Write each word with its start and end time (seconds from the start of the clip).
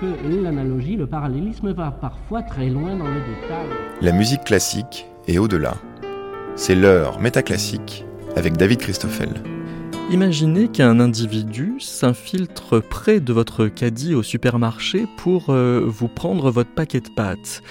que 0.00 0.42
l'analogie, 0.42 0.96
le 0.96 1.06
parallélisme 1.06 1.72
va 1.72 1.90
parfois 1.90 2.42
très 2.42 2.68
loin 2.68 2.96
dans 2.96 3.06
le 3.06 3.20
détail. 3.20 3.68
La 4.00 4.12
musique 4.12 4.44
classique 4.44 5.06
est 5.26 5.38
au-delà. 5.38 5.74
C'est 6.56 6.74
l'heure 6.74 7.20
métaclassique 7.20 8.04
avec 8.36 8.56
David 8.56 8.78
Christoffel. 8.78 9.30
Imaginez 10.10 10.68
qu'un 10.68 11.00
individu 11.00 11.76
s'infiltre 11.78 12.80
près 12.80 13.20
de 13.20 13.32
votre 13.32 13.66
caddie 13.68 14.14
au 14.14 14.22
supermarché 14.22 15.06
pour 15.16 15.46
euh, 15.48 15.82
vous 15.86 16.08
prendre 16.08 16.50
votre 16.50 16.70
paquet 16.70 17.00
de 17.00 17.08
pâtes. 17.08 17.62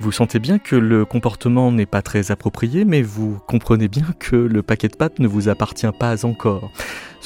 Vous 0.00 0.12
sentez 0.12 0.38
bien 0.38 0.58
que 0.58 0.76
le 0.76 1.04
comportement 1.04 1.70
n'est 1.70 1.84
pas 1.84 2.00
très 2.00 2.30
approprié, 2.30 2.86
mais 2.86 3.02
vous 3.02 3.38
comprenez 3.46 3.88
bien 3.88 4.06
que 4.18 4.36
le 4.36 4.62
paquet 4.62 4.88
de 4.88 4.96
pâtes 4.96 5.18
ne 5.18 5.28
vous 5.28 5.50
appartient 5.50 5.86
pas 5.98 6.24
encore. 6.24 6.72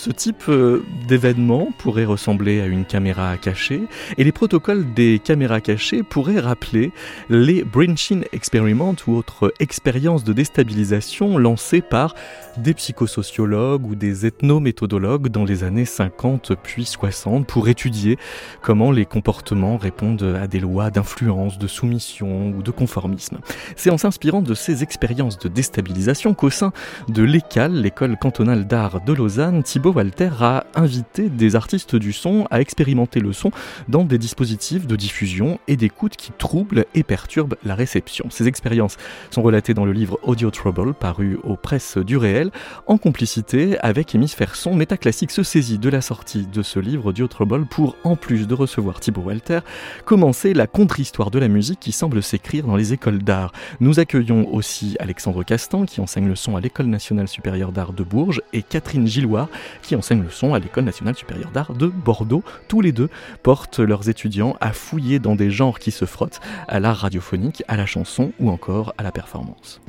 Ce 0.04 0.10
type 0.10 0.50
euh, 0.50 0.84
d'événement 1.08 1.68
pourrait 1.78 2.04
ressembler 2.04 2.60
à 2.60 2.66
une 2.66 2.84
caméra 2.84 3.38
cachée, 3.38 3.84
et 4.18 4.24
les 4.24 4.32
protocoles 4.32 4.92
des 4.92 5.18
caméras 5.18 5.62
cachées 5.62 6.02
pourraient 6.02 6.40
rappeler 6.40 6.92
les 7.30 7.64
Brinchin 7.64 8.20
Experiment 8.34 8.94
ou 9.06 9.16
autres 9.16 9.54
expériences 9.60 10.22
de 10.22 10.34
déstabilisation 10.34 11.38
lancées 11.38 11.80
par 11.80 12.14
des 12.58 12.74
psychosociologues 12.74 13.86
ou 13.86 13.94
des 13.94 14.26
ethnométhodologues 14.26 15.28
dans 15.28 15.44
les 15.44 15.64
années 15.64 15.86
50 15.86 16.52
puis 16.62 16.84
60 16.84 17.46
pour 17.46 17.68
étudier 17.68 18.18
comment 18.60 18.92
les 18.92 19.06
comportements 19.06 19.78
répondent 19.78 20.36
à 20.38 20.46
des 20.46 20.60
lois 20.60 20.90
d'influence, 20.90 21.58
de 21.58 21.66
soumission 21.66 22.50
ou 22.50 22.62
de 22.62 22.70
conformisme. 22.70 23.38
C'est 23.74 23.88
en 23.88 23.96
s'inspirant 23.96 24.42
de 24.42 24.52
ces 24.52 24.82
expériences 24.82 25.38
de 25.38 25.48
déstabilisation 25.48 26.34
qu'au 26.34 26.50
sein 26.50 26.74
de 27.08 27.22
l'ECAL, 27.22 27.72
l'école 27.72 28.18
cantonale 28.18 28.66
d'art 28.66 29.00
de 29.00 29.14
Lausanne, 29.14 29.62
Thibaut 29.62 29.93
Walter 29.94 30.30
a 30.40 30.64
invité 30.74 31.28
des 31.28 31.56
artistes 31.56 31.96
du 31.96 32.12
son 32.12 32.46
à 32.50 32.60
expérimenter 32.60 33.20
le 33.20 33.32
son 33.32 33.50
dans 33.88 34.04
des 34.04 34.18
dispositifs 34.18 34.86
de 34.86 34.96
diffusion 34.96 35.58
et 35.68 35.76
d'écoute 35.76 36.16
qui 36.16 36.32
troublent 36.32 36.84
et 36.94 37.02
perturbent 37.02 37.56
la 37.64 37.74
réception. 37.74 38.26
Ces 38.30 38.48
expériences 38.48 38.96
sont 39.30 39.42
relatées 39.42 39.74
dans 39.74 39.84
le 39.84 39.92
livre 39.92 40.18
Audio 40.22 40.50
Trouble 40.50 40.94
paru 40.94 41.38
aux 41.44 41.56
presses 41.56 41.98
du 41.98 42.16
réel 42.16 42.50
en 42.86 42.98
complicité 42.98 43.78
avec 43.80 44.14
Hémisphère 44.14 44.56
Son. 44.56 44.74
Métaclassique 44.74 45.30
se 45.30 45.42
saisit 45.42 45.78
de 45.78 45.88
la 45.88 46.00
sortie 46.00 46.46
de 46.46 46.62
ce 46.62 46.80
livre 46.80 47.06
Audio 47.06 47.28
Trouble 47.28 47.66
pour, 47.66 47.96
en 48.04 48.16
plus 48.16 48.46
de 48.46 48.54
recevoir 48.54 49.00
Thibaut 49.00 49.22
Walter, 49.22 49.60
commencer 50.04 50.54
la 50.54 50.66
contre-histoire 50.66 51.30
de 51.30 51.38
la 51.38 51.48
musique 51.48 51.80
qui 51.80 51.92
semble 51.92 52.22
s'écrire 52.22 52.66
dans 52.66 52.76
les 52.76 52.92
écoles 52.92 53.22
d'art. 53.22 53.52
Nous 53.80 54.00
accueillons 54.00 54.52
aussi 54.52 54.96
Alexandre 54.98 55.42
Castan 55.44 55.84
qui 55.84 56.00
enseigne 56.00 56.28
le 56.28 56.36
son 56.36 56.56
à 56.56 56.60
l'École 56.60 56.86
nationale 56.86 57.28
supérieure 57.28 57.72
d'art 57.72 57.92
de 57.92 58.02
Bourges 58.02 58.42
et 58.52 58.62
Catherine 58.62 59.06
Gilloire 59.06 59.48
qui 59.84 59.94
enseigne 59.94 60.22
le 60.22 60.30
son 60.30 60.54
à 60.54 60.58
l'École 60.58 60.84
nationale 60.84 61.14
supérieure 61.14 61.50
d'art 61.50 61.74
de 61.74 61.86
Bordeaux. 61.86 62.42
Tous 62.68 62.80
les 62.80 62.92
deux 62.92 63.08
portent 63.42 63.78
leurs 63.78 64.08
étudiants 64.08 64.56
à 64.60 64.72
fouiller 64.72 65.18
dans 65.18 65.36
des 65.36 65.50
genres 65.50 65.78
qui 65.78 65.90
se 65.90 66.06
frottent 66.06 66.40
à 66.66 66.80
l'art 66.80 66.96
radiophonique, 66.96 67.62
à 67.68 67.76
la 67.76 67.86
chanson 67.86 68.32
ou 68.40 68.50
encore 68.50 68.94
à 68.98 69.02
la 69.02 69.12
performance. 69.12 69.80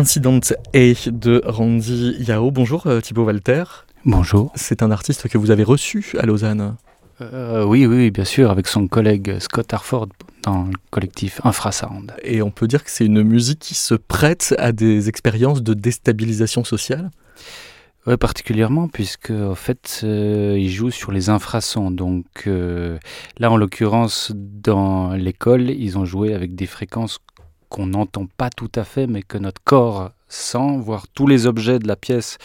Incident 0.00 0.40
A 0.72 1.10
de 1.10 1.42
Randy 1.44 2.16
Yao. 2.20 2.50
Bonjour 2.50 2.86
euh, 2.86 3.02
Thibaut 3.02 3.26
Walter. 3.26 3.64
Bonjour. 4.06 4.50
C'est 4.54 4.82
un 4.82 4.90
artiste 4.90 5.28
que 5.28 5.36
vous 5.36 5.50
avez 5.50 5.62
reçu 5.62 6.16
à 6.18 6.24
Lausanne. 6.24 6.76
Euh, 7.20 7.66
oui, 7.66 7.84
oui, 7.84 8.10
bien 8.10 8.24
sûr, 8.24 8.50
avec 8.50 8.66
son 8.66 8.88
collègue 8.88 9.38
Scott 9.40 9.74
Harford 9.74 10.08
dans 10.42 10.64
le 10.64 10.72
collectif 10.88 11.42
Infrasound. 11.44 12.14
Et 12.22 12.40
on 12.40 12.50
peut 12.50 12.66
dire 12.66 12.82
que 12.82 12.90
c'est 12.90 13.04
une 13.04 13.22
musique 13.22 13.58
qui 13.58 13.74
se 13.74 13.92
prête 13.92 14.54
à 14.58 14.72
des 14.72 15.10
expériences 15.10 15.62
de 15.62 15.74
déstabilisation 15.74 16.64
sociale? 16.64 17.10
Oui, 18.06 18.16
particulièrement, 18.16 18.88
puisque 18.88 19.32
en 19.32 19.54
fait, 19.54 20.00
euh, 20.04 20.56
il 20.58 20.70
joue 20.70 20.90
sur 20.90 21.12
les 21.12 21.28
infrasons. 21.28 21.90
Donc 21.90 22.46
là, 22.46 23.50
en 23.50 23.58
l'occurrence, 23.58 24.32
dans 24.34 25.12
l'école, 25.12 25.68
ils 25.68 25.98
ont 25.98 26.06
joué 26.06 26.32
avec 26.32 26.54
des 26.54 26.64
fréquences 26.64 27.18
qu'on 27.70 27.86
n'entend 27.86 28.26
pas 28.26 28.50
tout 28.50 28.70
à 28.74 28.84
fait, 28.84 29.06
mais 29.06 29.22
que 29.22 29.38
notre 29.38 29.62
corps 29.64 30.10
sent, 30.28 30.78
voir 30.78 31.08
tous 31.08 31.26
les 31.26 31.46
objets 31.46 31.78
de 31.78 31.88
la 31.88 31.96
pièce 31.96 32.36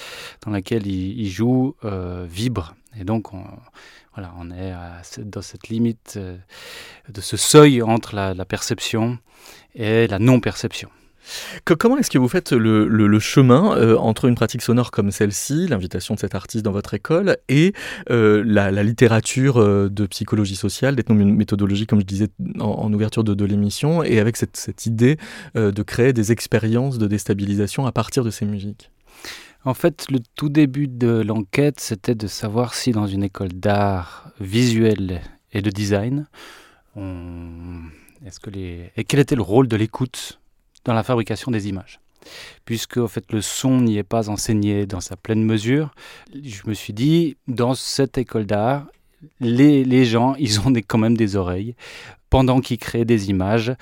dans 0.45 0.51
laquelle 0.51 0.87
il, 0.87 1.27
joue 1.29 1.75
euh, 1.83 2.25
vibrent. 2.29 2.73
Et 2.97 3.03
donc, 3.03 3.33
on, 3.33 3.43
voilà, 4.13 4.33
on 4.39 4.49
est 4.51 4.73
dans 5.19 5.41
cette 5.41 5.67
limite 5.67 6.13
euh, 6.15 6.37
de 7.09 7.19
ce 7.19 7.35
seuil 7.35 7.81
entre 7.81 8.15
la 8.15 8.45
perception 8.45 9.17
et 9.73 10.07
la 10.07 10.19
non-perception 10.19 10.89
comment 11.77 11.97
est-ce 11.97 12.09
que 12.09 12.17
vous 12.17 12.27
faites 12.27 12.51
le, 12.51 13.19
chemin 13.19 13.75
euh, 13.77 13.97
entre 13.97 14.25
une 14.25 14.35
pratique 14.35 14.61
sonore 14.61 14.91
comme 14.91 15.11
celle-ci, 15.11 15.67
l'invitation 15.67 16.15
de 16.15 16.19
cet 16.19 16.35
artiste 16.35 16.65
dans 16.65 16.71
votre 16.71 16.93
école, 16.93 17.37
et 17.49 17.73
euh, 18.09 18.43
la, 18.45 18.83
littérature 18.83 19.57
euh, 19.57 19.89
de 19.89 20.05
psychologie 20.05 20.55
sociale, 20.55 20.95
d'ethnométhodologie, 20.95 21.87
comme 21.87 21.99
je 21.99 22.05
disais 22.05 22.27
en, 22.59 22.91
ouverture 22.93 23.23
de, 23.23 23.45
l'émission, 23.45 24.03
et 24.03 24.19
avec 24.19 24.37
cette, 24.37 24.85
idée 24.85 25.17
de 25.55 25.83
créer 25.83 26.13
des 26.13 26.31
expériences 26.31 26.97
de 26.97 27.07
déstabilisation 27.07 27.85
à 27.85 27.91
partir 27.91 28.23
de 28.23 28.29
ces 28.29 28.45
musiques? 28.45 28.91
En 29.63 29.73
fait, 29.73 30.05
le 30.11 30.19
tout 30.35 30.49
début 30.49 30.87
de 30.87 31.21
l'enquête, 31.21 31.79
c'était 31.79 32.15
de 32.15 32.27
savoir 32.27 32.75
si 32.75 32.91
dans 32.91 33.07
une 33.07 33.23
école 33.23 33.49
d'art 33.49 34.31
visuel 34.39 35.21
et 35.53 35.61
de 35.61 35.69
design, 35.69 36.27
est-ce 36.95 38.39
que 38.39 38.49
les... 38.49 38.91
et 38.95 39.03
quel 39.03 39.19
était 39.19 39.35
le 39.35 39.41
rôle 39.41 39.67
de 39.67 39.75
l'écoute 39.75 40.39
dans 40.85 40.93
la 40.93 41.03
fabrication 41.03 41.51
des 41.51 41.67
images. 41.67 41.99
Puisque 42.63 42.97
en 42.97 43.07
fait, 43.07 43.31
le 43.31 43.41
son 43.41 43.81
n'y 43.81 43.97
est 43.97 44.03
pas 44.03 44.29
enseigné 44.29 44.85
dans 44.85 45.01
sa 45.01 45.15
pleine 45.15 45.43
mesure, 45.43 45.93
je 46.33 46.61
me 46.65 46.73
suis 46.73 46.93
dit, 46.93 47.37
dans 47.47 47.75
cette 47.75 48.17
école 48.17 48.45
d'art, 48.45 48.87
les, 49.39 50.05
gens, 50.05 50.35
ils 50.39 50.59
ont 50.59 50.73
quand 50.87 50.97
même 50.97 51.17
des 51.17 51.35
oreilles. 51.35 51.75
Pendant 52.29 52.59
qu'ils 52.59 52.79
créent 52.79 53.05
des 53.05 53.29
images, 53.29 53.73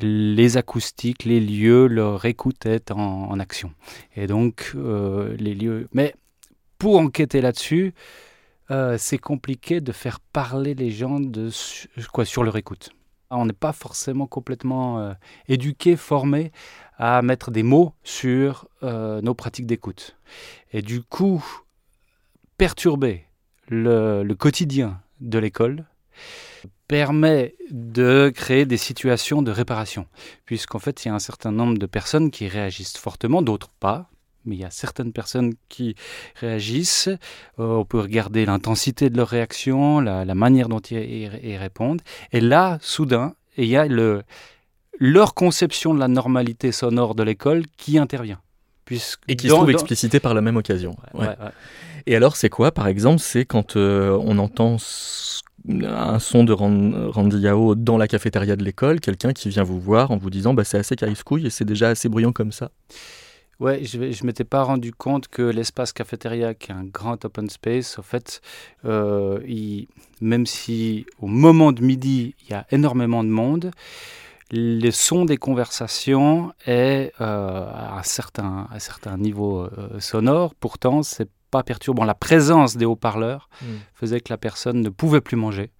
les 0.00 0.56
acoustiques, 0.56 1.24
les 1.24 1.40
lieux, 1.40 1.88
leur 1.88 2.24
écoute 2.24 2.64
est 2.64 2.90
en, 2.90 3.38
action. 3.38 3.72
Et 4.16 4.26
donc, 4.26 4.72
euh, 4.76 5.36
les 5.38 5.54
lieux... 5.54 5.88
Mais 5.92 6.14
pour 6.78 6.98
enquêter 6.98 7.40
là-dessus, 7.40 7.92
euh, 8.70 8.96
c'est 8.98 9.18
compliqué 9.18 9.80
de 9.80 9.92
faire 9.92 10.20
parler 10.20 10.74
les 10.74 10.90
gens 10.90 11.20
de, 11.20 11.50
quoi, 12.12 12.24
sur 12.24 12.44
leur 12.44 12.56
écoute. 12.56 12.90
On 13.30 13.46
n'est 13.46 13.52
pas 13.52 13.72
forcément 13.72 14.26
complètement 14.26 15.00
euh, 15.00 15.12
éduqué, 15.48 15.96
formé 15.96 16.52
à 16.96 17.22
mettre 17.22 17.50
des 17.50 17.62
mots 17.62 17.94
sur 18.02 18.68
euh, 18.82 19.20
nos 19.20 19.34
pratiques 19.34 19.66
d'écoute. 19.66 20.16
Et 20.72 20.82
du 20.82 21.02
coup, 21.02 21.44
perturber 22.56 23.24
le, 23.68 24.32
quotidien 24.34 25.00
de 25.20 25.38
l'école 25.38 25.84
permet 26.88 27.54
de 27.70 28.32
créer 28.34 28.64
des 28.64 28.78
situations 28.78 29.42
de 29.42 29.50
réparation, 29.50 30.06
puisqu'en 30.46 30.78
fait, 30.78 31.04
il 31.04 31.08
y 31.08 31.10
a 31.10 31.14
un 31.14 31.18
certain 31.18 31.52
nombre 31.52 31.78
de 31.78 31.86
personnes 31.86 32.30
qui 32.30 32.48
réagissent 32.48 32.96
fortement, 32.96 33.42
d'autres 33.42 33.70
pas, 33.78 34.08
mais 34.48 34.56
il 34.56 34.60
y 34.60 34.64
a 34.64 34.70
certaines 34.70 35.12
personnes 35.12 35.54
qui 35.68 35.94
réagissent. 36.40 37.08
Euh, 37.08 37.16
on 37.58 37.84
peut 37.84 38.00
regarder 38.00 38.46
l'intensité 38.46 39.10
de 39.10 39.16
leur 39.16 39.28
réaction, 39.28 40.00
la, 40.00 40.24
manière 40.34 40.68
dont 40.68 40.80
ils, 40.80 41.56
répondent. 41.56 42.02
Et 42.32 42.40
là, 42.40 42.78
soudain, 42.80 43.34
il 43.56 43.66
y 43.66 43.76
a 43.76 43.86
le, 43.86 44.22
leur 44.98 45.34
conception 45.34 45.94
de 45.94 46.00
la 46.00 46.08
normalité 46.08 46.72
sonore 46.72 47.14
de 47.14 47.22
l'école 47.22 47.64
qui 47.76 47.98
intervient. 47.98 48.40
Puisque 48.84 49.20
et 49.28 49.36
qui 49.36 49.48
se 49.48 49.52
trouve 49.52 49.70
explicité 49.70 50.18
par 50.18 50.32
la 50.32 50.40
même 50.40 50.56
occasion. 50.56 50.96
Et 52.06 52.16
alors, 52.16 52.36
c'est 52.36 52.48
quoi, 52.48 52.72
par 52.72 52.88
exemple 52.88 53.20
C'est 53.20 53.44
quand 53.44 53.76
euh, 53.76 54.18
on 54.24 54.38
entend 54.38 54.78
un 55.68 56.18
son 56.18 56.44
de 56.44 56.52
Randy 56.52 57.38
Yao 57.38 57.74
dans 57.74 57.98
la 57.98 58.08
cafétéria 58.08 58.56
de 58.56 58.64
l'école, 58.64 59.00
quelqu'un 59.00 59.32
qui 59.32 59.48
vient 59.48 59.62
vous 59.62 59.80
voir 59.80 60.10
en 60.10 60.16
vous 60.16 60.30
disant 60.30 60.54
bah, 60.54 60.64
c'est 60.64 60.78
assez 60.78 60.96
caïfouille 60.96 61.46
et 61.46 61.50
c'est 61.50 61.64
déjà 61.64 61.88
assez 61.90 62.08
bruyant 62.08 62.32
comme 62.32 62.52
ça? 62.52 62.70
Ouais, 63.60 63.84
je 63.84 63.98
ne 63.98 64.26
m'étais 64.26 64.44
pas 64.44 64.62
rendu 64.62 64.92
compte 64.92 65.26
que 65.26 65.42
l'espace 65.42 65.92
cafétéria, 65.92 66.54
qui 66.54 66.70
est 66.70 66.74
un 66.74 66.84
grand 66.84 67.24
open 67.24 67.50
space, 67.50 67.98
en 67.98 68.02
fait, 68.02 68.40
euh, 68.84 69.40
même 70.20 70.46
si 70.46 71.06
au 71.18 71.26
moment 71.26 71.72
de 71.72 71.82
midi, 71.82 72.36
il 72.42 72.50
y 72.50 72.54
a 72.54 72.66
énormément 72.70 73.24
de 73.24 73.30
monde, 73.30 73.72
le 74.52 74.90
son 74.90 75.24
des 75.24 75.36
conversations 75.36 76.52
est 76.66 77.12
à, 77.18 77.98
un 77.98 78.02
certain, 78.04 78.68
à 78.70 78.76
un 78.76 78.78
certain 78.78 79.18
niveau 79.18 79.68
sonore. 79.98 80.54
Pourtant, 80.54 81.02
c'est 81.02 81.28
pas 81.50 81.62
perturbant. 81.62 82.04
La 82.04 82.14
présence 82.14 82.76
des 82.76 82.84
haut-parleurs 82.84 83.48
hmm. 83.62 83.76
faisait 83.94 84.20
que 84.20 84.32
la 84.32 84.38
personne 84.38 84.80
ne 84.80 84.88
pouvait 84.88 85.20
plus 85.20 85.36
manger. 85.36 85.70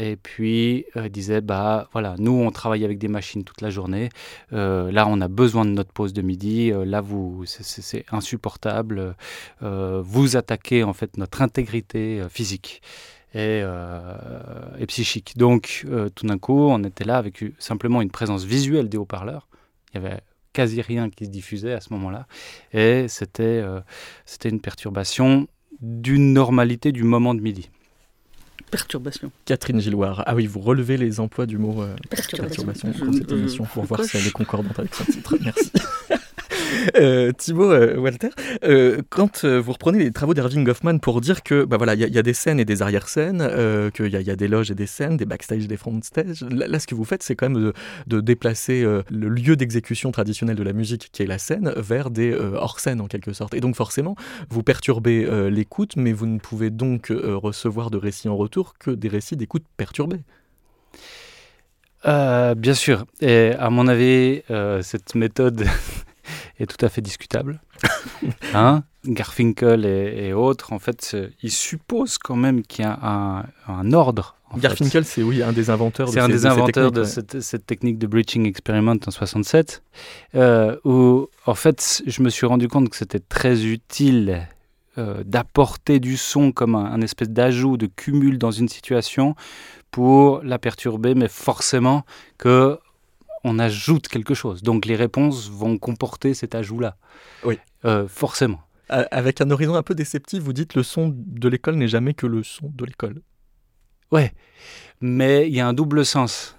Et 0.00 0.16
puis 0.16 0.86
euh, 0.96 1.10
disait 1.10 1.42
bah 1.42 1.90
voilà, 1.92 2.14
nous 2.18 2.32
on 2.32 2.50
travaille 2.50 2.86
avec 2.86 2.96
des 2.96 3.08
machines 3.08 3.44
toute 3.44 3.60
la 3.60 3.68
journée. 3.68 4.08
Euh, 4.54 4.90
là 4.90 5.06
on 5.06 5.20
a 5.20 5.28
besoin 5.28 5.66
de 5.66 5.72
notre 5.72 5.92
pause 5.92 6.14
de 6.14 6.22
midi. 6.22 6.72
Euh, 6.72 6.86
là 6.86 7.02
vous 7.02 7.44
c'est 7.44 8.06
insupportable. 8.10 9.14
vous 9.60 10.36
attaquez 10.36 10.84
en 10.84 10.94
fait 10.94 11.18
notre 11.18 11.42
intégrité 11.42 12.22
physique. 12.30 12.80
Et, 13.34 13.62
psychique. 14.88 15.36
Donc, 15.36 15.86
tout 16.16 16.26
d'un 16.26 16.38
coup, 16.38 16.66
on 16.68 16.82
était 16.82 17.04
là 17.04 17.16
avec 17.16 17.44
simplement 17.58 18.02
une 18.02 18.10
présence 18.10 18.44
visuelle 18.44 18.88
des 18.88 18.96
haut-parleurs. 18.98 19.46
Il 19.92 20.02
y 20.02 20.04
avait 20.04 20.20
quasi 20.52 20.80
rien 20.82 21.10
qui 21.10 21.26
se 21.26 21.30
diffusait 21.30 21.74
à 21.74 21.80
ce 21.80 21.92
moment-là. 21.92 22.26
Et 22.72 23.06
c'était 23.08 23.62
c'était 24.24 24.48
une 24.48 24.60
perturbation 24.60 25.46
d'une 25.80 26.32
normalité 26.32 26.90
du 26.90 27.04
moment 27.04 27.34
de 27.34 27.40
midi. 27.40 27.70
Perturbation. 28.70 29.32
Catherine 29.44 29.80
Gilloire. 29.80 30.22
Ah 30.26 30.34
oui, 30.34 30.46
vous 30.46 30.60
relevez 30.60 30.96
les 30.96 31.20
emplois 31.20 31.46
du 31.46 31.58
mot 31.58 31.82
euh, 31.82 31.94
perturbation. 32.08 32.64
pour 32.92 33.14
cette 33.14 33.32
émission 33.32 33.64
pour 33.64 33.84
voir 33.84 34.04
si 34.04 34.16
elle 34.16 34.26
est 34.26 34.32
concordante 34.32 34.78
avec 34.78 34.94
son 34.94 35.04
titre. 35.04 35.36
Merci. 35.42 35.70
Euh, 36.96 37.32
Thibaut 37.32 37.72
euh, 37.72 37.96
Walter, 37.96 38.30
euh, 38.64 39.02
quand 39.08 39.44
vous 39.44 39.72
reprenez 39.72 39.98
les 39.98 40.12
travaux 40.12 40.34
d'Irving 40.34 40.64
Goffman 40.64 40.98
pour 40.98 41.20
dire 41.20 41.42
que 41.42 41.64
bah 41.64 41.76
voilà, 41.76 41.94
il 41.94 42.00
y, 42.00 42.18
a 42.18 42.22
des 42.22 42.34
scènes 42.34 42.60
et 42.60 42.64
des 42.64 42.82
arrière-scènes, 42.82 43.90
qu'il 43.92 44.08
y, 44.08 44.30
a 44.30 44.36
des 44.36 44.48
loges 44.48 44.70
et 44.70 44.74
des 44.74 44.86
scènes, 44.86 45.16
des 45.16 45.24
backstage, 45.24 45.66
des 45.66 45.76
frontstage, 45.76 46.42
là, 46.50 46.66
là 46.66 46.78
ce 46.78 46.86
que 46.86 46.94
vous 46.94 47.04
faites, 47.04 47.22
c'est 47.22 47.36
quand 47.36 47.48
même 47.48 47.62
de, 47.62 47.72
de 48.06 48.20
déplacer 48.20 48.82
le 48.82 49.28
lieu 49.28 49.56
d'exécution 49.56 50.10
traditionnel 50.10 50.56
de 50.56 50.62
la 50.62 50.72
musique, 50.72 51.10
qui 51.12 51.22
est 51.22 51.26
la 51.26 51.38
scène, 51.38 51.72
vers 51.76 52.10
des 52.10 52.34
hors-scènes 52.34 53.00
en 53.00 53.06
quelque 53.06 53.32
sorte. 53.32 53.54
Et 53.54 53.60
donc 53.60 53.76
forcément, 53.76 54.16
vous 54.48 54.62
perturbez 54.62 55.26
l'écoute, 55.50 55.96
mais 55.96 56.12
vous 56.12 56.26
ne 56.26 56.38
pouvez 56.38 56.70
donc 56.70 57.08
recevoir 57.10 57.90
de 57.90 57.98
récits 57.98 58.28
en 58.28 58.36
retour 58.36 58.74
que 58.78 58.90
des 58.90 59.08
récits 59.08 59.36
d'écoute 59.36 59.64
perturbés. 59.76 60.20
bien 62.04 62.74
sûr. 62.74 63.06
Et 63.20 63.52
à 63.58 63.70
mon 63.70 63.88
avis, 63.88 64.42
cette 64.82 65.14
méthode 65.14 65.64
est 66.62 66.66
tout 66.66 66.84
à 66.84 66.88
fait 66.88 67.00
discutable. 67.00 67.60
hein? 68.54 68.82
Garfinkel 69.06 69.86
et, 69.86 70.32
autres, 70.32 70.72
en 70.72 70.78
fait, 70.78 71.16
ils 71.42 71.50
supposent 71.50 72.18
quand 72.18 72.36
même 72.36 72.62
qu'il 72.62 72.84
y 72.84 72.88
a 72.88 72.98
un, 73.02 73.44
un 73.66 73.92
ordre. 73.92 74.36
Garfinkel, 74.56 75.04
c'est 75.04 75.22
oui, 75.22 75.42
un 75.42 75.52
des 75.52 75.70
inventeurs. 75.70 76.08
C'est 76.08 76.20
un 76.20 76.28
des 76.28 76.44
inventeurs 76.44 76.90
de, 76.90 77.04
cette, 77.04 77.40
cette, 77.40 77.66
technique 77.66 77.98
de 77.98 78.06
breaching 78.06 78.46
experiment 78.46 78.96
en 79.06 79.10
67, 79.10 79.82
euh, 80.34 80.76
où 80.84 81.28
en 81.46 81.54
fait, 81.54 82.02
je 82.06 82.22
me 82.22 82.30
suis 82.30 82.46
rendu 82.46 82.68
compte 82.68 82.88
que 82.88 82.96
c'était 82.96 83.20
très 83.20 83.64
utile 83.64 84.48
euh, 84.98 85.22
d'apporter 85.24 86.00
du 86.00 86.16
son 86.16 86.50
comme 86.50 86.74
un, 86.74 86.84
un 86.84 87.00
espèce 87.00 87.30
d'ajout, 87.30 87.76
de 87.76 87.86
cumul 87.86 88.38
dans 88.38 88.50
une 88.50 88.68
situation 88.68 89.36
pour 89.92 90.42
la 90.42 90.58
perturber, 90.58 91.14
mais 91.14 91.28
forcément 91.28 92.04
que 92.38 92.78
on 93.44 93.58
ajoute 93.58 94.08
quelque 94.08 94.34
chose. 94.34 94.62
Donc 94.62 94.86
les 94.86 94.96
réponses 94.96 95.50
vont 95.50 95.78
comporter 95.78 96.34
cet 96.34 96.54
ajout-là. 96.54 96.96
Oui. 97.44 97.58
Euh, 97.84 98.06
forcément. 98.08 98.60
Avec 98.88 99.40
un 99.40 99.50
horizon 99.50 99.76
un 99.76 99.84
peu 99.84 99.94
déceptif, 99.94 100.42
vous 100.42 100.52
dites 100.52 100.74
le 100.74 100.82
son 100.82 101.14
de 101.14 101.48
l'école 101.48 101.76
n'est 101.76 101.88
jamais 101.88 102.12
que 102.12 102.26
le 102.26 102.42
son 102.42 102.72
de 102.74 102.84
l'école. 102.84 103.22
Ouais, 104.10 104.32
mais 105.00 105.46
il 105.46 105.54
y 105.54 105.60
a 105.60 105.68
un 105.68 105.72
double 105.72 106.04
sens. 106.04 106.56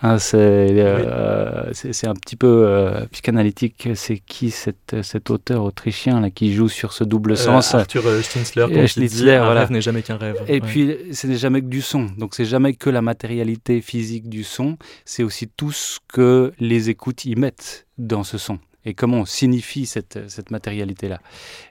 Hein, 0.00 0.18
euh, 0.34 1.70
c'est 1.72 2.06
un 2.06 2.14
petit 2.14 2.36
peu 2.36 2.64
euh, 2.66 3.04
psychanalytique. 3.06 3.88
C'est 3.94 4.18
qui 4.18 4.50
cet, 4.50 5.02
cet 5.02 5.30
auteur 5.30 5.64
autrichien 5.64 6.20
là, 6.20 6.30
qui 6.30 6.54
joue 6.54 6.68
sur 6.68 6.92
ce 6.92 7.02
double 7.02 7.32
euh, 7.32 7.36
sens? 7.36 7.74
Arthur 7.74 8.04
Schnitzler, 8.22 8.66
quand 8.72 8.86
Schnitzler, 8.86 9.34
un 9.34 9.52
rêve 9.52 9.72
n'est 9.72 9.80
jamais 9.80 10.02
qu'un 10.02 10.16
rêve. 10.16 10.40
Et 10.46 10.60
puis, 10.60 10.96
ce 11.12 11.26
n'est 11.26 11.36
jamais 11.36 11.62
que 11.62 11.66
du 11.66 11.82
son. 11.82 12.06
Donc, 12.16 12.34
c'est 12.34 12.44
jamais 12.44 12.74
que 12.74 12.90
la 12.90 13.02
matérialité 13.02 13.80
physique 13.80 14.28
du 14.28 14.44
son. 14.44 14.78
C'est 15.04 15.24
aussi 15.24 15.48
tout 15.48 15.72
ce 15.72 15.98
que 16.06 16.52
les 16.60 16.90
écoutes 16.90 17.24
y 17.24 17.34
mettent 17.34 17.86
dans 17.98 18.22
ce 18.22 18.38
son. 18.38 18.60
Et 18.84 18.94
comment 18.94 19.18
on 19.18 19.24
signifie 19.26 19.84
cette, 19.84 20.30
cette 20.30 20.52
matérialité-là. 20.52 21.18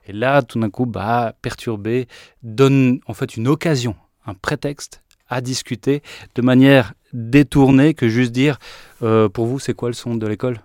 Et 0.05 0.11
là, 0.11 0.41
tout 0.41 0.59
d'un 0.59 0.69
coup, 0.69 0.85
bah, 0.85 1.33
perturber 1.41 2.07
donne 2.43 2.99
en 3.07 3.13
fait 3.13 3.37
une 3.37 3.47
occasion, 3.47 3.95
un 4.25 4.33
prétexte 4.33 5.01
à 5.29 5.41
discuter 5.41 6.01
de 6.35 6.41
manière 6.41 6.93
détournée 7.13 7.93
que 7.93 8.09
juste 8.09 8.31
dire 8.31 8.59
euh, 9.01 9.29
pour 9.29 9.45
vous 9.45 9.59
c'est 9.59 9.73
quoi 9.73 9.89
le 9.89 9.93
son 9.93 10.15
de 10.15 10.27
l'école? 10.27 10.59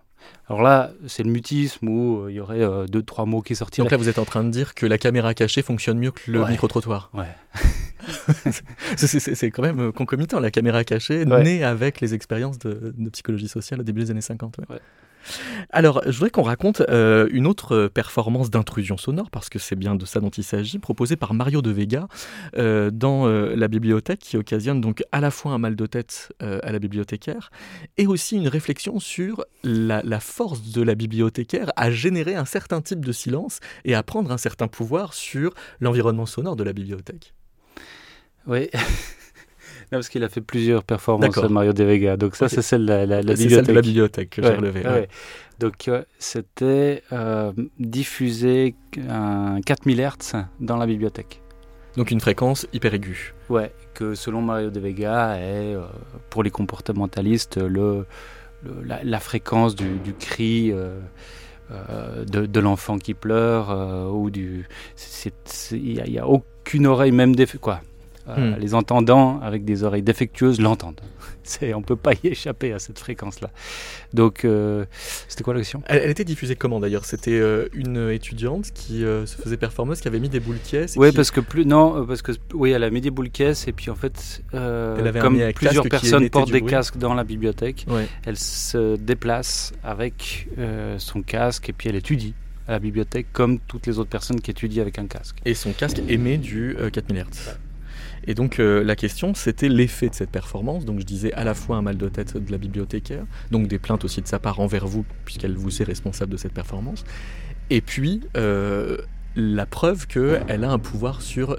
Alors 0.49 0.63
là, 0.63 0.91
c'est 1.07 1.23
le 1.23 1.31
mutisme 1.31 1.89
où 1.89 2.25
euh, 2.25 2.31
il 2.31 2.35
y 2.35 2.41
aurait 2.41 2.61
euh, 2.61 2.87
deux, 2.87 3.03
trois 3.03 3.25
mots 3.25 3.43
qui 3.43 3.57
sortiraient. 3.57 3.85
Donc 3.85 3.91
là, 3.91 3.97
vous 3.97 4.09
êtes 4.09 4.19
en 4.19 4.25
train 4.25 4.45
de 4.45 4.51
dire 4.51 4.75
que 4.75 4.87
la 4.87 4.99
caméra 4.99 5.35
cachée 5.35 5.63
fonctionne 5.63 5.99
mieux 5.99 6.11
que 6.11 6.31
le 6.31 6.45
micro-trottoir. 6.47 7.11
Ouais. 7.15 7.25
c'est 8.97 9.51
quand 9.51 9.63
même 9.63 9.93
concomitant, 9.93 10.41
la 10.41 10.51
caméra 10.51 10.85
cachée, 10.85 11.25
née 11.25 11.65
avec 11.65 12.01
les 12.01 12.15
expériences 12.15 12.59
de, 12.59 12.93
de, 12.97 13.11
psychologie 13.11 13.49
sociale 13.49 13.81
au 13.81 13.83
début 13.83 14.03
des 14.03 14.11
années 14.11 14.21
50. 14.21 14.59
Ouais. 14.69 14.79
Alors, 15.71 16.03
je 16.07 16.13
voudrais 16.13 16.31
qu'on 16.31 16.43
raconte 16.43 16.83
euh, 16.89 17.29
une 17.31 17.47
autre 17.47 17.89
performance 17.89 18.51
d'intrusion 18.51 18.97
sonore, 18.97 19.31
parce 19.31 19.49
que 19.49 19.59
c'est 19.59 19.77
bien 19.77 19.95
de 19.95 20.05
ça 20.05 20.21
dont 20.21 20.31
il 20.31 20.45
s'agit, 20.45 20.79
proposée 20.79 21.17
par 21.17 21.35
Mario 21.35 21.63
de 21.63 21.71
Vega 21.71 22.09
euh, 22.57 22.91
dans 22.91 23.27
euh, 23.27 23.55
la 23.57 23.69
bibliothèque, 23.69 24.21
qui 24.21 24.37
occasionne 24.37 24.81
donc 24.81 25.03
à 25.13 25.21
la 25.21 25.31
fois 25.31 25.53
un 25.53 25.59
mal 25.59 25.77
de 25.77 25.87
tête 25.87 26.33
à 26.41 26.73
la 26.73 26.79
bibliothécaire, 26.79 27.51
et 27.97 28.07
aussi 28.07 28.37
une 28.37 28.49
réflexion 28.49 28.99
sur 28.99 29.45
la, 29.65 30.03
la, 30.03 30.21
force 30.21 30.73
de 30.73 30.83
la 30.83 30.95
bibliothécaire 30.95 31.73
à 31.77 31.91
générer 31.91 32.35
un 32.35 32.45
certain 32.45 32.81
type 32.81 33.05
de 33.05 33.13
silence 33.13 33.61
et 33.85 33.95
à 33.95 34.03
prendre 34.03 34.31
un 34.33 34.39
certain 34.39 34.69
pouvoir 34.69 35.15
sur 35.15 35.55
l'environnement 35.81 36.27
sonore 36.27 36.57
de 36.57 36.65
la 36.65 36.73
bibliothèque. 36.73 37.35
Oui. 38.47 38.69
parce 39.99 40.09
qu'il 40.09 40.25
a 40.25 40.29
fait 40.29 40.41
plusieurs 40.41 40.85
performances 40.85 41.35
de 41.35 41.49
Mario 41.49 41.73
De 41.73 41.85
Vega. 41.85 42.17
Donc 42.17 42.37
ça, 42.37 42.49
c'est 42.49 42.63
celle, 42.63 42.85
la, 42.85 43.07
la, 43.07 43.21
bibliothèque. 43.21 43.51
Celle 43.51 43.67
de 43.67 43.73
la 43.73 43.83
bibliothèque 43.83 44.31
que 44.31 44.43
j'ai 44.43 44.55
relevée. 44.55 45.09
Donc 45.59 45.91
c'était 46.19 47.03
euh, 47.13 47.53
diffusé 47.79 48.75
à 49.09 49.57
4000 49.65 50.01
Hz 50.01 50.47
dans 50.61 50.77
la 50.77 50.87
bibliothèque. 50.87 51.41
Donc 51.97 52.11
une 52.11 52.21
fréquence 52.21 52.67
hyper 52.73 52.95
aiguë. 52.95 53.35
Ouais, 53.49 53.73
que 53.95 54.15
selon 54.15 54.41
Mario 54.41 54.71
De 54.71 54.81
Vega 54.81 55.37
est, 55.37 55.75
euh, 55.75 55.83
pour 56.31 56.43
les 56.43 56.51
comportementalistes, 56.51 57.59
le, 57.59 58.07
la, 58.83 59.21
fréquence 59.21 59.77
du, 59.77 60.15
cri 60.19 60.73
euh, 60.73 60.99
de, 62.25 62.47
de 62.47 62.61
l'enfant 62.61 62.99
qui 62.99 63.15
pleure 63.15 64.11
ou 64.13 64.31
du... 64.31 64.67
Il 65.71 66.03
n'y 66.03 66.19
a, 66.19 66.23
a, 66.23 66.27
aucune 66.27 66.87
oreille, 66.87 67.13
même 67.13 67.37
des... 67.37 67.47
Quoi 67.47 67.83
euh, 68.29 68.55
hmm. 68.55 68.61
Les 68.61 68.75
entendants 68.75 69.41
avec 69.41 69.65
des 69.65 69.83
oreilles 69.83 70.03
défectueuses 70.03 70.61
l'entendent. 70.61 71.01
on 71.63 71.81
ne 71.81 71.85
peut 71.85 71.97
pas 71.97 72.13
y 72.23 72.29
échapper 72.29 72.73
à 72.73 72.79
cette 72.79 73.01
fréquence-là. 73.01 73.51
Donc, 74.15 74.45
euh, 74.45 74.85
c'était 75.27 75.43
quoi 75.43 75.55
la 75.55 75.61
question? 75.61 75.83
Elle, 75.87 76.09
était 76.09 76.25
diffusée 76.25 76.55
comment 76.55 76.79
d'ailleurs? 76.79 77.05
C'était 77.05 77.33
euh, 77.33 77.69
une 77.73 78.11
étudiante 78.11 78.71
qui 78.73 79.01
se 79.01 79.37
faisait 79.43 79.57
performeuse, 79.57 80.01
qui 80.01 80.09
avait 80.09 80.21
mis 80.21 80.29
des 80.29 80.39
boules 80.39 80.61
caisses. 80.63 80.95
Oui, 80.97 81.11
parce 81.11 81.33
que 81.33 81.41
plus 81.41 81.67
non, 81.67 82.07
parce 82.07 82.23
que 82.23 82.33
oui, 82.55 82.71
elle 82.71 82.85
a 82.85 82.91
mis 82.91 83.01
des 83.01 83.11
boules 83.11 83.31
caisses 83.31 83.67
et 83.67 83.73
puis 83.73 83.91
en 83.91 83.97
fait, 83.97 84.43
comme 84.53 85.41
plusieurs 85.55 85.89
personnes 85.89 86.31
portent 86.31 86.53
des 86.53 86.63
casques 86.63 86.99
dans 86.99 87.15
la 87.15 87.25
bibliothèque, 87.25 87.87
elle 88.25 88.39
se 88.39 88.97
déplace 88.97 89.73
avec 89.83 90.49
son 90.99 91.23
casque 91.23 91.69
et 91.71 91.73
puis 91.73 91.89
elle 91.89 91.97
étudie 91.97 92.35
à 92.69 92.73
la 92.73 92.79
bibliothèque 92.79 93.27
comme 93.33 93.59
toutes 93.59 93.89
les 93.89 93.99
autres 93.99 94.11
personnes 94.11 94.41
qui 94.41 94.53
étudient 94.53 94.83
avec 94.83 95.01
un 95.01 95.07
casque. 95.07 95.39
Et 95.45 95.55
son 95.55 95.73
casque 95.73 96.01
émet 96.09 96.39
du 96.39 96.77
4000 96.93 97.25
Hz. 97.25 97.59
Et 98.25 98.35
donc 98.35 98.59
euh, 98.59 98.85
la 98.85 98.97
question, 98.97 99.35
c'était 99.35 99.69
l'effet 99.69 100.09
de 100.09 100.15
cette 100.15 100.31
performance. 100.31 100.85
Donc 100.85 101.01
je 101.01 101.05
disais 101.05 101.33
à 101.33 101.45
la 101.45 101.55
fois 101.55 101.77
un 101.77 101.83
mal 101.83 101.97
de 101.97 102.09
tête 102.09 102.37
de 102.37 102.51
la 102.51 102.59
bibliothécaire, 102.59 103.25
donc 103.51 103.67
des 103.69 103.79
plaintes 103.79 104.05
aussi 104.05 104.23
de 104.23 104.29
sa 104.29 104.39
part 104.39 104.61
envers 104.61 104.87
vous, 104.87 105.05
puisqu'elle 105.25 105.57
vous 105.57 105.83
est 105.83 105.85
responsable 105.85 106.33
de 106.33 106.37
cette 106.37 106.53
performance. 106.53 107.05
Et 107.71 107.81
puis 107.81 108.21
euh, 108.37 108.99
la 109.35 109.67
preuve 109.67 110.07
qu'elle 110.07 110.65
a 110.65 110.71
un 110.71 110.79
pouvoir 110.79 111.23
sur 111.23 111.57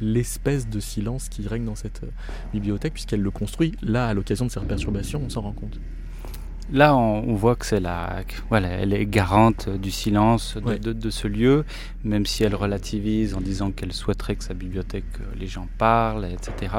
l'espèce 0.00 0.68
de 0.68 0.80
silence 0.80 1.28
qui 1.28 1.46
règne 1.46 1.64
dans 1.64 1.74
cette 1.74 2.04
euh, 2.04 2.10
bibliothèque, 2.52 2.94
puisqu'elle 2.94 3.22
le 3.22 3.30
construit. 3.30 3.72
Là, 3.82 4.08
à 4.08 4.14
l'occasion 4.14 4.46
de 4.46 4.50
cette 4.50 4.66
perturbation, 4.66 5.22
on 5.24 5.28
s'en 5.28 5.42
rend 5.42 5.52
compte. 5.52 5.78
Là, 6.72 6.96
on, 6.96 7.34
voit 7.34 7.54
que 7.54 7.64
c'est 7.64 7.78
la, 7.78 8.22
voilà, 8.48 8.68
elle 8.68 8.92
est 8.92 9.06
garante 9.06 9.68
du 9.68 9.92
silence 9.92 10.56
de, 10.56 11.10
ce 11.10 11.28
lieu, 11.28 11.64
même 12.02 12.26
si 12.26 12.42
elle 12.42 12.56
relativise 12.56 13.34
en 13.34 13.40
disant 13.40 13.70
qu'elle 13.70 13.92
souhaiterait 13.92 14.34
que 14.34 14.42
sa 14.42 14.54
bibliothèque, 14.54 15.04
euh, 15.20 15.34
les 15.38 15.46
gens 15.46 15.68
parlent, 15.78 16.24
etc. 16.24 16.74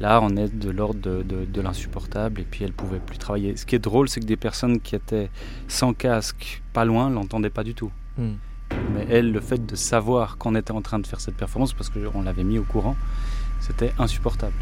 Là, 0.00 0.20
on 0.22 0.36
est 0.36 0.52
de 0.52 0.70
l'ordre 0.70 1.22
de, 1.22 1.60
l'insupportable 1.60 2.40
et 2.40 2.44
puis 2.44 2.64
elle 2.64 2.72
pouvait 2.72 2.98
plus 2.98 3.18
travailler. 3.18 3.56
Ce 3.56 3.64
qui 3.64 3.76
est 3.76 3.78
drôle, 3.78 4.08
c'est 4.08 4.18
que 4.18 4.26
des 4.26 4.36
personnes 4.36 4.80
qui 4.80 4.96
étaient 4.96 5.30
sans 5.68 5.92
casque, 5.92 6.60
pas 6.72 6.84
loin, 6.84 7.08
l'entendaient 7.08 7.50
pas 7.50 7.62
du 7.62 7.74
tout. 7.74 7.92
Hmm. 8.18 8.32
Mais 8.94 9.06
elle, 9.08 9.30
le 9.30 9.40
fait 9.40 9.64
de 9.64 9.76
savoir 9.76 10.36
qu'on 10.36 10.56
était 10.56 10.72
en 10.72 10.82
train 10.82 10.98
de 10.98 11.06
faire 11.06 11.20
cette 11.20 11.36
performance, 11.36 11.74
parce 11.74 11.90
qu'on 11.90 12.22
l'avait 12.22 12.42
mis 12.42 12.58
au 12.58 12.64
courant, 12.64 12.96
c'était 13.60 13.92
insupportable. 13.98 14.54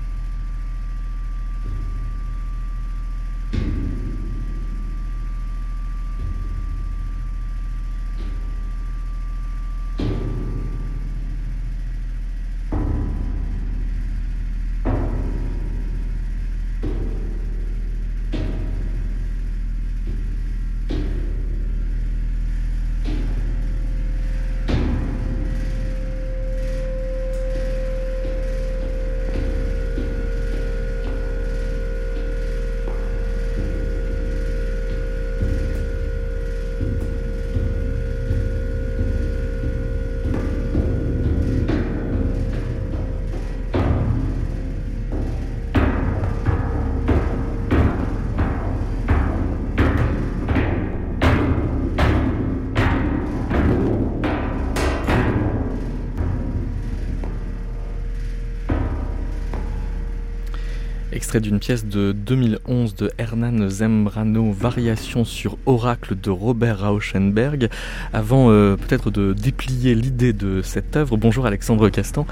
Extrait 61.30 61.49
d'une 61.49 61.60
pièce 61.60 61.87
de 61.87 62.10
2011 62.10 62.96
de 62.96 63.12
Hernan 63.16 63.68
Zembrano, 63.68 64.50
Variation 64.50 65.25
sur 65.25 65.58
Oracle 65.64 66.16
de 66.20 66.28
Robert 66.28 66.80
Rauschenberg. 66.80 67.68
Avant 68.12 68.50
euh, 68.50 68.75
peut-être 68.75 69.12
de 69.12 69.32
déplier 69.32 69.94
l'idée 69.94 70.32
de 70.32 70.60
cette 70.60 70.96
œuvre, 70.96 71.16
bonjour 71.16 71.46
Alexandre 71.46 71.88
Castan. 71.88 72.26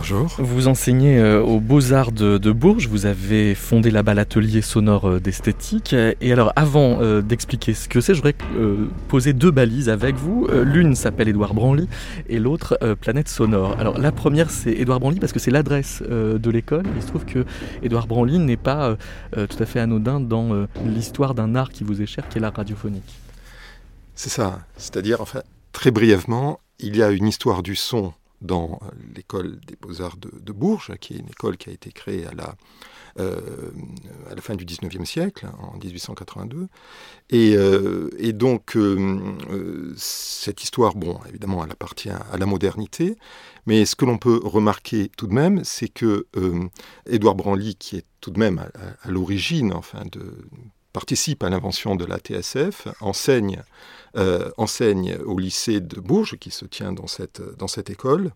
Bonjour. 0.00 0.34
Vous 0.38 0.66
enseignez 0.66 1.18
euh, 1.18 1.42
aux 1.42 1.60
Beaux-Arts 1.60 2.12
de, 2.12 2.52
Bourges, 2.52 2.88
vous 2.88 3.04
avez 3.04 3.54
fondé 3.54 3.90
là-bas 3.90 4.14
l'atelier 4.14 4.62
sonore 4.62 5.06
euh, 5.06 5.20
d'esthétique. 5.20 5.92
Et 5.92 6.32
alors, 6.32 6.54
avant 6.56 7.02
euh, 7.02 7.20
d'expliquer 7.20 7.74
ce 7.74 7.86
que 7.86 8.00
c'est, 8.00 8.14
je 8.14 8.22
voudrais 8.22 8.34
poser 9.08 9.34
deux 9.34 9.50
balises 9.50 9.90
avec 9.90 10.16
vous. 10.16 10.48
L'une 10.64 10.94
s'appelle 10.94 11.28
Édouard 11.28 11.52
Branly 11.52 11.86
et 12.30 12.38
l'autre 12.38 12.78
Planète 12.98 13.28
Sonore. 13.28 13.76
Alors, 13.78 13.98
la 13.98 14.10
première, 14.10 14.48
c'est 14.48 14.72
Édouard 14.72 15.00
Branly 15.00 15.20
parce 15.20 15.34
que 15.34 15.38
c'est 15.38 15.50
l'adresse 15.50 16.02
de 16.02 16.50
l'école. 16.50 16.84
Il 16.96 17.02
se 17.02 17.08
trouve 17.08 17.26
que 17.26 17.44
Édouard 17.82 18.06
Branly 18.06 18.38
n'est 18.38 18.56
pas 18.56 18.96
tout 19.32 19.62
à 19.62 19.66
fait 19.66 19.80
anodin 19.80 20.18
dans 20.18 20.66
l'histoire 20.86 21.34
d'un 21.34 21.54
art 21.54 21.68
qui 21.68 21.84
vous 21.84 22.00
est 22.00 22.06
cher, 22.06 22.26
qui 22.30 22.38
est 22.38 22.40
l'art 22.40 22.54
radiophonique. 22.54 23.18
C'est 24.14 24.30
ça. 24.30 24.60
C'est-à-dire, 24.78 25.20
enfin, 25.20 25.42
très 25.72 25.90
brièvement, 25.90 26.60
il 26.78 26.96
y 26.96 27.02
a 27.02 27.10
une 27.10 27.28
histoire 27.28 27.62
du 27.62 27.76
son 27.76 28.14
dans 28.40 28.80
l'école 29.14 29.60
des 29.66 29.76
beaux-arts 29.76 30.16
de, 30.16 30.52
Bourges, 30.52 30.92
qui 31.00 31.14
est 31.14 31.18
une 31.18 31.28
école 31.28 31.56
qui 31.56 31.70
a 31.70 31.72
été 31.72 31.92
créée 31.92 32.26
à 32.26 32.32
la, 32.32 32.54
euh, 33.18 33.70
à 34.30 34.34
la 34.34 34.40
fin 34.40 34.54
du 34.54 34.64
19e 34.64 35.04
siècle, 35.04 35.46
en 35.58 35.76
1882. 35.78 36.68
Et, 37.30 37.54
euh, 37.54 38.10
et 38.18 38.32
donc, 38.32 38.76
euh, 38.76 39.92
cette 39.96 40.62
histoire, 40.62 40.94
bon, 40.94 41.18
évidemment, 41.28 41.64
elle 41.64 41.72
appartient 41.72 42.10
à 42.10 42.36
la 42.38 42.46
modernité, 42.46 43.16
mais 43.66 43.84
ce 43.84 43.94
que 43.94 44.04
l'on 44.04 44.18
peut 44.18 44.40
remarquer 44.42 45.10
tout 45.16 45.26
de 45.26 45.34
même, 45.34 45.62
c'est 45.64 45.88
que 45.88 46.26
Édouard 47.06 47.34
Branly, 47.34 47.76
qui 47.76 47.96
est 47.96 48.06
tout 48.20 48.30
de 48.30 48.38
même 48.38 48.58
à, 48.58 49.08
à 49.08 49.10
l'origine, 49.10 49.72
enfin, 49.72 50.02
de 50.10 50.48
participe 50.92 51.44
à 51.44 51.50
l'invention 51.50 51.94
de 51.94 52.04
la 52.04 52.18
TSF, 52.18 52.88
enseigne, 53.00 53.62
euh, 54.16 54.50
enseigne 54.56 55.16
au 55.24 55.38
lycée 55.38 55.80
de 55.80 56.00
Bourges, 56.00 56.36
qui 56.38 56.50
se 56.50 56.64
tient 56.64 56.92
dans 56.92 57.06
cette, 57.06 57.42
dans 57.58 57.68
cette 57.68 57.90
école, 57.90 58.32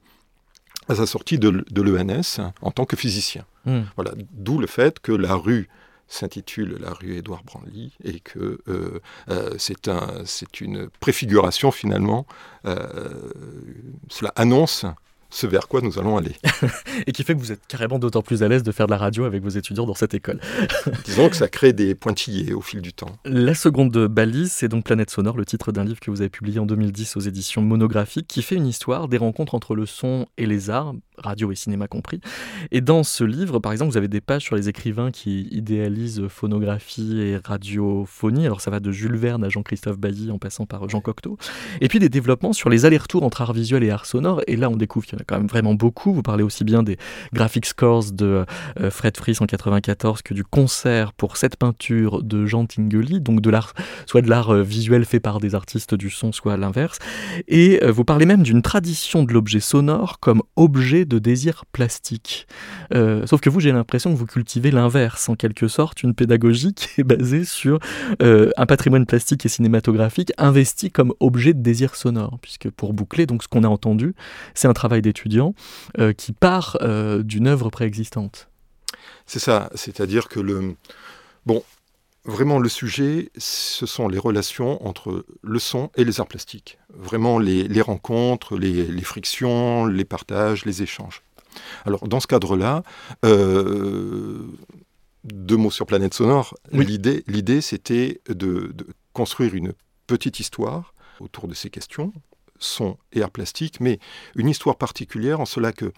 à 0.89 0.95
sa 0.95 1.07
sortie 1.07 1.39
de, 1.39 1.65
de 1.71 1.83
l'ENS 1.83 2.41
en 2.61 2.71
tant 2.71 2.85
que 2.85 2.97
physicien. 2.97 3.45
Hmm. 3.65 3.83
Voilà, 3.97 4.13
d'où 4.33 4.59
le 4.59 4.67
fait 4.67 5.01
que 5.01 5.13
la 5.13 5.35
rue 5.35 5.69
s'intitule 6.07 6.77
la 6.81 6.93
rue 6.93 7.17
Édouard 7.17 7.43
Branly 7.45 7.95
et 8.05 8.21
que 8.21 8.61
euh, 8.69 9.01
euh, 9.31 9.55
c'est 9.59 9.89
un, 9.89 10.25
une 10.61 10.89
préfiguration 11.01 11.71
finalement. 11.71 12.27
cela 12.65 14.33
annonce 14.37 14.85
ce 15.35 15.49
vers 15.49 15.67
quoi 15.67 15.81
nous 15.81 15.99
allons 15.99 16.17
aller. 16.17 16.37
et 17.07 17.13
qui 17.13 17.25
fait 17.25 17.35
que 17.35 17.41
vous 17.41 17.51
êtes 17.51 17.67
carrément 17.67 17.99
d'autant 17.99 18.23
plus 18.23 18.43
à 18.45 18.49
l'aise 18.49 18.63
de 18.63 18.71
faire 18.71 18.87
de 18.87 18.93
la 18.93 18.99
radio 18.99 19.25
avec 19.25 19.43
vos 19.43 19.49
étudiants 19.49 19.85
dans 19.85 19.95
cette 19.95 20.15
école. 20.15 20.41
Disons 21.05 21.29
que 21.29 21.37
ça 21.37 21.49
crée 21.49 21.73
des 21.73 21.97
pointillés 21.97 22.55
au 22.55 22.61
fil 22.61 22.81
du 22.81 22.93
temps. 22.93 23.11
La 23.25 23.55
seconde 23.55 24.07
balise, 24.07 24.53
c'est 24.53 24.69
donc 24.69 24.85
Planète 24.85 25.11
Sonore, 25.11 25.37
le 25.37 25.45
titre 25.45 25.73
d'un 25.73 25.85
livre 25.85 25.99
que 25.99 26.11
vous 26.11 26.21
avez 26.21 26.31
publié 26.31 26.61
en 26.61 26.67
2010 26.67 27.17
aux 27.17 27.21
éditions 27.21 27.63
monographiques, 27.63 28.29
qui 28.29 28.43
fait 28.43 28.55
une 28.55 28.67
histoire 28.67 29.09
des 29.09 29.19
rencontres 29.19 29.57
entre 29.57 29.75
le 29.75 29.87
son 29.87 30.27
et 30.39 30.47
les 30.47 30.71
arts, 30.71 30.95
radio 31.19 31.53
et 31.53 31.55
cinéma 31.55 31.89
compris. 31.89 32.21
Et 32.71 32.81
dans 32.81 33.03
ce 33.03 33.25
livre, 33.25 33.59
par 33.59 33.73
exemple, 33.73 33.91
vous 33.91 33.97
avez 33.97 34.09
des 34.09 34.21
pages 34.21 34.43
sur 34.43 34.57
les 34.57 34.69
écrivains 34.69 35.11
qui 35.11 35.49
idéalisent 35.51 36.27
phonographie 36.29 37.21
et 37.21 37.37
radiophonie. 37.37 38.47
Alors 38.47 38.61
ça 38.61 38.71
va 38.71 38.81
de 38.81 38.91
Jules 38.91 39.17
Verne 39.17 39.45
à 39.45 39.49
Jean-Christophe 39.49 39.99
Bailly 39.99 40.31
en 40.31 40.39
passant 40.39 40.67
par 40.67 40.89
Jean 40.89 41.01
Cocteau. 41.01 41.39
Et 41.81 41.89
puis 41.89 41.99
des 41.99 42.09
développements 42.09 42.53
sur 42.53 42.71
les 42.71 42.85
allers-retours 42.85 43.23
entre 43.23 43.43
art 43.43 43.53
visuel 43.53 43.85
et 43.85 43.91
art 43.91 44.07
sonore. 44.07 44.43
Et 44.47 44.57
là, 44.57 44.71
on 44.71 44.77
découvre 44.77 45.07
qu'il 45.07 45.17
y 45.17 45.21
en 45.21 45.23
a 45.23 45.25
quand 45.25 45.39
même 45.39 45.47
vraiment 45.47 45.75
beaucoup. 45.75 46.13
Vous 46.13 46.23
parlez 46.23 46.43
aussi 46.43 46.65
bien 46.65 46.83
des 46.83 46.97
graphic 47.33 47.67
scores 47.67 48.13
de 48.13 48.45
euh, 48.81 48.91
Fred 48.91 49.17
Fries 49.17 49.37
en 49.41 49.47
94 49.47 50.23
que 50.23 50.35
du 50.35 50.45
concert 50.45 51.13
pour 51.13 51.37
cette 51.37 51.57
peinture 51.57 52.23
de 52.23 52.47
Jean 52.47 52.67
Tinguely, 52.67 53.21
donc 53.21 53.41
de 53.41 53.51
l'art, 53.51 53.75
soit 54.07 54.23
de 54.23 54.29
l'art 54.29 54.51
euh, 54.51 54.63
visuel 54.63 55.05
fait 55.05 55.21
par 55.21 55.41
des 55.41 55.55
artistes 55.55 55.95
du 55.95 56.11
son, 56.11 56.33
soit 56.33 56.57
l'inverse. 56.57 56.99
Et 57.49 57.83
euh, 57.83 57.91
vous 57.91 58.05
parlez 58.05 58.27
même 58.27 58.43
d'une 58.43 58.63
tradition 58.63 59.23
de 59.25 59.33
l'objet 59.33 59.61
sonore 59.61 60.19
comme 60.21 60.43
objet 60.57 61.04
de 61.05 61.19
désir 61.19 61.65
plastique. 61.73 62.47
sauf 62.93 63.41
que 63.41 63.51
vous, 63.51 63.61
j'ai 63.61 63.73
l'impression 63.73 64.13
que 64.13 64.19
vous 64.19 64.27
cultivez 64.27 64.71
l'inverse, 64.71 65.29
en 65.29 65.35
quelque 65.35 65.69
sorte, 65.69 66.03
une 66.03 66.15
pédagogie 66.15 66.75
qui 66.75 67.01
est 67.01 67.05
basée 67.05 67.45
sur 67.45 67.79
un 68.21 68.67
patrimoine 68.67 69.07
plastique 69.07 69.47
et 69.47 69.49
cinématographique 69.49 70.33
investi 70.39 70.91
comme 70.91 71.13
objet 71.21 71.55
de 71.55 71.63
désir 71.63 71.97
sonore, 71.97 72.39
puisque 72.41 72.71
pour 72.71 72.93
boucler, 72.93 73.27
donc 73.27 73.43
ce 73.43 73.49
qu'on 73.49 73.65
a 73.65 73.69
entendu, 73.69 74.15
c'est 74.55 74.69
un 74.69 74.73
travail 74.73 75.03
des 75.03 75.15
étudiant 75.15 75.55
euh, 76.01 76.13
qui 76.13 76.33
part 76.33 76.77
euh, 76.83 77.23
d'une 77.23 77.47
œuvre 77.47 77.71
préexistante. 77.71 78.49
C'est 79.27 79.39
ça, 79.39 79.71
c'est-à-dire 79.75 80.29
que 80.29 80.41
le... 80.41 80.75
Bon, 81.47 81.63
vraiment 82.25 82.59
le 82.59 82.69
sujet, 82.69 83.31
ce 83.37 83.87
sont 83.87 84.09
les 84.09 84.19
relations 84.19 84.85
entre 84.87 85.27
le 85.43 85.59
son 85.59 85.91
et 85.97 86.05
les 86.05 86.21
arts 86.21 86.27
plastiques. 86.27 86.79
Vraiment 86.93 87.39
les, 87.39 87.81
rencontres, 87.81 88.57
les, 88.57 89.03
frictions, 89.03 89.87
les 89.87 90.05
partages, 90.05 90.65
les 90.65 90.83
échanges. 90.83 91.23
Alors 91.85 92.09
dans 92.09 92.21
ce 92.21 92.27
cadre-là, 92.27 92.83
euh, 93.25 94.43
deux 95.25 95.57
mots 95.57 95.71
sur 95.71 95.87
Planète 95.87 96.15
Sonore, 96.15 96.55
l'idée, 96.73 97.23
l'idée 97.27 97.61
c'était 97.61 98.21
de, 98.29 98.75
construire 99.13 99.55
une 99.55 99.73
petite 100.07 100.41
histoire 100.41 100.95
autour 101.21 101.47
de 101.47 101.55
ces 101.55 101.71
questions, 101.71 102.13
son 102.59 102.99
et 103.13 103.23
art 103.23 103.31
plastique, 103.31 103.81
mais 103.81 103.99
une 104.35 104.49
histoire 104.49 104.77
particulière 104.77 105.41
en 105.41 105.47
cela 105.47 105.73
que 105.73 105.93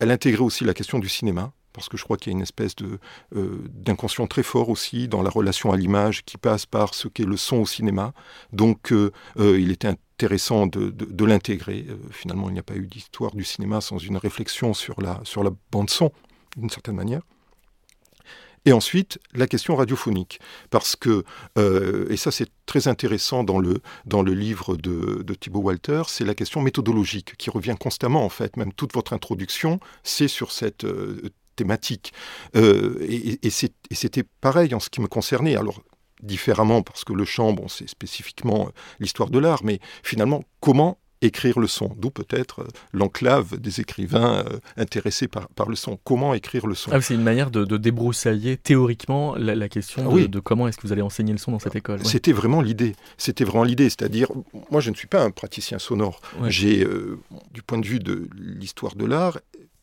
elle 0.00 0.10
intégrait 0.10 0.42
aussi 0.42 0.64
la 0.64 0.74
question 0.74 0.98
du 0.98 1.08
cinéma, 1.08 1.52
parce 1.78 1.88
que 1.88 1.96
je 1.96 2.02
crois 2.02 2.16
qu'il 2.16 2.32
y 2.32 2.34
a 2.34 2.36
une 2.36 2.42
espèce 2.42 2.74
de, 2.74 2.98
euh, 3.36 3.64
d'inconscient 3.70 4.26
très 4.26 4.42
fort 4.42 4.68
aussi 4.68 5.06
dans 5.06 5.22
la 5.22 5.30
relation 5.30 5.70
à 5.70 5.76
l'image 5.76 6.24
qui 6.24 6.36
passe 6.36 6.66
par 6.66 6.92
ce 6.92 7.06
qu'est 7.06 7.24
le 7.24 7.36
son 7.36 7.58
au 7.58 7.66
cinéma. 7.66 8.14
Donc 8.52 8.92
euh, 8.92 9.12
euh, 9.38 9.60
il 9.60 9.70
était 9.70 9.86
intéressant 9.86 10.66
de, 10.66 10.90
de 10.90 11.24
l'intégrer. 11.24 11.86
finalement, 12.10 12.50
il 12.50 12.54
n'y 12.54 12.58
a 12.58 12.64
pas 12.64 12.74
eu 12.74 12.88
d'histoire 12.88 13.36
du 13.36 13.44
cinéma 13.44 13.80
sans 13.80 13.98
une 13.98 14.16
réflexion 14.16 14.74
sur 14.74 15.00
la, 15.00 15.20
sur 15.22 15.44
la 15.44 15.50
bande 15.70 15.88
son, 15.88 16.10
d'une 16.56 16.68
certaine 16.68 16.96
manière. 16.96 17.20
Et 18.64 18.72
ensuite, 18.72 19.20
la 19.34 19.46
question 19.46 19.76
radiophonique. 19.76 20.40
Parce 20.70 20.96
que, 20.96 21.24
et 22.10 22.16
ça 22.16 22.32
c'est 22.32 22.50
très 22.66 22.88
intéressant 22.88 23.44
dans 23.44 23.60
le, 23.60 23.80
dans 24.04 24.22
le 24.22 24.34
livre 24.34 24.76
de, 24.76 25.22
de 25.22 25.34
Thibaut 25.34 25.60
Walter, 25.60 26.02
c'est 26.08 26.24
la 26.24 26.34
question 26.34 26.60
méthodologique 26.60 27.36
qui 27.36 27.50
revient 27.50 27.76
constamment 27.78 28.24
en 28.24 28.28
fait. 28.28 28.56
Même 28.56 28.72
toute 28.72 28.92
votre 28.92 29.12
introduction, 29.12 29.78
c'est 30.02 30.28
sur 30.28 30.50
cette 30.50 30.84
thématique. 31.58 32.12
Euh, 32.56 32.96
et, 33.00 33.38
et 33.46 33.50
c'était 33.50 34.24
pareil 34.40 34.74
en 34.74 34.80
ce 34.80 34.88
qui 34.88 35.00
me 35.00 35.08
concernait. 35.08 35.56
Alors, 35.56 35.82
différemment, 36.22 36.82
parce 36.82 37.04
que 37.04 37.12
le 37.12 37.24
chant, 37.24 37.52
bon, 37.52 37.68
c'est 37.68 37.88
spécifiquement 37.88 38.70
l'histoire 39.00 39.30
de 39.30 39.38
l'art, 39.38 39.62
mais 39.64 39.80
finalement, 40.02 40.42
comment 40.60 40.98
écrire 41.20 41.58
le 41.58 41.66
son, 41.66 41.90
d'où 41.96 42.10
peut-être 42.10 42.60
euh, 42.60 42.68
l'enclave 42.92 43.58
des 43.58 43.80
écrivains 43.80 44.44
euh, 44.46 44.58
intéressés 44.76 45.28
par, 45.28 45.48
par, 45.48 45.68
le 45.68 45.76
son. 45.76 45.98
Comment 46.04 46.34
écrire 46.34 46.66
le 46.66 46.74
son? 46.74 46.90
Ah, 46.92 47.00
C'est 47.00 47.14
une 47.14 47.22
manière 47.22 47.50
de, 47.50 47.64
débroussailler 47.76 48.56
théoriquement 48.56 49.34
la, 49.36 49.68
question 49.68 50.14
de, 50.14 50.40
comment 50.40 50.68
est-ce 50.68 50.76
que 50.76 50.86
vous 50.86 50.92
allez 50.92 51.02
enseigner 51.02 51.32
le 51.32 51.38
son 51.38 51.52
dans 51.52 51.58
cette 51.58 51.76
école. 51.76 52.04
C'était 52.04 52.32
vraiment 52.32 52.60
l'idée. 52.60 52.94
C'était 53.16 53.44
vraiment 53.44 53.64
l'idée. 53.64 53.88
C'est-à-dire, 53.88 54.28
moi 54.70 54.80
je 54.80 54.90
ne 54.90 54.94
suis 54.94 55.08
pas 55.08 55.22
un 55.22 55.30
praticien 55.30 55.78
sonore. 55.78 56.20
J'ai, 56.46 56.84
euh, 56.84 57.18
du 57.52 57.62
point 57.62 57.78
de 57.78 57.86
vue 57.86 57.98
de 57.98 58.28
l'histoire 58.36 58.94
de 58.94 59.04
l'art, 59.04 59.38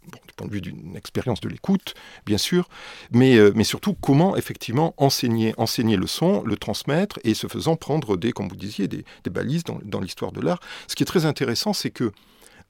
du 0.06 0.34
point 0.36 0.48
de 0.48 0.52
vue 0.52 0.62
d'une 0.62 0.96
expérience 0.96 1.42
de 1.42 1.50
l'écoute, 1.50 1.94
bien 2.26 2.38
sûr, 2.38 2.70
mais, 3.12 3.38
euh, 3.38 3.52
mais 3.56 3.64
surtout 3.64 3.94
comment 3.94 4.36
effectivement 4.36 4.94
enseigner, 4.98 5.54
enseigner 5.58 5.98
le 5.98 6.08
son, 6.08 6.44
le 6.44 6.58
transmettre, 6.58 7.20
et 7.24 7.34
ce 7.34 7.48
faisant 7.48 7.76
prendre 7.76 8.18
des, 8.18 8.32
comme 8.32 8.48
vous 8.48 8.56
disiez, 8.56 8.88
des, 8.88 9.06
balises 9.30 9.64
dans, 9.64 10.00
l'histoire 10.00 10.32
de 10.32 10.42
l'art. 10.42 10.60
Ce 10.88 10.96
qui 10.96 11.04
est 11.04 11.08
très 11.08 11.26
intéressant, 11.26 11.74
c'est 11.74 11.92
que 11.92 12.12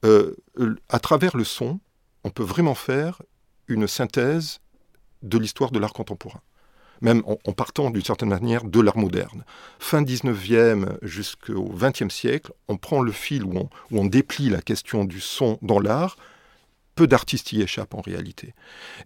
euh, 0.04 0.34
à 0.88 0.98
travers 0.98 1.36
le 1.36 1.44
son, 1.44 1.80
on 2.24 2.30
peut 2.30 2.42
vraiment 2.42 2.74
faire 2.74 3.22
une 3.68 3.86
synthèse 3.86 4.60
de 5.22 5.38
l'histoire 5.38 5.70
de 5.70 5.78
l'art 5.78 5.92
contemporain 5.92 6.40
même 7.00 7.22
en, 7.26 7.52
partant 7.52 7.90
d'une 7.90 8.02
certaine 8.02 8.28
manière 8.28 8.64
de 8.64 8.80
l'art 8.80 8.96
moderne. 8.96 9.44
Fin 9.78 10.02
19e 10.02 10.96
jusqu'au 11.02 11.70
20e 11.72 12.10
siècle, 12.10 12.52
on 12.68 12.76
prend 12.76 13.02
le 13.02 13.12
fil 13.12 13.44
où 13.44 13.56
où 13.56 13.68
on 13.92 14.04
déplie 14.04 14.50
la 14.50 14.60
question 14.60 15.04
du 15.04 15.20
son 15.20 15.58
dans 15.62 15.80
l'art, 15.80 16.16
peu 16.96 17.06
d'artistes 17.06 17.52
y 17.52 17.62
échappent 17.62 17.94
en 17.94 18.00
réalité. 18.00 18.54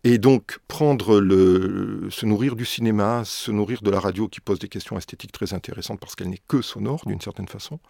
Et 0.04 0.16
donc 0.18 0.60
prendre 0.68 1.20
le, 1.20 2.08
se 2.10 2.24
nourrir 2.24 2.56
du 2.56 2.64
cinéma, 2.64 3.24
se 3.24 3.50
nourrir 3.50 3.82
de 3.82 3.90
la 3.90 4.00
radio 4.00 4.28
qui 4.28 4.40
pose 4.40 4.60
des 4.60 4.68
questions 4.68 4.96
esthétiques 4.96 5.32
très 5.32 5.52
intéressantes 5.52 6.00
parce 6.00 6.14
qu'elle 6.14 6.30
n'est 6.30 6.40
que 6.48 6.62
sonore 6.62 7.02
d'une 7.04 7.20
certaine 7.20 7.48
façon, 7.48 7.80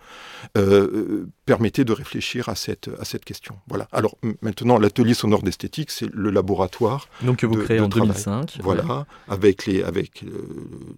euh, 0.56 1.26
permettait 1.44 1.84
de 1.84 1.92
réfléchir 1.92 2.48
à 2.48 2.54
cette, 2.54 2.90
à 2.98 3.04
cette 3.04 3.24
question. 3.24 3.56
Voilà. 3.68 3.88
Alors 3.92 4.16
maintenant, 4.40 4.78
l'atelier 4.78 5.14
sonore 5.14 5.42
d'esthétique, 5.42 5.90
c'est 5.90 6.12
le 6.12 6.30
laboratoire. 6.30 7.08
Donc 7.22 7.36
que 7.36 7.46
vous 7.46 7.56
créez 7.56 7.80
en 7.80 7.88
2005. 7.88 8.58
Voilà, 8.62 9.06
avec, 9.28 9.66
les, 9.66 9.82
avec 9.82 10.24
euh, 10.24 10.48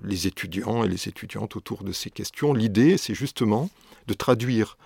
les 0.04 0.28
étudiants 0.28 0.85
et 0.85 0.88
les 0.88 1.09
étudiantes 1.09 1.56
autour 1.56 1.82
de 1.82 1.92
ces 1.92 2.11
questions. 2.11 2.54
L'idée, 2.54 2.97
c'est 2.97 3.14
justement 3.14 3.68
de 4.06 4.14
traduire 4.14 4.78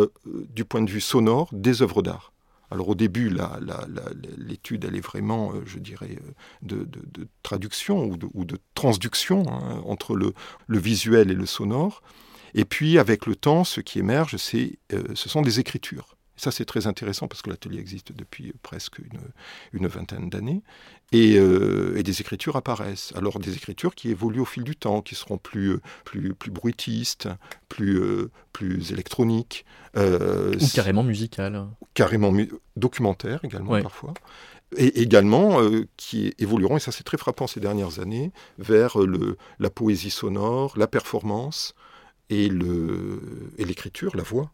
euh, 0.00 0.06
du 0.26 0.64
point 0.64 0.80
de 0.80 0.90
vue 0.90 1.02
sonore 1.02 1.48
des 1.52 1.82
œuvres 1.82 2.02
d'art 2.02 2.32
Alors 2.70 2.88
au 2.90 2.94
début, 2.94 3.34
l'étude, 4.36 4.84
elle 4.84 4.96
est 4.96 5.00
vraiment, 5.00 5.52
euh, 5.52 5.62
je 5.64 5.78
dirais, 5.78 6.18
euh, 6.70 6.84
de, 6.84 7.28
traduction 7.42 8.04
ou 8.34 8.44
de, 8.44 8.58
transduction 8.74 9.44
hein, 9.48 9.82
entre 9.86 10.14
le, 10.14 10.34
visuel 10.68 11.30
et 11.30 11.34
le 11.34 11.46
sonore. 11.46 12.02
Et 12.54 12.64
puis, 12.64 12.98
avec 12.98 13.26
le 13.26 13.36
temps, 13.36 13.64
ce 13.64 13.80
qui 13.80 13.98
émerge, 13.98 14.36
c'est, 14.36 14.78
ce 15.14 15.28
sont 15.28 15.42
des 15.42 15.60
écritures. 15.60 16.17
Ça, 16.38 16.52
c'est 16.52 16.64
très 16.64 16.86
intéressant 16.86 17.26
parce 17.26 17.42
que 17.42 17.50
l'atelier 17.50 17.80
existe 17.80 18.12
depuis 18.12 18.54
presque 18.62 19.00
une, 19.72 19.88
vingtaine 19.88 20.30
d'années. 20.30 20.62
Euh, 21.14 21.96
et, 21.96 22.02
des 22.04 22.20
écritures 22.20 22.54
apparaissent. 22.54 23.12
Alors, 23.16 23.40
des 23.40 23.56
écritures 23.56 23.94
qui 23.94 24.10
évoluent 24.10 24.40
au 24.40 24.44
fil 24.44 24.62
du 24.62 24.76
temps, 24.76 25.02
qui 25.02 25.16
seront 25.16 25.36
plus, 25.36 25.78
plus, 26.04 26.34
plus 26.34 26.52
bruitistes, 26.52 27.28
plus, 27.68 27.98
euh, 27.98 28.30
plus 28.52 28.92
électroniques. 28.92 29.64
Euh, 29.96 30.54
Ou 30.60 30.68
carrément 30.72 31.02
musicales. 31.02 31.66
Carrément 31.94 32.32
documentaires 32.76 33.40
également, 33.44 33.80
parfois 33.82 34.14
et 34.76 35.00
également 35.00 35.62
qui 35.96 36.34
évolueront, 36.38 36.76
et 36.76 36.80
ça 36.80 36.92
c'est 36.92 37.02
très 37.02 37.16
frappant 37.16 37.46
ces 37.46 37.58
dernières 37.58 38.00
années, 38.00 38.32
vers 38.58 38.98
le, 38.98 39.38
la 39.58 39.70
poésie 39.70 40.10
sonore, 40.10 40.74
la 40.76 40.86
performance 40.86 41.74
et 42.28 42.50
l'écriture, 42.50 44.14
la 44.14 44.22
voix. 44.22 44.52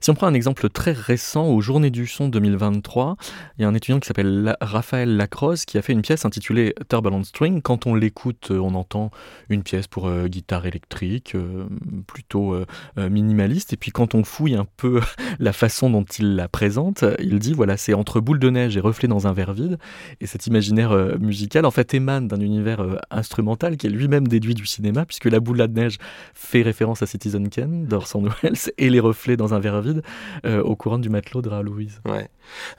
Si 0.00 0.10
on 0.10 0.14
prend 0.14 0.26
un 0.26 0.34
exemple 0.34 0.68
très 0.68 0.92
récent, 0.92 1.46
aux 1.46 1.60
Journées 1.60 1.90
du 1.90 2.06
Son 2.06 2.28
2023, 2.28 3.16
il 3.58 3.62
y 3.62 3.64
a 3.64 3.68
un 3.68 3.74
étudiant 3.74 4.00
qui 4.00 4.06
s'appelle 4.06 4.56
Raphaël 4.60 5.16
Lacrosse 5.16 5.64
qui 5.64 5.78
a 5.78 5.82
fait 5.82 5.92
une 5.92 6.02
pièce 6.02 6.24
intitulée 6.24 6.74
Turbulent 6.88 7.24
String. 7.24 7.62
Quand 7.62 7.86
on 7.86 7.94
l'écoute, 7.94 8.50
euh, 8.50 8.58
on 8.58 8.74
entend 8.74 9.10
une 9.48 9.62
pièce 9.62 9.86
pour 9.86 10.08
euh, 10.08 10.28
guitare 10.28 10.66
électrique, 10.66 11.34
euh, 11.34 11.66
plutôt 12.06 12.54
minimaliste. 12.96 13.72
Et 13.72 13.76
puis 13.76 13.90
quand 13.90 14.14
on 14.14 14.24
fouille 14.24 14.54
un 14.54 14.66
peu 14.76 15.00
la 15.38 15.52
façon 15.52 15.90
dont 15.90 16.04
il 16.04 16.36
la 16.36 16.48
présente, 16.48 17.04
il 17.18 17.38
dit 17.38 17.52
voilà, 17.52 17.76
c'est 17.76 17.94
entre 17.94 18.20
boule 18.20 18.38
de 18.38 18.50
neige 18.50 18.76
et 18.76 18.80
reflet 18.80 19.08
dans 19.08 19.26
un 19.26 19.32
verre 19.32 19.52
vide. 19.52 19.78
Et 20.20 20.26
cet 20.26 20.46
imaginaire 20.46 20.92
musical, 21.18 21.64
en 21.64 21.70
fait, 21.70 21.94
émane 21.94 22.28
d'un 22.28 22.40
univers 22.40 22.84
instrumental 23.10 23.76
qui 23.76 23.86
est 23.86 23.90
lui-même 23.90 24.26
déduit 24.26 24.54
du 24.54 24.66
cinéma, 24.66 25.04
puisque 25.04 25.26
la 25.26 25.40
boule 25.40 25.58
de 25.58 25.66
neige 25.66 25.98
fait 26.34 26.62
référence 26.62 27.02
à 27.02 27.06
Citizen 27.06 27.48
Kane 27.48 27.86
d'Orson 27.86 28.24
Welles 28.42 28.54
et 28.78 28.90
les 28.90 29.00
reflets 29.00 29.36
dans 29.36 29.54
un 29.54 29.59
verre 29.60 29.80
vide 29.80 30.02
euh, 30.44 30.62
au 30.62 30.76
courant 30.76 30.98
du 30.98 31.08
matelot 31.08 31.42
de 31.42 31.50
Louise. 31.60 32.00
Ouais. 32.06 32.28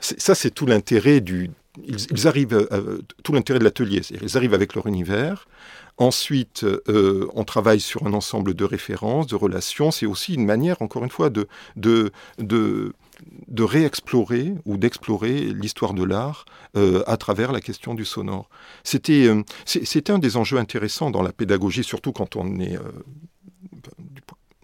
Ça, 0.00 0.34
c'est 0.34 0.50
tout 0.50 0.66
l'intérêt 0.66 1.20
du. 1.20 1.50
Ils, 1.84 2.28
arrivent, 2.28 2.66
euh, 2.70 2.98
tout 3.22 3.32
l'intérêt 3.32 3.58
de 3.58 3.64
l'atelier. 3.64 4.02
Ils 4.20 4.36
arrivent 4.36 4.54
avec 4.54 4.74
leur 4.74 4.86
univers. 4.86 5.46
Ensuite, 5.96 6.64
euh, 6.64 7.28
on 7.34 7.44
travaille 7.44 7.80
sur 7.80 8.06
un 8.06 8.12
ensemble 8.12 8.54
de 8.54 8.64
références, 8.64 9.26
de 9.26 9.36
relations. 9.36 9.90
C'est 9.90 10.06
aussi 10.06 10.34
une 10.34 10.44
manière, 10.44 10.82
encore 10.82 11.04
une 11.04 11.10
fois, 11.10 11.30
de, 11.30 11.48
de, 11.76 12.10
de, 12.38 12.92
de 13.48 13.62
réexplorer 13.62 14.54
ou 14.66 14.76
d'explorer 14.76 15.40
l'histoire 15.40 15.94
de 15.94 16.04
l'art 16.04 16.44
à 16.74 17.16
travers 17.18 17.52
la 17.52 17.60
question 17.60 17.94
du 17.94 18.06
sonore. 18.06 18.48
C'était 18.82 19.30
c'était 19.66 20.10
un 20.10 20.18
des 20.18 20.38
enjeux 20.38 20.56
intéressants 20.56 21.10
dans 21.10 21.22
la 21.22 21.32
pédagogie, 21.32 21.84
surtout 21.84 22.12
quand 22.12 22.34
on 22.36 22.58
est 22.60 22.78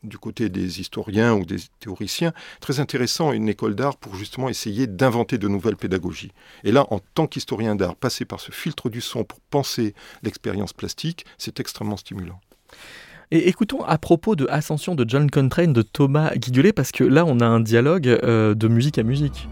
du 0.03 0.19
côté 0.19 0.49
des 0.49 0.81
historiens 0.81 1.35
ou 1.35 1.45
des 1.45 1.59
théoriciens, 1.81 2.33
très 2.61 2.81
intéressant 2.81 3.33
une 3.33 3.49
école 3.49 3.75
d'art 3.75 3.97
pour 3.97 4.15
justement 4.15 4.49
essayer 4.49 4.87
d'inventer 4.87 5.39
de 5.39 5.49
nouvelles 5.49 5.77
pédagogies. 5.77 6.33
Et 6.65 6.73
là, 6.73 6.87
en 6.91 7.01
tant 7.15 7.27
qu'historien 7.27 7.75
d'art, 7.75 7.97
passer 7.97 8.25
par 8.25 8.41
ce 8.41 8.53
filtre 8.53 8.91
du 8.91 9.01
son 9.01 9.25
pour 9.25 9.41
penser 9.51 9.95
l'expérience 10.23 10.73
plastique, 10.73 11.25
c'est 11.37 11.61
extrêmement 11.61 11.97
stimulant. 11.97 12.41
Et 13.31 13.49
écoutons 13.49 13.83
à 13.85 13.99
propos 13.99 14.37
de 14.37 14.47
Ascension 14.49 14.95
de 14.95 15.05
John 15.07 15.31
Coltrane 15.31 15.75
de 15.75 15.83
Thomas 15.83 16.33
Guidulet, 16.35 16.73
parce 16.73 16.93
que 16.93 17.05
là, 17.05 17.27
on 17.27 17.41
a 17.41 17.47
un 17.47 17.61
dialogue 17.61 18.09
euh, 18.09 18.55
de 18.55 18.69
musique 18.69 18.99
à 18.99 19.03
musique. 19.03 19.49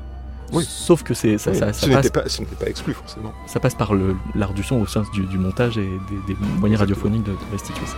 Oui. 0.52 0.64
Sauf 0.66 1.02
que 1.02 1.12
c'est 1.12 1.38
ça, 1.38 1.52
ça, 1.52 1.72
ce 1.72 1.88
n'était 1.88 2.08
pas, 2.08 2.22
pas, 2.22 2.68
exclu 2.68 2.94
forcément. 2.94 3.32
Ça 3.46 3.60
passe 3.60 3.74
par 3.74 3.92
l'art 4.34 4.54
du 4.54 4.62
son 4.62 4.76
au 4.76 4.86
sens 4.86 5.10
du, 5.10 5.38
montage 5.38 5.76
et 5.76 5.88
des, 6.28 6.34
moyens 6.58 6.80
radiophoniques 6.80 7.24
de, 7.24 7.32
de 7.32 7.52
restituer 7.52 7.84
ça. 7.84 7.96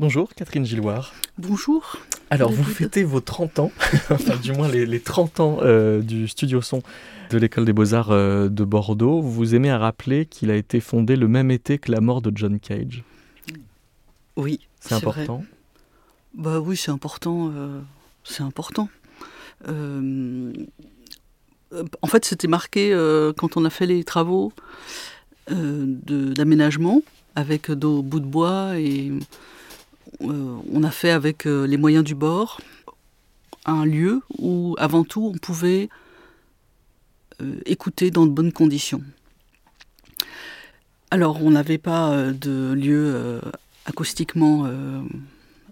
Bonjour 0.00 0.32
Catherine 0.34 0.64
Gilloire. 0.64 1.12
Bonjour. 1.36 1.98
Alors 2.30 2.50
vous 2.50 2.64
fêtez 2.64 3.04
vos 3.04 3.20
30 3.20 3.58
ans, 3.58 3.70
enfin 4.10 4.36
du 4.36 4.52
moins 4.52 4.66
les, 4.66 4.98
30 4.98 5.40
ans 5.40 5.58
euh, 5.60 6.00
du 6.00 6.26
studio 6.26 6.62
son 6.62 6.80
de 7.28 7.36
l'école 7.36 7.66
des 7.66 7.74
beaux-arts 7.74 8.10
euh, 8.10 8.48
de 8.48 8.64
Bordeaux. 8.64 9.20
Vous 9.20 9.54
aimez 9.54 9.68
à 9.68 9.76
rappeler 9.76 10.24
qu'il 10.24 10.50
a 10.50 10.56
été 10.56 10.80
fondé 10.80 11.16
le 11.16 11.28
même 11.28 11.50
été 11.50 11.76
que 11.76 11.92
la 11.92 12.00
mort 12.00 12.22
de 12.22 12.32
John 12.34 12.58
Cage. 12.58 13.04
Oui. 14.36 14.60
C'est 14.80 14.94
important 14.94 15.44
Bah 16.32 16.60
oui, 16.60 16.78
c'est 16.78 16.90
important. 16.90 17.52
c'est 18.24 18.42
important. 18.42 18.88
en 19.68 20.54
fait, 22.06 22.24
c'était 22.24 22.48
marqué 22.48 22.92
quand 23.36 23.58
on 23.58 23.66
a 23.66 23.70
fait 23.70 23.84
les 23.84 24.02
travaux 24.04 24.54
d'aménagement 25.50 27.02
avec 27.34 27.68
nos 27.68 28.00
bouts 28.00 28.20
de 28.20 28.24
bois 28.24 28.78
et 28.78 29.12
on 30.20 30.82
a 30.82 30.90
fait 30.90 31.10
avec 31.10 31.44
les 31.44 31.76
moyens 31.76 32.04
du 32.04 32.14
bord 32.14 32.60
un 33.66 33.84
lieu 33.84 34.22
où, 34.38 34.74
avant 34.78 35.04
tout, 35.04 35.32
on 35.34 35.38
pouvait 35.38 35.88
euh, 37.40 37.60
écouter 37.66 38.10
dans 38.10 38.26
de 38.26 38.30
bonnes 38.30 38.52
conditions. 38.52 39.02
Alors, 41.10 41.42
on 41.42 41.50
n'avait 41.50 41.78
pas 41.78 42.12
euh, 42.12 42.32
de 42.32 42.72
lieu 42.72 43.12
euh, 43.14 43.40
acoustiquement 43.86 44.70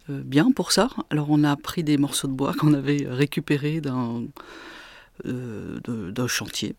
bien 0.09 0.51
pour 0.51 0.73
ça. 0.73 0.89
Alors, 1.11 1.27
on 1.31 1.45
a 1.45 1.55
pris 1.57 1.85
des 1.85 1.99
morceaux 1.99 2.29
de 2.29 2.33
bois 2.33 2.55
qu'on 2.55 2.73
avait 2.73 3.07
récupérés 3.07 3.81
d'un 3.83 4.27
chantier, 6.27 6.75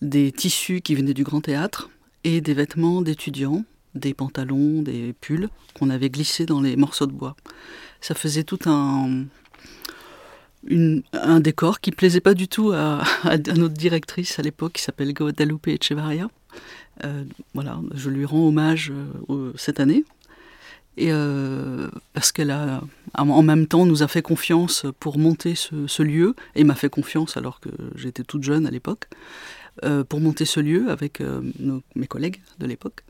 des 0.00 0.32
tissus 0.32 0.80
qui 0.80 0.94
venaient 0.94 1.14
du 1.14 1.24
grand 1.24 1.42
théâtre 1.42 1.90
et 2.24 2.40
des 2.40 2.54
vêtements 2.54 3.02
d'étudiants, 3.02 3.64
des 3.94 4.14
pantalons, 4.14 4.82
des 4.82 5.14
pulls 5.20 5.48
qu'on 5.78 5.90
avait 5.90 6.10
glissés 6.10 6.46
dans 6.46 6.60
les 6.60 6.76
morceaux 6.76 7.06
de 7.06 7.12
bois. 7.12 7.36
Ça 8.00 8.14
faisait 8.14 8.44
tout 8.44 8.58
un, 8.66 9.24
un 11.12 11.40
décor 11.40 11.80
qui 11.80 11.90
plaisait 11.90 12.20
pas 12.20 12.34
du 12.34 12.48
tout 12.48 12.72
à, 12.74 13.02
notre 13.56 13.74
directrice 13.74 14.38
à 14.38 14.42
l'époque, 14.42 14.74
qui 14.74 14.82
s'appelle 14.82 15.12
Guadalupe 15.12 15.68
Echevarria. 15.68 16.28
Euh, 17.04 17.24
voilà, 17.54 17.80
je 17.94 18.10
lui 18.10 18.24
rends 18.24 18.48
hommage 18.48 18.92
euh, 19.30 19.52
cette 19.56 19.80
année. 19.80 20.04
Et 20.96 21.08
euh, 21.10 21.88
parce 22.12 22.30
qu'elle 22.30 22.52
a, 22.52 22.80
en 23.14 23.42
même 23.42 23.66
temps, 23.66 23.84
nous 23.84 24.04
a 24.04 24.08
fait 24.08 24.22
confiance 24.22 24.86
pour 25.00 25.18
monter 25.18 25.54
ce 25.56 26.02
lieu, 26.02 26.36
et 26.54 26.62
m'a 26.62 26.76
fait 26.76 26.88
confiance 26.88 27.36
alors 27.36 27.58
que 27.58 27.68
j'étais 27.96 28.22
toute 28.22 28.44
jeune 28.44 28.64
à 28.64 28.70
l'époque. 28.70 29.08
Euh, 29.82 30.04
pour 30.04 30.20
monter 30.20 30.44
ce 30.44 30.60
lieu 30.60 30.88
avec 30.88 31.20
euh, 31.20 31.40
mes 31.96 32.06
collègues 32.06 32.40
de 32.60 32.66
l'époque. 32.66 33.02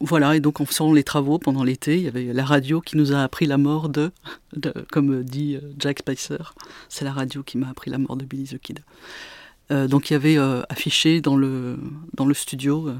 Voilà, 0.00 0.36
et 0.36 0.40
donc 0.40 0.60
en 0.60 0.66
faisant 0.66 0.92
les 0.92 1.02
travaux 1.02 1.38
pendant 1.38 1.64
l'été, 1.64 1.96
il 1.96 2.02
y 2.02 2.08
avait 2.08 2.30
la 2.34 2.44
radio 2.44 2.82
qui 2.82 2.98
nous 2.98 3.14
a 3.14 3.22
appris 3.22 3.46
la 3.46 3.56
mort 3.56 3.88
de, 3.88 4.10
comme 4.92 5.24
dit 5.24 5.56
euh, 5.56 5.60
Jack 5.78 6.00
Spicer, 6.00 6.52
c'est 6.90 7.06
la 7.06 7.12
radio 7.12 7.42
qui 7.42 7.56
m'a 7.56 7.70
appris 7.70 7.90
la 7.90 7.96
mort 7.96 8.18
de 8.18 8.26
Billy 8.26 8.44
the 8.44 8.58
Kid. 8.58 8.80
donc 9.70 10.10
il 10.10 10.12
y 10.12 10.16
avait 10.16 10.36
affiché 10.68 11.22
dans 11.22 11.36
le, 11.36 11.78
dans 12.12 12.26
le 12.26 12.34
studio 12.34 12.90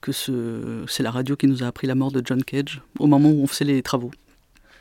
que 0.00 0.12
c'est 0.12 1.02
la 1.02 1.10
radio 1.10 1.34
qui 1.34 1.48
nous 1.48 1.64
a 1.64 1.66
appris 1.66 1.88
la 1.88 1.96
mort 1.96 2.12
de 2.12 2.22
John 2.24 2.44
Cage 2.44 2.82
au 3.00 3.08
moment 3.08 3.30
où 3.30 3.42
on 3.42 3.48
faisait 3.48 3.64
les 3.64 3.82
travaux. 3.82 4.12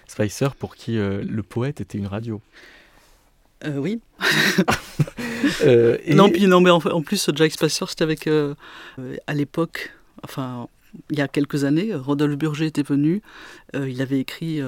Spicer, 0.07 0.49
pour 0.59 0.75
qui 0.75 0.93
le 0.97 1.41
poète 1.41 1.81
était 1.81 1.97
une 1.97 2.07
radio? 2.07 2.39
Euh, 3.65 3.77
oui. 3.77 3.99
euh, 5.63 5.97
Non, 6.07 6.29
puis 6.29 6.47
non, 6.47 6.61
mais 6.61 6.69
en, 6.69 6.77
en 6.77 7.01
plus, 7.01 7.29
Jack 7.33 7.51
Spicer, 7.51 7.85
c'était 7.89 8.03
avec, 8.03 8.27
euh, 8.27 8.53
à 9.27 9.33
l'époque, 9.33 9.91
enfin, 10.23 10.67
il 11.09 11.17
y 11.17 11.21
a 11.21 11.27
quelques 11.27 11.63
années, 11.63 11.93
Rodolphe 11.95 12.37
Burger 12.37 12.65
était 12.65 12.83
venu. 12.83 13.21
Euh, 13.75 13.89
il 13.89 14.01
avait 14.01 14.19
écrit 14.19 14.59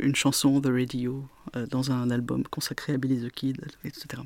une 0.00 0.14
chanson, 0.14 0.60
The 0.60 0.68
Radio, 0.68 1.24
dans 1.70 1.90
un 1.90 2.10
album 2.10 2.44
consacré 2.50 2.94
à 2.94 2.96
Billy 2.96 3.26
the 3.26 3.30
Kid, 3.30 3.58
etc. 3.84 4.22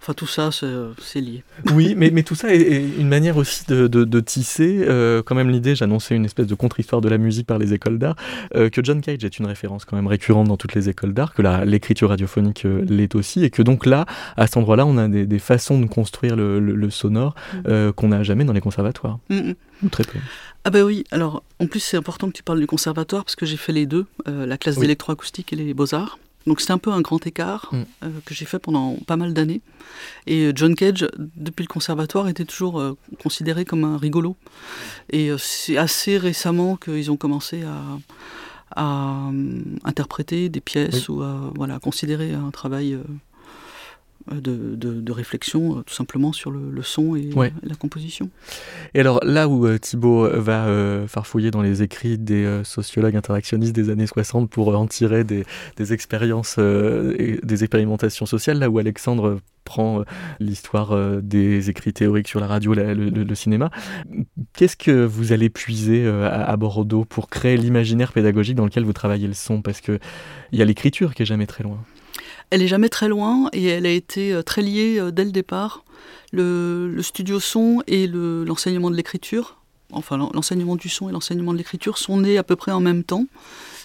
Enfin, 0.00 0.14
tout 0.14 0.26
ça, 0.26 0.50
c'est 0.52 1.20
lié. 1.20 1.44
Oui, 1.74 1.94
mais, 1.96 2.10
mais 2.10 2.22
tout 2.22 2.34
ça 2.34 2.54
est, 2.54 2.82
une 2.98 3.08
manière 3.08 3.36
aussi 3.36 3.64
de, 3.66 3.86
de, 3.86 4.20
tisser, 4.20 4.84
euh, 4.86 5.22
quand 5.22 5.34
même 5.34 5.50
l'idée, 5.50 5.74
j'annonçais 5.74 6.14
une 6.14 6.24
espèce 6.24 6.46
de 6.46 6.54
contre-histoire 6.54 7.00
de 7.00 7.08
la 7.08 7.18
musique 7.18 7.46
par 7.46 7.58
les 7.58 7.72
écoles 7.72 7.98
d'art, 7.98 8.16
euh, 8.54 8.68
que 8.68 8.82
John 8.84 9.00
Cage 9.00 9.24
est 9.24 9.38
une 9.38 9.46
référence 9.46 9.84
quand 9.84 9.96
même 9.96 10.06
récurrente 10.06 10.48
dans 10.48 10.56
toutes 10.56 10.74
les 10.74 10.88
écoles 10.88 11.14
d'art, 11.14 11.34
que 11.34 11.42
l'écriture 11.64 12.10
radiophonique 12.10 12.64
euh, 12.66 12.84
l'est 12.88 13.14
aussi, 13.14 13.44
et 13.44 13.50
que 13.50 13.62
donc 13.62 13.86
là, 13.86 14.06
à 14.36 14.46
cet 14.46 14.56
endroit-là, 14.56 14.86
on 14.86 14.98
a 14.98 15.08
des, 15.08 15.26
des, 15.26 15.38
façons 15.38 15.80
de 15.80 15.86
construire 15.86 16.36
le, 16.36 16.60
le, 16.60 16.90
sonore 16.90 17.34
mm. 17.64 17.92
qu'on 17.92 18.08
n'a 18.08 18.22
jamais 18.22 18.44
dans 18.44 18.52
les 18.52 18.60
conservatoires, 18.60 19.18
mm, 19.30 19.36
mm. 19.36 19.54
ou 19.84 19.88
très 19.88 20.04
peu. 20.04 20.18
Ah 20.64 20.70
ben 20.70 20.84
oui, 20.84 21.04
alors 21.10 21.42
en 21.58 21.66
plus 21.66 21.80
c'est 21.80 21.96
important 21.96 22.28
que 22.28 22.34
tu 22.34 22.42
parles 22.42 22.60
du 22.60 22.66
conservatoire, 22.66 23.24
parce 23.24 23.36
que 23.36 23.46
j'ai 23.46 23.56
fait 23.56 23.72
les 23.72 23.86
deux, 23.86 24.06
la 24.26 24.56
classe 24.58 24.78
d'électroacoustique 24.78 25.52
et 25.52 25.56
les 25.56 25.74
beaux-arts. 25.74 26.18
Donc 26.46 26.60
c'était 26.60 26.72
un 26.72 26.78
peu 26.78 26.90
un 26.90 27.00
grand 27.00 27.24
écart 27.26 27.68
mm. 27.72 27.82
euh, 28.04 28.08
que 28.24 28.34
j'ai 28.34 28.44
fait 28.44 28.58
pendant 28.58 28.96
pas 29.06 29.16
mal 29.16 29.32
d'années. 29.32 29.60
Et 30.26 30.46
euh, 30.46 30.52
John 30.54 30.74
Cage, 30.74 31.06
depuis 31.18 31.62
le 31.62 31.68
conservatoire, 31.68 32.28
était 32.28 32.44
toujours 32.44 32.80
euh, 32.80 32.96
considéré 33.22 33.64
comme 33.64 33.84
un 33.84 33.96
rigolo. 33.96 34.36
Et 35.10 35.30
c'est 35.38 35.76
assez 35.76 36.18
récemment 36.18 36.76
qu'ils 36.76 37.10
ont 37.10 37.16
commencé 37.16 37.62
à, 37.64 37.98
interpréter 39.84 40.48
des 40.48 40.62
pièces 40.62 41.10
ou 41.10 41.20
à 41.22 41.52
voilà, 41.54 41.78
considérer 41.78 42.32
un 42.32 42.50
travail 42.50 42.98
de, 44.30 44.74
de, 44.76 45.12
réflexion 45.12 45.78
euh, 45.78 45.82
tout 45.82 45.94
simplement 45.94 46.32
sur 46.32 46.50
le, 46.50 46.82
son 46.82 47.16
et 47.16 47.30
la 47.62 47.74
composition. 47.74 48.30
Et 48.94 49.00
alors 49.00 49.20
là 49.24 49.48
où 49.48 49.66
euh, 49.66 49.78
Thibault 49.78 50.28
va 50.28 50.66
euh, 50.66 51.06
farfouiller 51.06 51.50
dans 51.50 51.62
les 51.62 51.82
écrits 51.82 52.18
des 52.18 52.62
sociologues 52.64 53.16
interactionnistes 53.16 53.74
des 53.74 53.90
années 53.90 54.06
60 54.06 54.50
pour 54.50 54.76
en 54.76 54.86
tirer 54.86 55.24
des, 55.24 55.44
des 55.76 55.92
expériences 55.92 56.58
et 56.58 57.40
des 57.42 57.64
expérimentations 57.64 58.26
sociales, 58.26 58.58
là 58.58 58.70
où 58.70 58.78
Alexandre 58.78 59.40
prend 59.64 60.02
l'histoire 60.40 60.96
des 61.22 61.70
écrits 61.70 61.92
théoriques 61.92 62.28
sur 62.28 62.40
la 62.40 62.46
radio, 62.46 62.74
le, 62.74 63.34
cinéma. 63.34 63.70
Qu'est-ce 64.54 64.76
que 64.76 65.04
vous 65.04 65.32
allez 65.32 65.50
puiser 65.50 66.06
à, 66.06 66.56
Bordeaux 66.56 67.04
pour 67.04 67.28
créer 67.28 67.56
l'imaginaire 67.56 68.12
pédagogique 68.12 68.56
dans 68.56 68.64
lequel 68.64 68.84
vous 68.84 68.92
travaillez 68.92 69.28
le 69.28 69.34
son? 69.34 69.62
Parce 69.62 69.80
qu'il 69.80 70.00
y 70.52 70.62
a 70.62 70.64
l'écriture 70.64 71.14
qui 71.14 71.22
est 71.22 71.26
jamais 71.26 71.46
très 71.46 71.62
loin 71.62 71.78
elle 72.50 72.62
est 72.62 72.68
jamais 72.68 72.88
très 72.88 73.08
loin 73.08 73.48
et 73.52 73.64
elle 73.66 73.86
a 73.86 73.90
été 73.90 74.32
euh, 74.32 74.42
très 74.42 74.62
liée 74.62 74.98
euh, 74.98 75.10
dès 75.10 75.24
le 75.24 75.32
départ. 75.32 75.84
Le, 76.32 76.98
studio 77.02 77.40
son 77.40 77.82
et 77.86 78.06
l'enseignement 78.06 78.90
de 78.90 78.96
l'écriture, 78.96 79.58
enfin 79.90 80.16
l'enseignement 80.16 80.76
du 80.76 80.88
son 80.88 81.10
et 81.10 81.12
l'enseignement 81.12 81.52
de 81.52 81.58
l'écriture 81.58 81.98
sont 81.98 82.20
nés 82.20 82.38
à 82.38 82.42
peu 82.42 82.56
près 82.56 82.72
en 82.72 82.80
même 82.80 83.04
temps, 83.04 83.26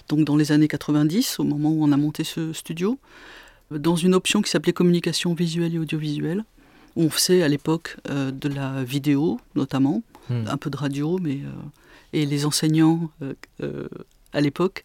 donc 0.08 0.24
dans 0.24 0.38
les 0.38 0.54
années 0.54 0.70
90, 0.70 1.40
au 1.40 1.44
moment 1.44 1.72
où 1.72 1.84
on 1.84 1.92
a 1.92 1.98
monté 1.98 2.24
ce 2.24 2.54
studio, 2.54 3.00
dans 3.70 3.98
une 3.98 4.16
option 4.16 4.42
qui 4.42 4.50
s'appelait 4.50 4.72
communication 4.72 5.34
visuelle 5.34 5.76
et 5.76 5.80
audiovisuelle, 5.80 6.46
où 6.96 7.04
on 7.04 7.10
faisait 7.10 7.44
à 7.44 7.50
l'époque 7.50 7.98
euh, 8.10 8.32
de 8.32 8.48
la 8.48 8.82
vidéo 8.86 9.42
notamment, 9.56 10.02
hmm. 10.30 10.46
un 10.48 10.58
peu 10.58 10.70
de 10.70 10.78
radio, 10.78 11.20
mais 11.22 11.40
et 12.14 12.26
les 12.26 12.46
enseignants 12.46 13.12
à 14.32 14.40
l'époque 14.40 14.84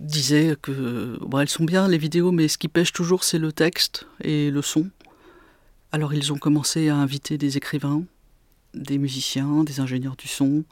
disait 0.00 0.56
que 0.60 1.18
bon, 1.20 1.40
elles 1.40 1.48
sont 1.48 1.64
bien 1.64 1.88
les 1.88 1.98
vidéos, 1.98 2.32
mais 2.32 2.48
ce 2.48 2.58
qui 2.58 2.68
pêche 2.68 2.92
toujours 2.92 3.24
c'est 3.24 3.38
le 3.38 3.52
texte 3.52 4.06
et 4.22 4.50
le 4.50 4.62
son. 4.62 4.90
Alors 5.92 6.14
ils 6.14 6.32
ont 6.32 6.38
commencé 6.38 6.88
à 6.88 6.96
inviter 6.96 7.38
des 7.38 7.56
écrivains, 7.56 8.02
des 8.74 8.98
musiciens, 8.98 9.64
des 9.64 9.80
ingénieurs 9.80 10.16
du 10.16 10.28
son. 10.28 10.64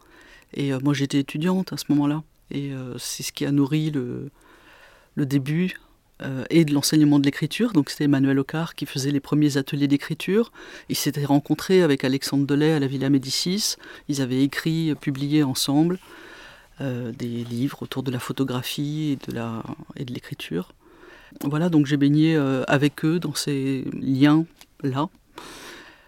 Et 0.53 0.73
euh, 0.73 0.79
moi 0.83 0.95
j'étais 0.95 1.19
étudiante 1.19 1.73
à 1.73 1.77
ce 1.77 1.85
moment-là. 1.91 2.23
Et 2.51 2.73
euh, 2.73 2.99
c'est 2.99 3.23
ce 3.23 3.33
qui 3.33 3.47
a 3.47 3.53
nourri 3.53 3.91
le, 3.91 4.31
début 5.17 5.77
euh, 6.23 6.45
et 6.51 6.65
de 6.65 6.75
l'enseignement 6.75 7.19
de 7.19 7.25
l'écriture. 7.25 7.73
Donc 7.73 7.91
c'était 7.91 8.05
Emmanuel 8.05 8.39
Ocar 8.39 8.75
qui 8.75 8.87
faisait 8.87 9.11
les 9.11 9.21
premiers 9.21 9.57
ateliers 9.57 9.89
d'écriture. 9.89 10.53
Ils 10.89 10.97
s'étaient 10.97 11.25
rencontrés 11.25 11.83
avec 11.83 12.05
Alexandre 12.05 12.47
Delay 12.47 12.73
à 12.73 12.81
la 12.81 12.87
Villa 12.87 13.09
Médicis. 13.09 13.77
Ils 14.09 14.21
avaient 14.21 14.43
écrit, 14.43 14.95
publié 15.01 15.43
ensemble. 15.43 15.99
Euh, 16.81 17.13
des 17.13 17.29
livres 17.45 17.83
autour 17.83 18.03
de 18.03 18.11
la 18.11 18.19
photographie 18.19 19.13
et 19.13 19.33
de, 19.33 19.41
et 19.95 20.05
l'écriture. 20.07 20.73
Voilà, 21.45 21.69
donc 21.69 21.87
j'ai 21.87 21.97
baigné 21.97 22.35
euh, 22.35 22.65
avec 22.67 23.05
eux 23.05 23.21
dans 23.21 23.35
ces 23.35 23.85
liens-là. 24.01 25.09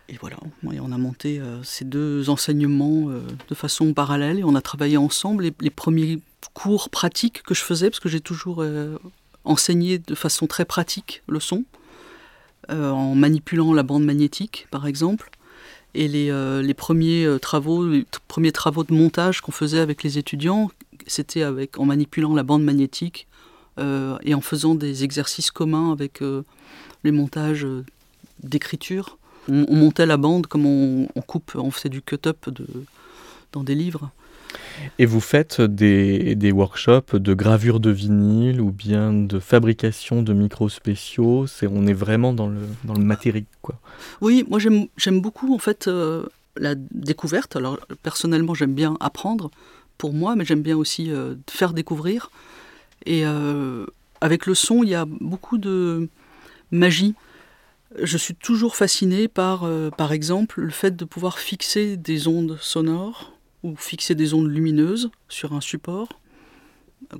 Et 0.09 0.17
voilà, 0.21 0.39
on 0.65 0.91
a 0.91 0.99
monté 0.99 1.39
euh, 1.39 1.63
ces 1.63 1.85
deux 1.85 2.31
enseignements 2.31 3.11
de 3.49 3.55
façon 3.55 3.95
parallèle 3.95 4.41
et 4.41 4.45
on 4.45 4.57
a 4.57 4.61
travaillé 4.61 4.97
ensemble. 4.97 5.53
Les 5.61 5.71
premiers 5.71 6.19
cours 6.53 6.91
pratiques 6.91 7.45
que 7.45 7.55
je 7.55 7.63
faisais, 7.63 7.89
parce 7.89 8.01
que 8.01 8.09
j'ai 8.09 8.21
toujours 8.21 8.65
enseigné 9.45 9.99
de 9.99 10.15
façon 10.17 10.49
très 10.49 10.65
pratique 10.65 11.23
le 11.29 11.39
son, 11.39 11.65
en 12.69 13.15
manipulant 13.15 13.73
la 13.73 13.85
bande 13.85 14.05
magnétique 14.05 14.67
par 14.73 14.89
exemple. 14.89 15.31
Et 15.97 16.09
les, 16.09 16.31
euh, 16.31 16.63
euh, 16.63 16.75
premiers 18.29 18.53
travaux 18.53 18.85
de 18.85 18.93
montage 18.93 19.41
qu'on 19.41 19.51
faisait 19.53 19.79
avec 19.81 20.03
les 20.03 20.19
étudiants, 20.19 20.71
c'était 21.07 21.43
avec 21.43 21.79
en 21.79 21.87
manipulant 21.87 22.35
la 22.35 22.43
bande 22.43 22.63
magnétique 22.63 23.27
euh, 23.79 24.19
et 24.23 24.35
en 24.35 24.43
faisant 24.43 24.75
des 24.75 25.05
exercices 25.05 25.51
communs 25.51 25.93
avec 25.93 26.23
les 27.03 27.13
montages 27.13 27.67
d'écriture. 28.43 29.17
On, 29.49 29.75
montait 29.75 30.05
la 30.05 30.19
bande 30.19 30.47
comme 30.49 30.67
on, 30.67 31.23
coupe, 31.27 31.53
on 31.55 31.71
faisait 31.71 31.89
du 31.89 32.03
cut-up 32.03 32.47
dans 33.53 33.63
des 33.63 33.75
livres. 33.75 34.11
Et 34.99 35.07
vous 35.07 35.21
faites 35.21 35.61
des, 35.61 36.35
des, 36.35 36.53
workshops 36.53 37.15
de 37.15 37.35
gravure 37.35 37.81
de 37.81 37.91
vinyle 37.91 38.61
ou 38.61 38.71
bien 38.71 39.13
de 39.13 39.39
fabrication 39.39 40.23
de 40.23 40.33
micros 40.33 40.69
spéciaux. 40.69 41.47
C'est, 41.47 41.67
on 41.67 41.87
est 41.87 41.93
vraiment 41.93 42.33
dans 42.33 42.49
le, 42.49 42.61
dans 42.85 42.95
le 42.95 43.05
matériel. 43.05 43.45
Quoi. 43.63 43.79
Oui, 44.21 44.45
moi 44.49 44.59
j'aime, 44.59 45.21
beaucoup 45.21 45.55
en 45.55 45.59
fait 45.59 45.89
euh, 45.89 46.27
la 46.57 46.75
découverte. 46.75 47.57
Alors 47.57 47.79
personnellement 48.03 48.55
j'aime 48.55 48.75
bien 48.75 48.97
apprendre, 49.01 49.51
pour 49.99 50.13
moi, 50.13 50.37
mais 50.37 50.45
j'aime 50.45 50.63
bien 50.63 50.77
aussi 50.77 51.11
faire 51.49 51.73
découvrir. 51.73 52.31
Et 53.07 53.25
avec 54.21 54.45
le 54.45 54.55
son, 54.55 54.83
il 54.83 54.91
y 54.91 54.95
a 54.95 55.07
beaucoup 55.07 55.57
de 55.57 56.09
magie. 56.71 57.15
Je 58.03 58.19
suis 58.19 58.35
toujours 58.35 58.77
fasciné 58.77 59.27
par, 59.27 59.67
par 59.97 60.13
exemple, 60.13 60.61
le 60.61 60.71
fait 60.71 60.95
de 60.95 61.05
pouvoir 61.07 61.39
fixer 61.39 61.97
des 61.97 62.29
ondes 62.29 62.59
sonores 62.61 63.36
ou 63.67 63.75
fixer 63.77 64.15
des 64.15 64.33
ondes 64.33 64.49
lumineuses 64.49 65.11
sur 65.29 65.53
un 65.53 65.61
support 65.61 66.09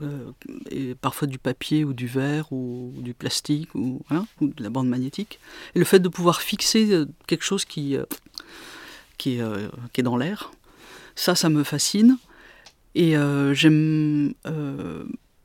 euh, 0.03 0.33
et 0.71 0.95
parfois 0.95 1.29
du 1.29 1.39
papier 1.39 1.85
ou 1.85 1.93
du 1.93 2.07
verre 2.07 2.53
ou, 2.53 2.93
du 2.99 3.15
plastique 3.15 3.75
ou, 3.75 4.01
ou, 4.41 4.49
de 4.49 4.63
la 4.63 4.71
bande 4.71 4.89
magnétique. 4.89 5.41
Et 5.75 5.79
le 5.79 5.85
fait 5.85 5.99
de 5.99 6.09
pouvoir 6.09 6.41
fixer 6.41 6.93
euh, 6.93 7.07
quelque 7.27 7.45
chose 7.45 7.65
qui, 7.65 7.97
euh, 7.97 8.05
qui, 9.19 9.39
est, 9.39 10.03
dans 10.03 10.17
l'air, 10.17 10.53
ça, 11.17 11.35
ça 11.35 11.49
me 11.49 11.65
fascine. 11.65 12.17
Et 12.95 13.15
j'aime 13.53 14.33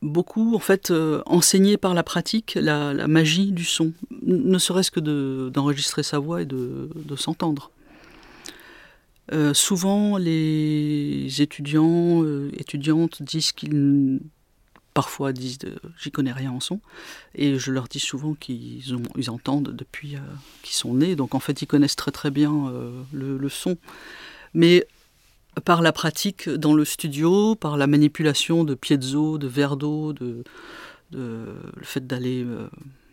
beaucoup, 0.00 0.54
en 0.54 0.58
fait, 0.58 0.90
enseigner 1.26 1.76
par 1.76 1.92
la 1.92 2.02
pratique 2.02 2.56
la, 2.58 3.06
magie 3.06 3.52
du 3.52 3.64
son, 3.66 3.92
ne 4.22 4.56
serait-ce 4.56 4.90
que 4.90 5.50
d'enregistrer 5.50 6.02
sa 6.02 6.18
voix 6.18 6.40
et 6.40 6.46
de 6.46 7.16
s'entendre. 7.16 7.70
Euh, 9.32 9.54
souvent, 9.54 10.18
les 10.18 11.40
étudiants, 11.40 12.22
euh, 12.22 12.50
étudiantes 12.58 13.22
disent 13.22 13.52
qu'ils, 13.52 14.20
parfois 14.92 15.32
disent, 15.32 15.58
j'y 15.98 16.10
connais 16.10 16.32
rien 16.32 16.52
en 16.52 16.60
son, 16.60 16.80
et 17.34 17.58
je 17.58 17.70
leur 17.70 17.88
dis 17.88 18.00
souvent 18.00 18.34
qu'ils 18.34 18.82
ils 19.16 19.30
entendent 19.30 19.74
depuis 19.74 20.16
euh, 20.16 20.20
qu'ils 20.62 20.74
sont 20.74 20.94
nés, 20.94 21.16
donc 21.16 21.34
en 21.34 21.40
fait 21.40 21.62
ils 21.62 21.66
connaissent 21.66 21.96
très 21.96 22.10
très 22.10 22.30
bien 22.30 22.70
le, 23.12 23.48
son. 23.48 23.78
Mais 24.52 24.86
par 25.64 25.80
la 25.80 25.92
pratique 25.92 26.50
dans 26.50 26.74
le 26.74 26.84
studio, 26.84 27.54
par 27.54 27.78
la 27.78 27.86
manipulation 27.86 28.64
de 28.64 28.74
piezo, 28.74 29.38
de 29.38 29.46
verre 29.46 29.78
d'eau, 29.78 30.12
de, 30.12 30.44
le 31.12 31.56
fait 31.82 32.06
d'aller 32.06 32.46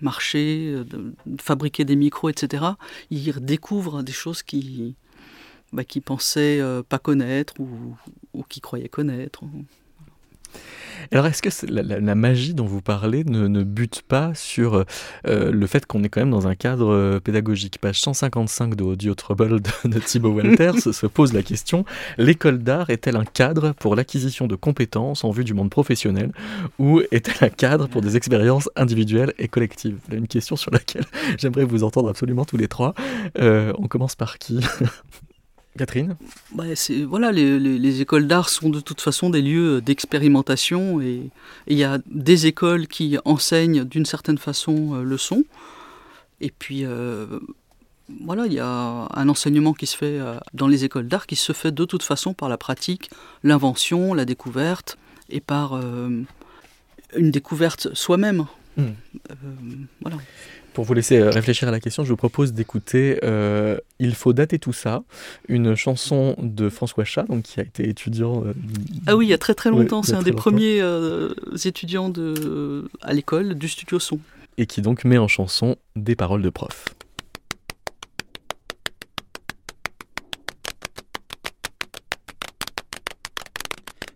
marcher, 0.01 0.83
de, 0.85 1.13
fabriquer 1.39 1.85
des 1.85 1.95
micros, 1.95 2.29
etc., 2.29 2.65
ils 3.09 3.33
découvrent 3.39 4.03
des 4.03 4.11
choses 4.11 4.43
qui, 4.43 4.95
bah, 5.71 5.83
qui 5.83 6.01
pensaient 6.01 6.59
euh, 6.59 6.81
pas 6.81 6.99
connaître 6.99 7.53
ou, 7.59 7.95
ou 8.33 8.43
qui 8.43 8.61
croyaient 8.61 8.89
connaître. 8.89 9.43
Alors, 11.11 11.25
est-ce 11.25 11.41
que 11.41 11.65
la, 11.71 12.15
magie 12.15 12.53
dont 12.53 12.65
vous 12.65 12.81
parlez 12.81 13.23
ne, 13.23 13.63
bute 13.63 14.01
pas 14.01 14.33
sur 14.35 14.75
euh, 15.27 15.51
le 15.51 15.67
fait 15.67 15.85
qu'on 15.85 16.03
est 16.03 16.09
quand 16.09 16.21
même 16.21 16.29
dans 16.29 16.47
un 16.47 16.55
cadre 16.55 16.93
euh, 16.93 17.19
pédagogique? 17.19 17.79
Page 17.79 17.99
155 18.01 18.75
de 18.75 18.83
Audio 18.83 19.15
Trouble 19.15 19.61
de, 19.61 19.99
Thibaut 19.99 20.31
Walters 20.31 20.79
se 20.93 21.07
pose 21.07 21.33
la 21.33 21.41
question 21.41 21.85
l'école 22.17 22.59
d'art 22.59 22.89
est-elle 22.89 23.15
un 23.15 23.25
cadre 23.25 23.71
pour 23.73 23.95
l'acquisition 23.95 24.47
de 24.47 24.55
compétences 24.55 25.23
en 25.23 25.31
vue 25.31 25.43
du 25.43 25.53
monde 25.53 25.69
professionnel 25.69 26.31
ou 26.77 27.01
est-elle 27.11 27.47
un 27.47 27.49
cadre 27.49 27.87
pour 27.87 28.01
des 28.01 28.17
expériences 28.17 28.69
individuelles 28.75 29.33
et 29.39 29.47
collectives? 29.47 29.99
Une 30.11 30.27
question 30.27 30.55
sur 30.55 30.71
laquelle 30.71 31.05
j'aimerais 31.37 31.65
vous 31.65 31.83
entendre 31.83 32.09
absolument 32.09 32.45
tous 32.45 32.57
les 32.57 32.67
trois. 32.67 32.93
on 33.37 33.87
commence 33.87 34.15
par 34.15 34.37
qui? 34.37 34.59
Catherine 35.77 36.17
bah, 36.53 36.65
Voilà, 37.07 37.31
les, 37.31 38.01
écoles 38.01 38.27
d'art 38.27 38.49
sont 38.49 38.69
de 38.69 38.79
toute 38.79 39.01
façon 39.01 39.29
des 39.29 39.41
lieux 39.41 39.81
d'expérimentation 39.81 41.01
et 41.01 41.29
il 41.67 41.77
y 41.77 41.83
a 41.83 41.99
des 42.07 42.47
écoles 42.47 42.87
qui 42.87 43.17
enseignent 43.25 43.83
d'une 43.83 44.05
certaine 44.05 44.37
façon 44.37 44.95
euh, 44.95 45.03
le 45.03 45.17
son. 45.17 45.43
Et 46.41 46.51
puis, 46.51 46.85
euh, 46.85 47.39
voilà, 48.25 48.45
il 48.47 48.53
y 48.53 48.59
a 48.59 49.07
un 49.13 49.29
enseignement 49.29 49.73
qui 49.73 49.85
se 49.85 49.95
fait 49.95 50.19
euh, 50.19 50.37
dans 50.53 50.67
les 50.67 50.85
écoles 50.85 51.07
d'art 51.07 51.27
qui 51.27 51.35
se 51.35 51.53
fait 51.53 51.71
de 51.71 51.85
toute 51.85 52.03
façon 52.03 52.33
par 52.33 52.49
la 52.49 52.57
pratique, 52.57 53.09
l'invention, 53.43 54.13
la 54.13 54.25
découverte 54.25 54.97
et 55.29 55.41
par 55.41 55.79
une 57.15 57.31
découverte 57.31 57.93
soi-même. 57.93 58.47
Hmm. 58.77 58.93
voilà. 60.01 60.17
Pour 60.79 60.85
vous 60.85 60.93
laisser 60.93 61.19
euh, 61.19 61.29
réfléchir 61.29 61.67
à 61.67 61.71
la 61.71 61.81
question, 61.81 62.05
je 62.05 62.09
vous 62.09 62.15
propose 62.15 62.53
d'écouter 62.53 63.19
euh, 63.25 63.79
Il 63.99 64.15
faut 64.15 64.31
dater 64.31 64.59
tout 64.59 64.71
ça, 64.71 65.03
une 65.49 65.75
chanson 65.75 66.37
de 66.37 66.69
François 66.69 67.03
Chat, 67.03 67.23
donc 67.23 67.43
qui 67.43 67.59
a 67.59 67.63
été 67.63 67.89
étudiant. 67.89 68.45
Euh, 68.45 68.53
ah 69.05 69.17
oui, 69.17 69.25
il 69.25 69.29
y 69.29 69.33
a 69.33 69.37
très 69.37 69.53
très 69.55 69.71
longtemps. 69.71 70.03
c'est 70.03 70.13
un 70.13 70.21
des 70.21 70.31
premiers 70.31 70.81
étudiants 71.65 72.07
de, 72.07 72.89
à 73.01 73.11
l'école 73.11 73.55
du 73.55 73.67
studio 73.67 73.99
son. 73.99 74.21
Et 74.57 74.67
qui 74.67 74.81
donc 74.81 75.03
met 75.03 75.17
en 75.17 75.27
chanson 75.27 75.75
des 75.97 76.15
paroles 76.15 76.43
de 76.43 76.49
prof. 76.49 76.85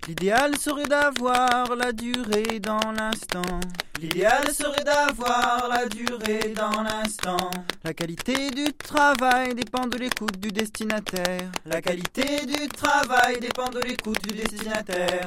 L'idéal 0.06 0.58
serait 0.58 0.86
d'avoir 0.86 1.78
la 1.78 1.94
durée 1.94 2.60
dans 2.60 2.92
l'instant. 2.92 3.60
L'idéal 4.02 4.54
serait 4.54 4.84
d'avoir 4.84 5.70
la 5.70 5.86
durée 5.86 6.54
dans 6.54 6.82
l'instant. 6.84 7.50
La 7.86 7.94
qualité 7.94 8.50
du 8.52 8.74
travail 8.74 9.56
dépend 9.56 9.88
de 9.88 9.98
l'écoute 9.98 10.38
du 10.40 10.52
destinataire. 10.52 11.50
La 11.66 11.82
qualité 11.82 12.46
du 12.46 12.68
travail 12.68 13.40
dépend 13.40 13.70
de 13.70 13.80
l'écoute 13.80 14.22
du 14.28 14.34
destinataire. 14.36 15.26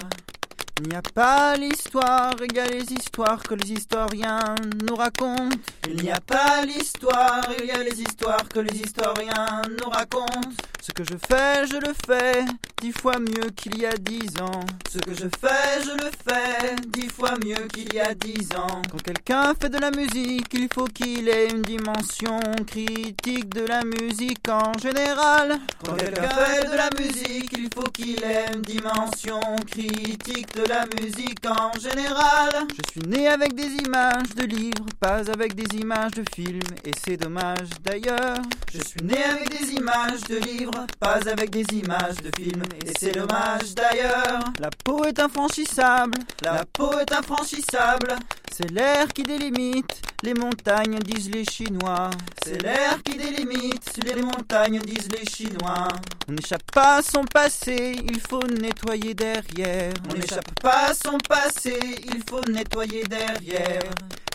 Il 0.83 0.89
n'y 0.89 0.95
a 0.95 1.01
pas 1.01 1.57
l'histoire 1.57 2.35
égale 2.43 2.73
les 2.73 2.93
histoires 2.93 3.43
que 3.43 3.55
les 3.55 3.73
historiens 3.73 4.57
nous 4.87 4.95
racontent. 4.95 5.57
Il 5.89 6.03
n'y 6.03 6.11
a 6.11 6.21
pas 6.21 6.63
l'histoire 6.67 7.49
égale 7.59 7.85
les 7.85 8.03
histoires 8.03 8.47
que 8.47 8.61
les 8.61 8.83
historiens 8.83 9.63
nous 9.71 9.89
racontent. 9.89 10.51
Ce 10.87 10.93
que 10.93 11.03
je 11.03 11.17
fais, 11.29 11.67
je 11.67 11.79
le 11.79 11.93
fais 12.07 12.45
dix 12.81 12.93
fois 12.93 13.19
mieux 13.19 13.51
qu'il 13.57 13.77
y 13.77 13.87
a 13.87 13.93
dix 13.99 14.41
ans. 14.41 14.61
Ce 14.89 14.99
que 14.99 15.13
je 15.15 15.27
fais, 15.41 15.83
je 15.83 15.91
le 15.91 16.11
fais 16.25 16.77
dix 16.87 17.09
fois 17.09 17.33
mieux 17.45 17.67
qu'il 17.75 17.93
y 17.93 17.99
a 17.99 18.15
dix 18.15 18.49
ans. 18.55 18.83
Quand 18.93 19.03
quelqu'un 19.03 19.53
fait 19.61 19.69
de 19.69 19.79
la 19.79 19.91
musique, 19.91 20.47
il 20.53 20.69
faut 20.73 20.85
qu'il 20.85 21.29
ait 21.29 21.49
une 21.49 21.63
dimension 21.63 22.39
critique 22.69 23.49
de 23.53 23.67
la 23.67 23.83
musique 23.83 24.49
en 24.49 24.79
général. 24.81 25.59
Quand 25.85 25.97
quelqu'un 25.97 26.29
fait 26.29 26.69
de 26.69 26.77
la 26.77 26.91
musique, 27.01 27.51
il 27.59 27.69
faut 27.75 27.91
qu'il 27.91 28.23
ait 28.23 28.47
une 28.55 28.63
dimension 28.63 29.41
critique 29.67 30.55
de 30.55 30.69
la 30.69 30.87
musique 31.01 31.45
en 31.49 31.73
général. 31.81 32.65
Je 32.71 32.93
suis 32.93 33.09
né 33.09 33.27
avec 33.27 33.57
des 33.57 33.73
images 33.85 34.37
de 34.37 34.45
livres, 34.45 34.87
pas 35.01 35.29
avec 35.33 35.57
des 35.57 35.79
images 35.79 36.13
de 36.13 36.23
films, 36.33 36.61
et 36.85 36.93
c'est 37.05 37.17
dommage 37.17 37.71
d'ailleurs. 37.83 38.37
Je 38.73 38.79
suis 38.79 39.03
né 39.03 39.19
avec 39.25 39.49
des 39.51 39.73
images 39.73 40.23
de 40.29 40.37
livres 40.37 40.76
pas 41.01 41.19
avec 41.31 41.51
des 41.51 41.65
images 41.73 42.17
de 42.17 42.31
films, 42.37 42.63
et 42.85 42.93
c'est 42.99 43.13
dommage 43.13 43.75
d'ailleurs. 43.75 44.41
La 44.59 44.71
peau 44.85 45.05
est 45.05 45.19
infranchissable, 45.19 46.19
la 46.43 46.65
peau 46.73 46.91
est 46.99 47.13
infranchissable. 47.13 48.17
C'est 48.57 48.71
l'air 48.71 49.09
qui 49.13 49.23
délimite, 49.23 50.01
les 50.23 50.33
montagnes 50.33 50.99
disent 51.01 51.31
les 51.31 51.45
Chinois. 51.45 52.09
C'est 52.43 52.63
l'air 52.63 53.03
qui 53.03 53.15
délimite, 53.15 54.03
les 54.03 54.15
montagnes 54.23 54.79
disent 54.79 55.11
les 55.11 55.27
Chinois. 55.27 55.89
On 56.27 56.33
n'échappe 56.33 56.63
pas 56.73 56.97
à 56.97 57.03
son 57.03 57.25
passé, 57.25 57.97
il 58.03 58.19
faut 58.19 58.47
nettoyer 58.47 59.13
derrière. 59.13 59.93
On 60.11 60.15
n'échappe 60.15 60.59
pas 60.63 60.87
à 60.89 60.95
son 60.95 61.19
passé, 61.19 61.79
il 62.07 62.23
faut 62.27 62.41
nettoyer 62.51 63.03
derrière. 63.03 63.83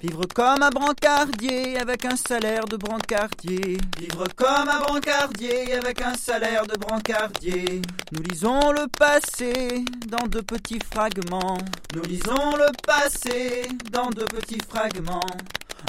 Vivre 0.03 0.25
comme 0.33 0.63
un 0.63 0.71
brancardier 0.71 1.77
avec 1.77 2.05
un 2.05 2.15
salaire 2.15 2.65
de 2.65 2.75
brancardier. 2.75 3.77
Vivre 3.99 4.25
comme 4.35 4.67
un 4.67 4.79
brancardier 4.79 5.75
avec 5.75 6.01
un 6.01 6.15
salaire 6.15 6.65
de 6.65 6.75
brancardier. 6.75 7.83
Nous 8.11 8.23
lisons 8.23 8.71
le 8.71 8.87
passé 8.87 9.85
dans 10.07 10.25
de 10.27 10.41
petits 10.41 10.79
fragments. 10.91 11.59
Nous 11.93 12.01
lisons 12.01 12.55
le 12.57 12.71
passé 12.83 13.67
dans 13.91 14.09
de 14.13 14.23
petits 14.23 14.61
fragments. 14.69 15.19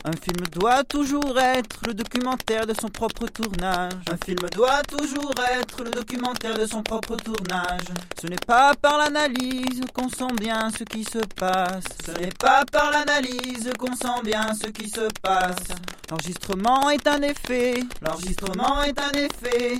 Un 0.04 0.12
film 0.12 0.46
doit 0.50 0.82
toujours 0.84 1.38
être 1.38 1.80
le 1.86 1.94
documentaire 1.94 2.66
de 2.66 2.74
son 2.74 2.88
propre 2.88 3.26
tournage. 3.28 3.92
Un 4.10 4.16
film 4.24 4.48
doit 4.52 4.82
toujours 4.82 5.32
être 5.60 5.84
le 5.84 5.90
documentaire 5.90 6.58
de 6.58 6.66
son 6.66 6.82
propre 6.82 7.16
tournage. 7.16 7.86
Ce 8.20 8.26
n'est 8.26 8.44
pas 8.46 8.74
par 8.74 8.98
l'analyse 8.98 9.80
qu'on 9.94 10.08
sent 10.08 10.34
bien 10.40 10.70
ce 10.70 10.82
qui 10.84 11.04
se 11.04 11.18
passe. 11.36 11.84
Ce 12.04 12.10
n'est 12.12 12.32
pas 12.38 12.64
par 12.72 12.90
l'analyse 12.90 13.70
qu'on 13.78 13.94
sent 13.94 14.22
bien 14.24 14.52
ce 14.54 14.68
qui 14.68 14.88
se 14.88 15.08
passe. 15.20 15.68
L'enregistrement 16.10 16.90
est 16.90 17.06
un 17.06 17.22
effet. 17.22 17.84
L'enregistrement 18.00 18.82
est 18.82 18.98
un 19.00 19.12
effet. 19.12 19.78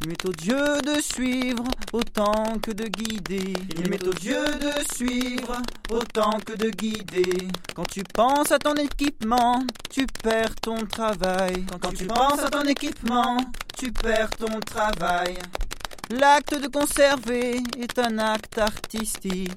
Il 0.00 0.08
m'est 0.08 0.24
au 0.24 0.32
Dieu 0.32 0.80
de 0.82 1.00
suivre 1.00 1.64
autant 1.92 2.58
que 2.62 2.70
de 2.70 2.84
guider. 2.84 3.52
Il 3.76 3.90
m'est 3.90 4.06
au 4.06 4.12
Dieu 4.12 4.44
de 4.60 4.94
suivre 4.94 5.60
autant 5.90 6.38
que 6.44 6.52
de 6.52 6.70
guider. 6.70 7.48
Quand 7.74 7.86
tu 7.90 8.04
penses 8.04 8.52
à 8.52 8.58
ton 8.58 8.74
équipement, 8.74 9.64
tu 9.90 10.06
perds 10.22 10.54
ton 10.56 10.86
travail. 10.86 11.64
Quand, 11.80 11.92
tu 11.92 12.06
penses 12.06 12.40
à 12.40 12.48
ton 12.48 12.62
équipement, 12.62 13.38
tu 13.76 13.90
perds 13.90 14.30
ton 14.30 14.60
travail. 14.60 15.36
L'acte 16.10 16.60
de 16.60 16.68
conserver 16.68 17.62
est 17.78 17.98
un 17.98 18.18
acte 18.18 18.58
artistique. 18.58 19.52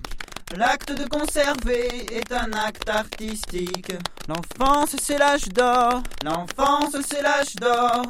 L'acte 0.57 0.91
de 0.91 1.07
conserver 1.07 1.87
est 2.11 2.31
un 2.31 2.51
acte 2.53 2.89
artistique. 2.89 3.93
L'enfance 4.27 4.95
c'est 5.01 5.17
l'âge 5.17 5.47
d'or. 5.49 6.01
L'enfance 6.25 6.97
c'est 7.07 7.21
l'âge 7.21 7.55
d'or. 7.55 8.03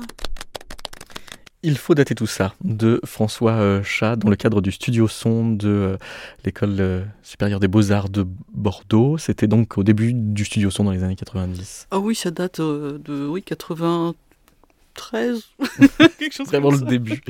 Il 1.64 1.78
faut 1.78 1.94
dater 1.94 2.16
tout 2.16 2.26
ça 2.26 2.56
de 2.64 3.00
François 3.04 3.52
euh, 3.52 3.84
Chat 3.84 4.16
dans 4.16 4.32
le 4.32 4.36
cadre 4.36 4.62
du 4.62 4.72
studio 4.72 5.08
son 5.08 5.52
de 5.52 5.68
euh, 5.68 5.98
l'école 6.44 6.78
euh, 6.80 7.04
supérieure 7.22 7.60
des 7.60 7.68
beaux-arts 7.68 8.10
de 8.10 8.26
Bordeaux. 8.52 9.20
C'était 9.20 9.46
donc 9.46 9.78
au 9.78 9.84
début 9.84 10.12
du 10.12 10.44
studio 10.44 10.72
son 10.72 10.86
dans 10.86 10.92
les 10.92 11.04
années 11.04 11.16
90. 11.16 11.88
Ah 11.92 12.00
oui, 12.00 12.16
ça 12.16 12.32
date 12.32 12.60
de 12.60 13.28
oui, 13.28 13.44
93, 13.44 15.44
quelque 16.18 16.34
chose 16.34 16.48
Vraiment 16.48 16.72
le 16.72 16.80
début. 16.80 17.22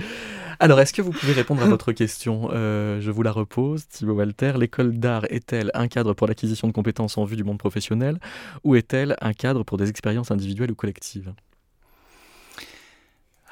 Alors, 0.62 0.80
est-ce 0.80 0.94
que 0.94 1.02
vous 1.02 1.12
pouvez 1.12 1.34
répondre 1.34 1.62
à 1.62 1.65
votre 1.65 1.91
question? 1.91 2.50
Je 2.52 3.12
vous 3.12 3.24
la 3.24 3.32
repose, 3.32 3.88
Thibaut 3.88 4.13
Walter. 4.13 4.54
L'école 4.58 4.98
d'art 4.98 5.26
est-elle 5.30 5.72
un 5.74 5.88
cadre 5.88 6.13
pour 6.13 6.28
l'acquisition 6.28 6.67
de 6.67 6.74
compétences 6.74 7.17
en 7.17 7.26
vue 7.26 7.36
du 7.36 7.44
monde 7.44 7.58
professionnel 7.58 8.20
ou 8.63 8.76
est-elle 8.76 9.17
un 9.20 9.34
cadre 9.34 9.63
pour 9.63 9.78
des 9.78 9.89
expériences 9.89 10.32
individuelles 10.32 10.72
ou 10.72 10.76
collectives? 10.76 11.34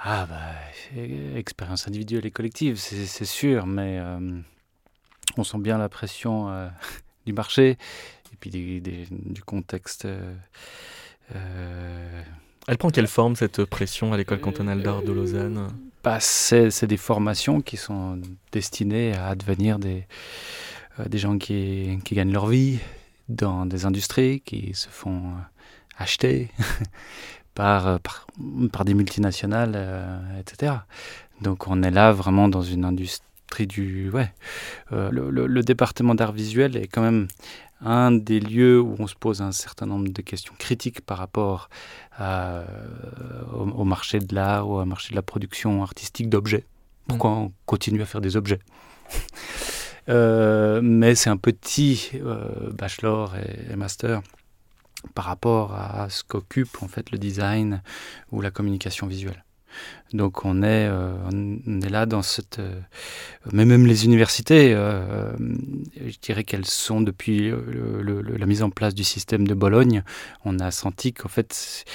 Ah 0.02 0.26
bah, 0.28 1.02
expérience 1.36 1.88
individuelle 1.88 2.26
et 2.26 2.32
collective, 2.32 2.78
c'est 2.78 3.26
sûr, 3.26 3.66
mais 3.66 4.00
euh, 4.00 4.40
on 5.38 5.44
sent 5.44 5.58
bien 5.58 5.78
la 5.78 5.90
pression 5.90 6.50
euh, 6.50 6.70
du 7.26 7.34
marché 7.34 7.72
et 7.72 8.36
puis 8.40 8.50
du 8.50 9.44
contexte. 9.46 10.06
Euh, 10.06 12.22
Elle 12.68 12.78
prend 12.78 12.90
quelle 12.90 13.08
forme 13.08 13.36
cette 13.36 13.66
pression 13.66 14.14
à 14.14 14.18
l'école 14.18 14.40
cantonale 14.40 14.82
d'art 14.82 15.02
de 15.02 15.12
Lausanne? 15.12 15.68
Bah, 16.02 16.20
C'est 16.22 16.86
des 16.86 16.98
formations 16.98 17.60
qui 17.60 17.76
sont 17.76 18.22
destinées 18.54 19.14
à 19.14 19.36
devenir 19.36 19.80
des, 19.80 20.08
des 21.08 21.18
gens 21.18 21.38
qui, 21.38 22.00
qui 22.06 22.16
gagnent 22.16 22.32
leur 22.32 22.48
vie 22.48 22.80
dans 23.28 23.66
des 23.66 23.86
industries, 23.86 24.40
qui 24.40 24.74
se 24.74 24.88
font 24.88 25.34
acheter 25.98 26.50
Euh, 27.60 28.00
par, 28.00 28.26
par, 28.72 28.86
des 28.86 28.94
multinationales, 28.94 29.74
euh, 29.76 30.40
etc. 30.40 30.74
Donc 31.42 31.68
on 31.68 31.84
est 31.84 31.92
là 31.92 32.12
vraiment 32.12 32.48
dans 32.48 32.62
une 32.62 32.86
industrie 32.86 33.68
du... 33.68 34.10
Ouais. 34.12 34.32
Euh, 34.94 35.10
le, 35.12 35.64
département 35.64 36.16
d'art 36.16 36.32
visuel 36.32 36.78
est 36.78 36.88
quand 36.88 37.02
même 37.02 37.28
un 37.82 38.12
des 38.12 38.40
lieux 38.40 38.80
où 38.80 38.96
on 39.00 39.08
se 39.08 39.16
pose 39.16 39.42
un 39.42 39.52
certain 39.52 39.86
nombre 39.86 40.10
de 40.10 40.22
questions 40.22 40.54
critiques 40.58 41.02
par 41.02 41.18
rapport 41.18 41.70
au, 42.20 43.84
marché 43.84 44.20
de 44.20 44.36
l'art 44.36 44.70
ou 44.70 44.80
au 44.80 44.86
marché 44.86 45.12
de 45.12 45.16
la 45.16 45.22
production 45.22 45.82
artistique 45.82 46.30
d'objets. 46.30 46.66
Pourquoi 47.08 47.32
on 47.32 47.52
continue 47.66 48.02
à 48.02 48.06
faire 48.06 48.22
des 48.22 48.38
objets? 48.38 48.60
Mais 50.08 51.16
c'est 51.16 51.30
un 51.30 51.38
petit 51.38 52.12
bachelor 52.74 53.36
et, 53.38 53.76
master 53.76 54.22
par 55.16 55.26
rapport 55.26 55.74
à 55.74 56.10
ce 56.10 56.24
qu'occupe 56.24 56.82
en 56.82 56.88
fait 56.88 57.12
le 57.12 57.18
design 57.18 57.82
ou 58.32 58.42
la 58.42 58.52
communication 58.52 59.08
visuelle. 59.08 59.44
Donc 60.14 60.44
on 60.44 60.64
est, 60.64 60.88
euh, 60.88 61.14
on 61.68 61.82
est 61.82 61.90
là 61.90 62.06
dans 62.06 62.22
cette... 62.22 62.60
Euh, 62.60 62.80
mais 63.52 63.66
même 63.66 63.86
les 63.86 64.06
universités, 64.06 64.74
euh, 64.74 65.32
je 65.96 66.18
dirais 66.20 66.44
qu'elles 66.44 66.66
sont 66.66 67.02
depuis 67.02 67.52
la 67.52 68.46
mise 68.46 68.64
en 68.64 68.70
place 68.70 68.96
du 68.96 69.04
système 69.04 69.48
de 69.48 69.54
Bologne, 69.54 70.04
on 70.46 70.60
a 70.60 70.72
senti 70.72 71.14
qu'en 71.14 71.30
fait, 71.30 71.86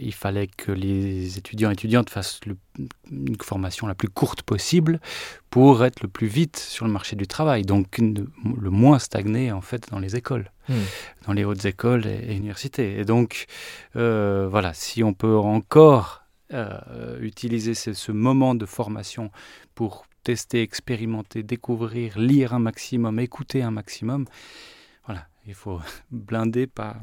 il 0.00 0.14
fallait 0.14 0.46
que 0.46 0.72
les 0.72 1.38
étudiants 1.38 1.70
et 1.70 1.74
étudiantes 1.74 2.10
fassent 2.10 2.40
une 3.10 3.36
formation 3.42 3.86
la 3.86 3.94
plus 3.94 4.08
courte 4.08 4.42
possible 4.42 5.00
pour 5.50 5.84
être 5.84 6.02
le 6.02 6.08
plus 6.08 6.26
vite 6.26 6.58
sur 6.58 6.86
le 6.86 6.92
marché 6.92 7.16
du 7.16 7.26
travail, 7.26 7.62
donc 7.62 7.98
le 7.98 8.70
moins 8.70 8.98
stagner 8.98 9.52
en 9.52 9.62
fait 9.62 9.88
dans 9.90 9.98
les 9.98 10.16
écoles. 10.16 10.50
Hmm. 10.68 10.74
dans 11.28 11.32
les 11.32 11.44
hautes 11.44 11.64
écoles 11.64 12.08
et, 12.08 12.32
et 12.32 12.34
universités. 12.34 12.98
Et 12.98 13.04
donc, 13.04 13.46
voilà, 13.94 14.72
si 14.74 15.04
on 15.04 15.14
peut 15.14 15.36
encore 15.36 16.25
euh, 16.52 17.18
utiliser 17.20 17.74
ce, 17.74 18.12
moment 18.12 18.54
de 18.54 18.66
formation 18.66 19.30
pour 19.74 20.06
tester, 20.22 20.62
expérimenter, 20.62 21.42
découvrir, 21.42 22.18
lire 22.18 22.54
un 22.54 22.60
maximum, 22.60 23.18
écouter 23.18 23.62
un 23.62 23.72
maximum. 23.72 24.26
Voilà, 25.06 25.26
il 25.46 25.54
faut 25.54 25.80
blinder 26.10 26.66
pas 26.66 26.96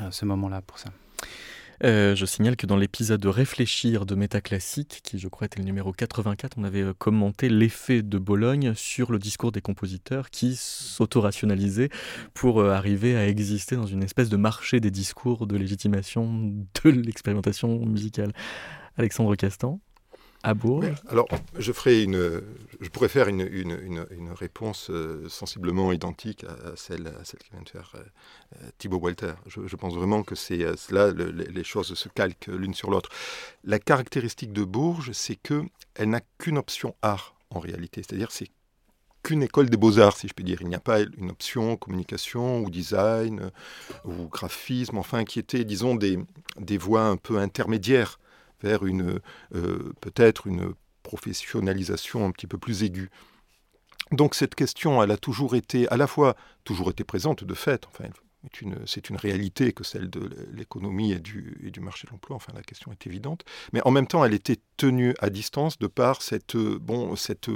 euh, 0.00 0.10
ce 0.10 0.24
moment-là 0.26 0.62
pour 0.62 0.78
ça. 0.78 0.90
Euh, 1.84 2.14
je 2.14 2.24
signale 2.24 2.56
que 2.56 2.66
dans 2.66 2.76
l'épisode 2.76 3.20
de 3.20 3.28
Réfléchir 3.28 4.06
de 4.06 4.14
Métaclassique, 4.14 5.00
qui 5.02 5.18
je 5.18 5.28
crois 5.28 5.46
était 5.46 5.58
le 5.58 5.64
numéro 5.64 5.92
84, 5.92 6.56
on 6.56 6.64
avait 6.64 6.82
euh, 6.82 6.94
commenté 6.94 7.48
l'effet 7.48 8.02
de 8.02 8.18
Bologne 8.18 8.72
sur 8.74 9.12
le 9.12 9.18
discours 9.18 9.52
des 9.52 9.60
compositeurs 9.60 10.30
qui 10.30 10.56
s'autorationalisaient 10.56 11.90
pour 12.32 12.60
euh, 12.60 12.70
arriver 12.70 13.16
à 13.16 13.28
exister 13.28 13.76
dans 13.76 13.86
une 13.86 14.02
espèce 14.02 14.30
de 14.30 14.36
marché 14.36 14.80
des 14.80 14.90
discours 14.90 15.46
de 15.46 15.56
légitimation 15.56 16.26
de 16.84 16.90
l'expérimentation 16.90 17.84
musicale. 17.84 18.32
Alexandre 18.96 19.36
Castan 19.36 19.80
alors, 21.08 21.26
je, 21.58 21.72
ferai 21.72 22.02
une, 22.04 22.42
je 22.80 22.88
pourrais 22.88 23.08
faire 23.08 23.28
une, 23.28 23.40
une, 23.40 24.30
réponse 24.32 24.90
euh, 24.90 25.28
sensiblement 25.28 25.92
identique 25.92 26.44
à, 26.44 26.76
celle, 26.76 27.08
à 27.08 27.24
celle 27.24 27.40
qui 27.40 27.50
vient 27.50 27.62
de 27.62 27.68
faire 27.68 27.92
euh, 27.94 28.00
euh, 28.62 28.68
Thibaut 28.78 28.98
Walter. 28.98 29.32
Je, 29.46 29.76
pense 29.76 29.94
vraiment 29.94 30.22
que 30.22 30.34
c'est 30.34 30.64
là, 30.90 31.10
les 31.10 31.64
choses 31.64 31.94
se 31.94 32.08
calquent 32.08 32.46
l'une 32.46 32.74
sur 32.74 32.90
l'autre. 32.90 33.10
La 33.64 33.78
caractéristique 33.78 34.52
de 34.52 34.62
Bourges, 34.64 35.12
c'est 35.12 35.36
qu'elle 35.36 36.10
n'a 36.10 36.20
qu'une 36.38 36.58
option 36.58 36.94
art 37.02 37.34
en 37.50 37.58
réalité. 37.58 38.02
C'est-à-dire 38.02 38.30
c'est 38.30 38.50
qu'une 39.22 39.42
école 39.42 39.68
des 39.68 39.76
beaux-arts, 39.76 40.16
si 40.16 40.28
je 40.28 40.34
puis 40.34 40.44
dire. 40.44 40.58
Il 40.60 40.68
n'y 40.68 40.76
a 40.76 40.80
pas 40.80 41.00
une 41.00 41.30
option 41.30 41.76
communication 41.76 42.60
ou 42.60 42.70
design 42.70 43.50
ou 44.04 44.28
graphisme, 44.28 44.98
enfin, 44.98 45.24
qui 45.24 45.40
était, 45.40 45.64
disons, 45.64 45.96
des, 45.96 46.18
des 46.60 46.78
voies 46.78 47.02
un 47.02 47.16
peu 47.16 47.38
intermédiaires 47.38 48.20
vers 48.62 48.84
une 48.84 49.20
euh, 49.54 49.92
peut-être 50.00 50.46
une 50.46 50.74
professionnalisation 51.02 52.26
un 52.26 52.30
petit 52.32 52.46
peu 52.46 52.58
plus 52.58 52.82
aiguë. 52.82 53.10
Donc 54.12 54.34
cette 54.34 54.54
question, 54.54 55.02
elle 55.02 55.10
a 55.10 55.16
toujours 55.16 55.56
été, 55.56 55.88
à 55.88 55.96
la 55.96 56.06
fois 56.06 56.36
toujours 56.64 56.90
été 56.90 57.04
présente 57.04 57.44
de 57.44 57.54
fait, 57.54 57.86
enfin, 57.86 58.08
c'est 58.86 59.10
une, 59.10 59.16
réalité 59.16 59.72
que 59.72 59.82
celle 59.82 60.08
de 60.08 60.30
l'économie 60.52 61.12
et 61.12 61.18
du, 61.18 61.80
marché 61.80 62.06
de 62.06 62.12
l'emploi, 62.12 62.36
enfin 62.36 62.52
la 62.54 62.62
question 62.62 62.92
est 62.92 63.06
évidente, 63.06 63.44
mais 63.72 63.80
en 63.84 63.90
même 63.90 64.06
temps 64.06 64.24
elle 64.24 64.34
était 64.34 64.58
tenue 64.76 65.14
à 65.18 65.30
distance 65.30 65.78
de 65.78 65.88
par 65.88 66.22
cette, 66.22 66.56
bon, 66.56 67.16
cette, 67.16 67.48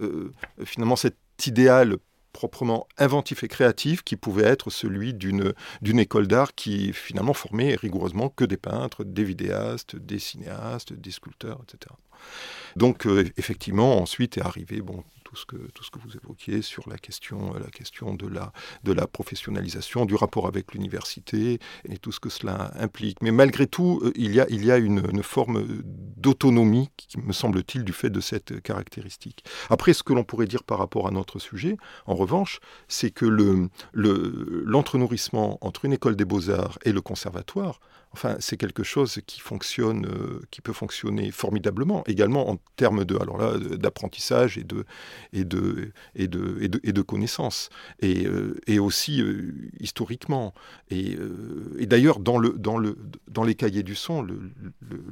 euh, 0.00 0.32
finalement 0.64 0.96
cet 0.96 1.16
idéal 1.46 1.96
proprement 2.34 2.86
inventif 2.98 3.44
et 3.44 3.48
créatif 3.48 4.02
qui 4.02 4.16
pouvait 4.16 4.44
être 4.44 4.68
celui 4.68 5.14
d'une, 5.14 5.54
école 5.98 6.26
d'art 6.26 6.54
qui 6.54 6.92
finalement 6.92 7.32
formait 7.32 7.76
rigoureusement 7.76 8.28
que 8.28 8.44
des 8.44 8.58
peintres, 8.58 9.04
des 9.04 9.24
vidéastes, 9.24 9.96
des 9.96 10.18
cinéastes, 10.18 10.92
des 10.92 11.12
sculpteurs, 11.12 11.62
etc. 11.62 11.94
Donc 12.76 13.06
euh, 13.06 13.24
effectivement, 13.38 13.98
ensuite 14.02 14.36
est 14.36 14.42
arrivé 14.42 14.82
bon, 14.82 15.04
tout 15.34 15.84
ce 15.84 15.90
que, 15.90 15.98
vous 15.98 16.16
évoquiez 16.16 16.62
sur 16.62 16.88
la 16.88 16.98
question, 16.98 17.54
la 17.54 17.70
question 17.70 18.14
de, 18.14 18.26
la, 18.26 18.52
de 18.84 18.92
la 18.92 19.06
professionnalisation, 19.06 20.04
du 20.04 20.14
rapport 20.14 20.46
avec 20.46 20.72
l'université 20.72 21.58
et 21.88 21.98
tout 21.98 22.12
ce 22.12 22.20
que 22.20 22.28
cela 22.28 22.72
implique. 22.78 23.18
Mais 23.22 23.30
malgré 23.30 23.66
tout, 23.66 24.00
euh, 24.02 24.12
il 24.16 24.34
y 24.34 24.40
a, 24.40 24.46
il 24.48 24.64
y 24.64 24.70
a 24.70 24.78
une, 24.78 25.22
forme 25.22 25.64
d'autonomie, 26.16 26.90
me 27.16 27.32
semble-t-il, 27.32 27.84
du 27.84 27.92
fait 27.92 28.10
de 28.10 28.20
cette 28.20 28.60
caractéristique. 28.62 29.44
Après, 29.70 29.92
ce 29.92 30.02
que 30.02 30.12
l'on 30.12 30.24
pourrait 30.24 30.46
dire 30.46 30.62
par 30.62 30.78
rapport 30.78 31.06
à 31.08 31.10
notre 31.10 31.38
sujet, 31.38 31.76
en 32.06 32.14
revanche, 32.14 32.60
c'est 32.88 33.10
que 33.10 33.26
le, 33.26 33.68
le, 33.92 34.62
l'entrenourrissement 34.66 35.58
entre 35.60 35.84
une 35.84 35.92
école 35.92 36.16
des 36.16 36.24
beaux-arts 36.24 36.78
et 36.84 36.92
le 36.92 37.00
conservatoire, 37.00 37.80
Enfin, 38.14 38.36
c'est 38.38 38.56
quelque 38.56 38.84
chose 38.84 39.18
qui 39.26 39.40
fonctionne, 39.40 40.06
euh, 40.06 40.40
qui 40.52 40.60
peut 40.60 40.72
fonctionner 40.72 41.32
formidablement, 41.32 42.04
également 42.06 42.48
en 42.48 42.58
termes 42.76 43.04
de, 43.04 43.16
alors 43.16 43.38
là, 43.38 43.58
d'apprentissage 43.58 44.56
et 44.56 44.62
de, 44.62 44.84
et 45.32 45.44
de, 45.44 45.90
et 46.14 46.28
de, 46.28 46.56
et 46.84 46.92
de, 46.92 47.02
connaissances, 47.02 47.70
et, 47.98 48.24
euh, 48.24 48.60
et 48.68 48.78
aussi 48.78 49.20
euh, 49.20 49.52
historiquement. 49.80 50.54
Et, 50.90 51.18
et 51.80 51.86
d'ailleurs, 51.86 52.20
dans, 52.20 52.38
le, 52.38 52.50
dans, 52.50 52.78
le, 52.78 52.96
dans 53.26 53.42
les 53.42 53.56
cahiers 53.56 53.82
du 53.82 53.96
son, 53.96 54.22
le, 54.22 54.38
le, 54.78 55.04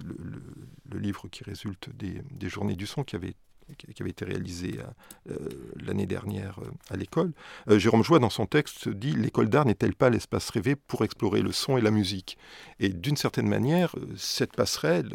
le 0.92 0.98
livre 1.00 1.26
qui 1.26 1.42
résulte 1.42 1.88
des, 1.96 2.22
des, 2.30 2.48
journées 2.48 2.76
du 2.76 2.86
son, 2.86 3.03
qui 3.03 3.16
avait 3.16 3.34
qui 3.77 4.03
avait 4.03 4.11
été 4.11 4.25
réalisé 4.25 4.79
euh, 4.79 5.33
euh, 5.33 5.49
l'année 5.85 6.07
dernière 6.07 6.59
euh, 6.61 6.70
à 6.91 6.97
l'école, 6.97 7.33
Jérôme 7.68 8.05
Joie, 8.05 8.18
dans 8.18 8.31
son 8.31 8.47
texte, 8.47 8.89
dit 8.89 9.12
L'école 9.12 9.49
d'art 9.49 9.64
n'est-elle 9.64 9.95
pas 9.95 10.11
l'espace 10.11 10.51
rêvé 10.51 10.77
pour 10.77 11.05
explorer 11.05 11.43
le 11.43 11.53
son 11.53 11.77
et 11.77 11.81
la 11.81 11.91
musique? 11.91 12.39
Et 12.81 12.89
d'une 12.89 13.16
certaine 13.16 13.49
manière, 13.49 13.95
cette 14.16 14.55
passerelle 14.55 15.11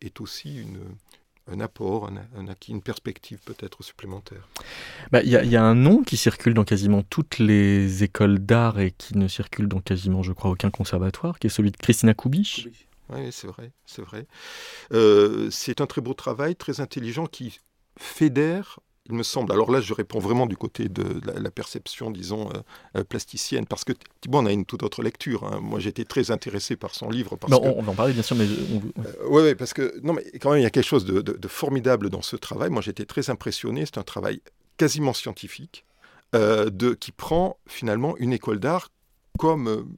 est, 0.00 0.20
aussi 0.20 0.60
une, 0.60 0.78
un 1.50 1.60
apport, 1.60 2.10
un, 2.36 2.48
acquis, 2.48 2.72
une 2.72 2.82
perspective 2.82 3.38
peut-être 3.44 3.82
supplémentaire. 3.82 4.48
Bah, 5.12 5.22
il 5.22 5.28
y, 5.28 5.48
y, 5.48 5.56
a 5.56 5.62
un 5.62 5.74
nom 5.74 6.02
qui 6.02 6.16
circule 6.16 6.54
dans 6.54 6.64
quasiment 6.64 7.02
toutes 7.02 7.38
les 7.38 8.02
écoles 8.04 8.38
d'art 8.38 8.80
et 8.80 8.92
qui 8.92 9.16
ne 9.16 9.28
circule 9.28 9.68
dans 9.68 9.80
quasiment, 9.80 10.22
je 10.22 10.32
crois, 10.32 10.50
aucun 10.50 10.70
conservatoire, 10.70 11.38
qui 11.38 11.46
est 11.46 11.50
celui 11.50 11.70
de 11.70 11.76
Christina 11.76 12.14
Kubich. 12.14 12.68
Oui, 13.10 13.28
c'est 13.32 13.46
vrai, 13.46 13.72
c'est 13.86 14.02
vrai. 14.02 14.26
Euh, 14.92 15.48
c'est 15.50 15.80
un 15.80 15.86
très 15.86 16.00
beau 16.00 16.12
travail, 16.12 16.56
très 16.56 16.80
intelligent, 16.80 17.26
qui 17.26 17.58
fédère, 17.98 18.80
il 19.06 19.14
me 19.14 19.22
semble, 19.22 19.52
alors 19.52 19.70
là 19.70 19.80
je 19.80 19.94
réponds 19.94 20.18
vraiment 20.18 20.46
du 20.46 20.56
côté 20.56 20.88
de 20.88 21.20
la, 21.24 21.50
perception, 21.50 22.10
disons, 22.10 22.50
euh, 22.96 23.04
plasticienne, 23.04 23.66
parce 23.66 23.84
que 23.84 23.92
Thibault 24.20 24.38
on 24.38 24.46
a 24.46 24.52
une 24.52 24.66
toute 24.66 24.82
autre 24.82 25.02
lecture. 25.02 25.44
Hein. 25.44 25.60
Moi 25.62 25.80
j'étais 25.80 26.04
très 26.04 26.30
intéressé 26.30 26.76
par 26.76 26.94
son 26.94 27.08
livre. 27.08 27.36
Parce 27.36 27.52
que, 27.52 27.68
on 27.68 27.82
va 27.82 27.92
en 27.92 27.94
parler 27.94 28.12
bien 28.12 28.22
sûr, 28.22 28.36
mais... 28.36 28.46
oui, 29.28 29.42
ouais, 29.42 29.54
parce 29.54 29.72
que, 29.72 29.98
non 30.02 30.12
mais 30.12 30.24
quand 30.40 30.50
même 30.50 30.60
il 30.60 30.64
y 30.64 30.66
a 30.66 30.70
quelque 30.70 30.86
chose 30.86 31.06
de, 31.06 31.22
de 31.22 31.48
formidable 31.48 32.10
dans 32.10 32.22
ce 32.22 32.36
travail. 32.36 32.70
Moi 32.70 32.82
j'étais 32.82 33.06
très 33.06 33.30
impressionné, 33.30 33.86
c'est 33.86 33.98
un 33.98 34.02
travail 34.02 34.42
quasiment 34.76 35.14
scientifique, 35.14 35.84
de, 36.34 36.92
qui 36.92 37.10
prend 37.10 37.58
finalement 37.66 38.14
une 38.18 38.34
école 38.34 38.60
d'art 38.60 38.90
comme, 39.38 39.88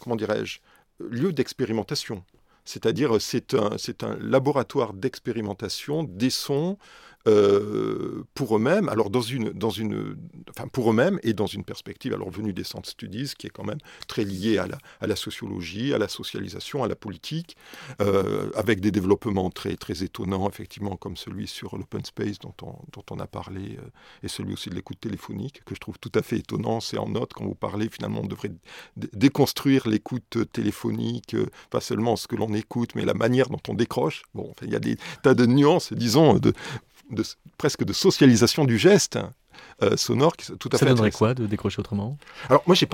comment 0.00 0.16
dirais-je, 0.16 0.58
lieu 0.98 1.32
d'expérimentation. 1.32 2.24
C'est-à-dire, 2.64 3.20
c'est 3.20 3.54
un, 3.54 3.76
un 4.02 4.16
laboratoire 4.20 4.94
d'expérimentation 4.94 6.02
des 6.02 6.30
sons, 6.30 6.78
euh, 7.26 8.24
pour 8.34 8.56
eux-mêmes, 8.56 8.88
alors 8.88 9.08
dans 9.10 9.22
une, 9.22 9.50
dans 9.50 9.70
une, 9.70 10.16
enfin 10.50 10.68
pour 10.68 10.90
eux-mêmes 10.90 11.18
et 11.22 11.32
dans 11.32 11.46
une 11.46 11.64
perspective, 11.64 12.12
alors 12.12 12.30
venue 12.30 12.52
des 12.52 12.64
Centres 12.64 12.88
Studies, 12.88 13.32
qui 13.38 13.46
est 13.46 13.50
quand 13.50 13.64
même 13.64 13.78
très 14.06 14.24
liée 14.24 14.58
à 14.58 14.66
la, 14.66 14.78
à 15.00 15.06
la 15.06 15.16
sociologie, 15.16 15.94
à 15.94 15.98
la 15.98 16.08
socialisation, 16.08 16.84
à 16.84 16.88
la 16.88 16.96
politique, 16.96 17.56
euh, 18.00 18.50
avec 18.54 18.80
des 18.80 18.90
développements 18.90 19.50
très, 19.50 19.76
très 19.76 20.02
étonnants, 20.02 20.48
effectivement, 20.48 20.96
comme 20.96 21.16
celui 21.16 21.46
sur 21.46 21.76
l'open 21.76 22.04
space 22.04 22.38
dont 22.38 22.54
on, 22.62 22.76
dont 22.92 23.04
on 23.10 23.18
a 23.18 23.26
parlé, 23.26 23.78
euh, 23.78 23.88
et 24.22 24.28
celui 24.28 24.52
aussi 24.52 24.68
de 24.68 24.74
l'écoute 24.74 25.00
téléphonique, 25.00 25.62
que 25.64 25.74
je 25.74 25.80
trouve 25.80 25.98
tout 25.98 26.12
à 26.14 26.22
fait 26.22 26.38
étonnant. 26.38 26.80
C'est 26.80 26.98
en 26.98 27.08
note, 27.08 27.32
quand 27.32 27.44
vous 27.44 27.54
parlez, 27.54 27.88
finalement, 27.88 28.20
on 28.20 28.26
devrait 28.26 28.52
déconstruire 28.96 29.88
l'écoute 29.88 30.38
téléphonique, 30.52 31.36
pas 31.70 31.80
seulement 31.80 32.16
ce 32.16 32.28
que 32.28 32.36
l'on 32.36 32.52
écoute, 32.52 32.94
mais 32.94 33.04
la 33.04 33.14
manière 33.14 33.48
dont 33.48 33.60
on 33.68 33.74
décroche. 33.74 34.22
Bon, 34.34 34.52
il 34.62 34.70
y 34.70 34.76
a 34.76 34.80
des 34.80 34.96
tas 35.22 35.34
de 35.34 35.46
nuances, 35.46 35.92
disons, 35.92 36.38
de, 36.38 36.52
presque 37.58 37.84
de 37.84 37.92
socialisation 37.92 38.64
du 38.64 38.78
geste. 38.78 39.18
Euh, 39.82 39.96
sonore 39.96 40.36
qui 40.36 40.50
tout 40.56 40.68
à 40.72 40.78
ça 40.78 40.86
fait 40.86 40.92
donnerait 40.92 41.10
quoi 41.10 41.34
de 41.34 41.46
décrocher 41.46 41.80
autrement? 41.80 42.18
Alors 42.48 42.62
moi 42.66 42.74
j'ai 42.74 42.88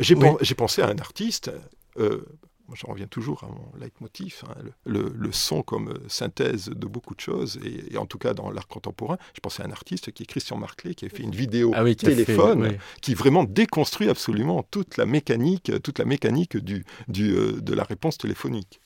j'ai 0.00 0.54
pensé 0.54 0.82
à 0.82 0.88
un 0.88 0.98
artiste 0.98 1.52
euh, 1.98 2.24
moi 2.68 2.76
j'en 2.80 2.92
reviens 2.92 3.06
toujours 3.06 3.44
à 3.44 3.46
mon 3.46 3.80
leitmotiv 3.80 4.42
hein, 4.48 4.54
le, 4.84 5.12
le, 5.16 5.32
son 5.32 5.62
comme 5.62 5.88
euh, 5.88 6.08
synthèse 6.08 6.66
de 6.68 6.86
beaucoup 6.86 7.14
de 7.14 7.20
choses 7.20 7.60
et, 7.64 7.96
en 7.96 8.06
tout 8.06 8.18
cas 8.18 8.34
dans 8.34 8.50
l'art 8.50 8.66
contemporain 8.66 9.18
je 9.34 9.40
pensais 9.40 9.62
à 9.62 9.66
un 9.66 9.72
artiste 9.72 10.12
qui 10.12 10.22
est 10.22 10.26
Christian 10.26 10.56
Marclay 10.56 10.94
qui 10.94 11.04
a 11.04 11.08
fait 11.08 11.22
une 11.22 11.34
vidéo 11.34 11.72
ah 11.74 11.84
téléphone 11.94 12.76
qui 13.00 13.14
vraiment 13.14 13.44
déconstruit 13.44 14.08
absolument 14.08 14.64
toute 14.68 14.96
la 14.96 15.06
mécanique 15.06 15.72
toute 15.82 15.98
la 15.98 16.04
mécanique 16.04 16.56
du, 16.56 16.84
du 17.08 17.32
de 17.60 17.74
la 17.74 17.84
réponse 17.84 18.18
téléphonique 18.18 18.80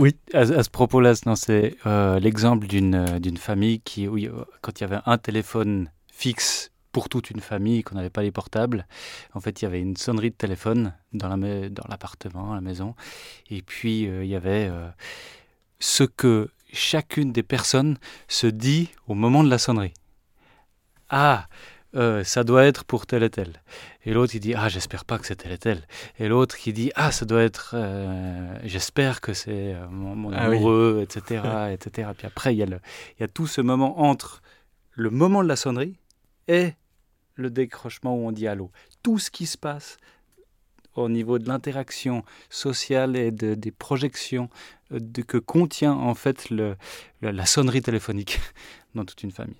oui, 0.00 0.16
à, 0.32 0.46
ce 0.46 0.70
propos-là, 0.70 1.12
c'est 1.36 1.76
euh, 1.84 2.18
l'exemple 2.18 2.66
d'une 2.66 2.94
euh, 2.94 3.18
d'une 3.18 3.36
famille 3.36 3.80
qui, 3.80 4.08
oui, 4.08 4.28
euh, 4.28 4.44
quand 4.62 4.80
il 4.80 4.84
y 4.84 4.84
avait 4.84 5.00
un 5.04 5.18
téléphone 5.18 5.90
fixe 6.10 6.72
pour 6.90 7.10
toute 7.10 7.28
une 7.28 7.40
famille, 7.40 7.82
qu'on 7.82 7.96
n'avait 7.96 8.08
pas 8.08 8.22
les 8.22 8.32
portables, 8.32 8.86
en 9.34 9.40
fait, 9.40 9.60
il 9.60 9.66
y 9.66 9.68
avait 9.68 9.80
une 9.80 9.98
sonnerie 9.98 10.30
de 10.30 10.36
téléphone 10.36 10.94
dans 11.12 11.28
l'appartement, 11.36 12.46
dans 12.46 12.54
la 12.54 12.62
maison, 12.62 12.94
et 13.50 13.60
puis 13.60 14.04
il 14.04 14.26
y 14.26 14.34
avait 14.34 14.68
ce 15.78 16.02
que 16.02 16.48
chacune 16.72 17.30
des 17.30 17.44
personnes 17.44 17.96
se 18.26 18.48
dit 18.48 18.88
au 19.06 19.14
moment 19.14 19.44
de 19.44 19.50
la 19.50 19.58
sonnerie. 19.58 19.94
Ah, 21.10 21.46
ça 22.24 22.42
doit 22.42 22.64
être 22.64 22.84
pour 22.84 23.06
tel 23.06 23.22
et 23.22 23.30
tel. 23.30 23.62
Et 24.04 24.12
l'autre, 24.14 24.34
il 24.34 24.40
dit, 24.40 24.54
ah, 24.54 24.68
j'espère 24.68 25.04
pas 25.04 25.18
que 25.18 25.26
c'est 25.26 25.36
tel 25.36 25.52
et 25.52 25.58
tel. 25.58 25.86
Et 26.18 26.28
l'autre, 26.28 26.56
qui 26.56 26.72
dit, 26.72 26.90
ah, 26.94 27.12
ça 27.12 27.26
doit 27.26 27.42
être, 27.42 27.72
euh, 27.74 28.58
j'espère 28.64 29.20
que 29.20 29.34
c'est 29.34 29.74
euh, 29.74 29.86
mon, 29.88 30.32
ah 30.32 30.44
amoureux, 30.44 31.00
etc., 31.02 31.42
etc. 31.72 32.10
Puis 32.16 32.26
après, 32.26 32.54
il 32.54 32.58
y, 32.58 32.62
a 32.62 32.66
il 32.66 33.20
y 33.20 33.22
a 33.22 33.28
tout 33.28 33.46
ce 33.46 33.60
moment 33.60 34.00
entre 34.00 34.40
le 34.92 35.10
moment 35.10 35.42
de 35.42 35.48
la 35.48 35.56
sonnerie 35.56 35.98
et 36.48 36.72
le 37.34 37.50
décrochement 37.50 38.16
où 38.16 38.26
on 38.26 38.32
dit 38.32 38.48
allô. 38.48 38.70
Tout 39.02 39.18
ce 39.18 39.30
qui 39.30 39.46
se 39.46 39.58
passe 39.58 39.98
au 40.94 41.08
niveau 41.08 41.38
de 41.38 41.48
l'interaction 41.48 42.24
sociale 42.48 43.16
et 43.16 43.30
de, 43.30 43.54
des 43.54 43.70
projections 43.70 44.48
de, 44.90 45.22
que 45.22 45.38
contient 45.38 45.92
en 45.92 46.14
fait 46.14 46.50
le, 46.50 46.76
la 47.22 47.46
sonnerie 47.46 47.82
téléphonique 47.82 48.40
dans 48.94 49.04
toute 49.04 49.22
une 49.22 49.30
famille. 49.30 49.56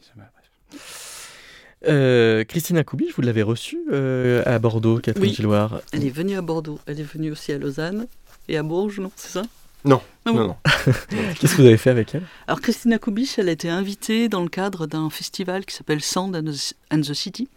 Euh, 1.88 2.44
Christina 2.44 2.84
Koubiche, 2.84 3.14
vous 3.14 3.22
l'avez 3.22 3.42
reçue 3.42 3.80
euh, 3.90 4.42
à 4.44 4.58
Bordeaux, 4.58 4.98
Catherine 4.98 5.46
oui. 5.46 5.58
Elle 5.92 6.04
est 6.04 6.10
venue 6.10 6.36
à 6.36 6.42
Bordeaux, 6.42 6.78
elle 6.86 7.00
est 7.00 7.04
venue 7.04 7.30
aussi 7.30 7.52
à 7.52 7.58
Lausanne 7.58 8.06
et 8.48 8.58
à 8.58 8.62
Bourges, 8.62 9.00
non 9.00 9.10
C'est 9.16 9.30
ça? 9.30 9.42
Non, 9.86 10.02
ah 10.26 10.32
non, 10.32 10.48
non. 10.48 10.56
Qu'est-ce 11.40 11.56
que 11.56 11.62
vous 11.62 11.66
avez 11.66 11.78
fait 11.78 11.88
avec 11.88 12.14
elle? 12.14 12.24
Alors 12.46 12.60
Christina 12.60 12.98
Koubiche, 12.98 13.38
elle 13.38 13.48
a 13.48 13.52
été 13.52 13.70
invitée 13.70 14.28
dans 14.28 14.42
le 14.42 14.50
cadre 14.50 14.86
d'un 14.86 15.08
festival 15.08 15.64
qui 15.64 15.74
s'appelle 15.74 16.02
Sound 16.02 16.36
and 16.36 17.00
the 17.00 17.14
City, 17.14 17.48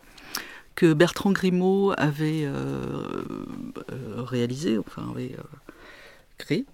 que 0.76 0.94
Bertrand 0.94 1.34
Grimaud 1.34 1.92
avait 1.98 2.46
euh, 2.46 3.26
réalisé, 4.16 4.78
enfin 4.78 5.06
avait 5.12 5.36
créé. 6.38 6.66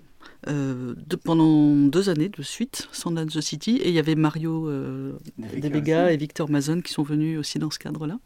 Euh, 0.47 0.95
de, 0.95 1.17
pendant 1.17 1.75
deux 1.75 2.09
années 2.09 2.29
de 2.29 2.41
suite, 2.41 2.87
Sandland 2.93 3.27
the 3.27 3.41
City, 3.41 3.77
et 3.77 3.89
il 3.89 3.93
y 3.93 3.99
avait 3.99 4.15
Mario 4.15 4.69
euh, 4.69 5.17
et 5.53 6.17
Victor 6.17 6.49
Mazon 6.49 6.81
qui 6.81 6.93
sont 6.93 7.03
venus 7.03 7.37
aussi 7.37 7.59
dans 7.59 7.69
ce 7.69 7.77
cadre-là. 7.77 8.19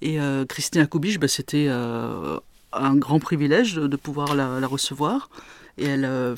Et 0.00 0.20
euh, 0.20 0.44
Christina 0.46 0.86
Kubich, 0.86 1.20
bah, 1.20 1.28
c'était 1.28 1.66
euh, 1.68 2.38
un 2.72 2.96
grand 2.96 3.20
privilège 3.20 3.74
de, 3.76 3.96
pouvoir 3.96 4.34
la, 4.34 4.66
recevoir. 4.66 5.30
Et 5.76 5.84
elle, 5.84 6.36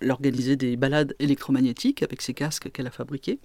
elle, 0.00 0.10
organisait 0.10 0.56
des 0.56 0.76
balades 0.76 1.14
électromagnétiques 1.20 2.02
avec 2.02 2.20
ses 2.20 2.34
casques 2.34 2.72
qu'elle 2.72 2.88
a 2.88 2.90
fabriqués. 2.90 3.38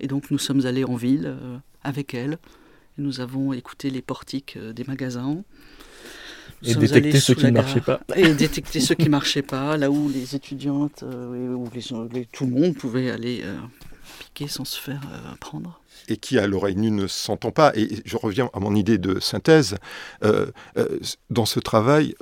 Et 0.00 0.08
donc 0.08 0.32
nous 0.32 0.38
sommes 0.38 0.66
allés 0.66 0.84
en 0.84 0.96
ville 0.96 1.36
avec 1.84 2.14
elle. 2.14 2.38
Et 2.98 3.02
nous 3.02 3.20
avons 3.20 3.52
écouté 3.52 3.90
les 3.90 4.02
portiques 4.02 4.58
des 4.58 4.82
magasins. 4.82 5.44
Et 6.64 6.74
détecter 6.74 7.20
ceux 7.20 7.34
qui 7.34 7.46
ne 7.46 7.50
marchaient 7.50 7.80
pas. 7.80 8.00
Et 8.16 8.34
détecter 8.34 8.80
ceux 8.80 8.94
qui 8.94 9.04
ne 9.04 9.10
marchaient 9.10 9.42
pas, 9.42 9.76
là 9.76 9.90
où 9.90 10.08
les 10.08 10.34
étudiantes, 10.34 11.04
euh, 11.04 11.54
où 11.54 11.68
les, 11.74 12.26
tout 12.26 12.46
le 12.46 12.52
monde 12.52 12.74
pouvait 12.74 13.10
aller 13.10 13.42
euh, 14.40 15.34
et 16.08 16.16
qui 16.16 16.38
à 16.38 16.46
l'oreille 16.46 16.76
nue 16.76 16.90
ne 16.90 17.06
s'entend 17.06 17.50
pas. 17.50 17.72
Et 17.74 17.88
je 18.04 18.16
reviens 18.16 18.50
à 18.54 18.60
mon 18.60 18.74
idée 18.74 18.98
de 18.98 19.20
synthèse. 19.20 19.76
Euh, 20.24 20.46
euh, 20.76 20.98
dans 21.30 21.44
ce 21.44 21.60
travail, 21.60 22.14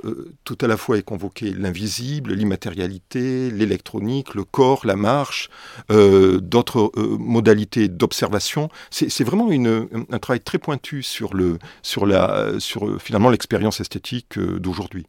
tout 0.43 0.57
à 0.61 0.67
la 0.67 0.77
fois 0.77 0.97
est 0.97 1.03
convoqué 1.03 1.51
l'invisible, 1.51 2.33
l'immatérialité, 2.33 3.51
l'électronique, 3.51 4.33
le 4.35 4.43
corps, 4.43 4.85
la 4.85 4.95
marche, 4.95 5.49
d'autres 5.89 6.91
modalités 6.97 7.87
d'observation. 7.87 8.69
C'est 8.89 9.23
vraiment 9.23 9.49
un 9.49 10.19
travail 10.19 10.41
très 10.41 10.57
pointu 10.57 11.03
sur, 11.03 11.33
le, 11.33 11.59
sur, 11.81 12.05
la, 12.05 12.59
sur 12.59 13.01
finalement 13.01 13.29
l'expérience 13.29 13.79
esthétique 13.79 14.39
d'aujourd'hui. 14.39 15.05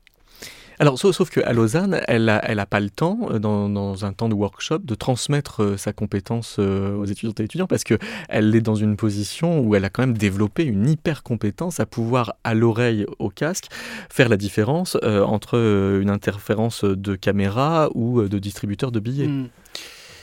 Alors, 0.81 0.99
sauf, 0.99 1.31
qu'à 1.31 1.53
Lausanne, 1.53 2.01
elle 2.07 2.25
n'a 2.27 2.67
pas 2.67 2.81
le 2.81 2.91
temps, 2.91 3.19
euh, 3.31 3.39
dans, 3.39 4.05
un 4.05 4.13
temps 4.13 4.29
de 4.29 4.35
workshop, 4.35 4.79
de 4.79 4.95
transmettre 4.95 5.63
euh, 5.63 5.77
sa 5.77 5.93
compétence 5.93 6.57
euh, 6.59 6.95
aux 6.95 7.05
étudiantes 7.05 7.41
et 7.41 7.45
étudiants, 7.45 7.67
parce 7.67 7.83
qu'elle 7.83 8.55
est 8.55 8.61
dans 8.61 8.77
une 8.77 8.97
position 8.97 9.61
où 9.61 9.75
elle 9.75 9.85
a 9.85 9.91
quand 9.91 10.03
même 10.03 10.17
développé 10.17 10.65
une 10.65 10.89
hyper 10.89 11.23
compétence 11.23 11.81
à 11.81 11.87
pouvoir, 11.87 12.35
à 12.45 12.55
l'oreille, 12.55 13.07
au 13.19 13.29
casque, 13.29 13.67
faire 14.09 14.29
la 14.29 14.37
différence 14.37 14.97
entre 15.03 15.59
une 16.01 16.11
interférence 16.11 16.85
de 16.85 17.17
caméra 17.17 17.89
ou 17.95 18.23
de 18.23 18.39
distributeur 18.39 18.93
de 18.93 19.01
billets. 19.01 19.27
Hmm. 19.27 19.49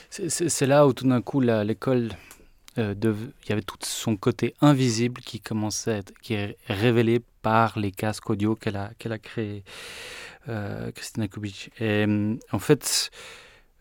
C'est 0.10 0.66
là 0.66 0.88
où 0.88 0.94
tout 0.94 1.08
d'un 1.08 1.22
coup 1.22 1.42
l'école 1.42 2.10
il 2.78 2.96
y 3.50 3.52
avait 3.52 3.62
tout 3.62 3.78
son 3.82 4.18
côté 4.18 4.54
invisible 4.62 5.22
qui 5.22 5.40
commençait, 5.40 6.02
qui 6.22 6.34
est 6.34 6.58
révélé 6.68 7.22
par 7.42 7.80
les 7.80 7.92
casques 7.92 8.30
audio 8.30 8.56
qu'elle 8.56 8.76
a, 8.76 8.92
qu'elle 8.98 9.14
a 9.14 9.20
créés. 9.20 9.64
Euh, 10.48 10.92
Christina 10.92 11.28
Kubich. 11.28 11.70
Et 11.80 12.06
en 12.52 12.60
fait, 12.60 13.10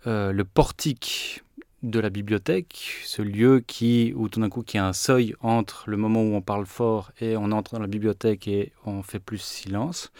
euh, 0.06 0.32
le 0.32 0.44
portique 0.44 1.42
de 1.82 2.00
la 2.00 2.08
bibliothèque, 2.08 3.02
ce 3.04 3.20
lieu 3.20 3.60
qui, 3.60 4.14
où 4.16 4.30
tout 4.30 4.40
d'un 4.40 4.48
coup, 4.48 4.62
qui 4.62 4.78
a 4.78 4.86
un 4.86 4.94
seuil 4.94 5.34
entre 5.40 5.84
le 5.90 5.98
moment 5.98 6.22
où 6.22 6.34
on 6.34 6.40
parle 6.40 6.64
fort 6.64 7.12
et 7.20 7.36
on 7.36 7.52
entre 7.52 7.74
dans 7.74 7.80
la 7.80 7.86
bibliothèque 7.86 8.48
et 8.48 8.72
on 8.86 9.02
fait 9.02 9.18
plus 9.18 9.38
silence, 9.38 10.10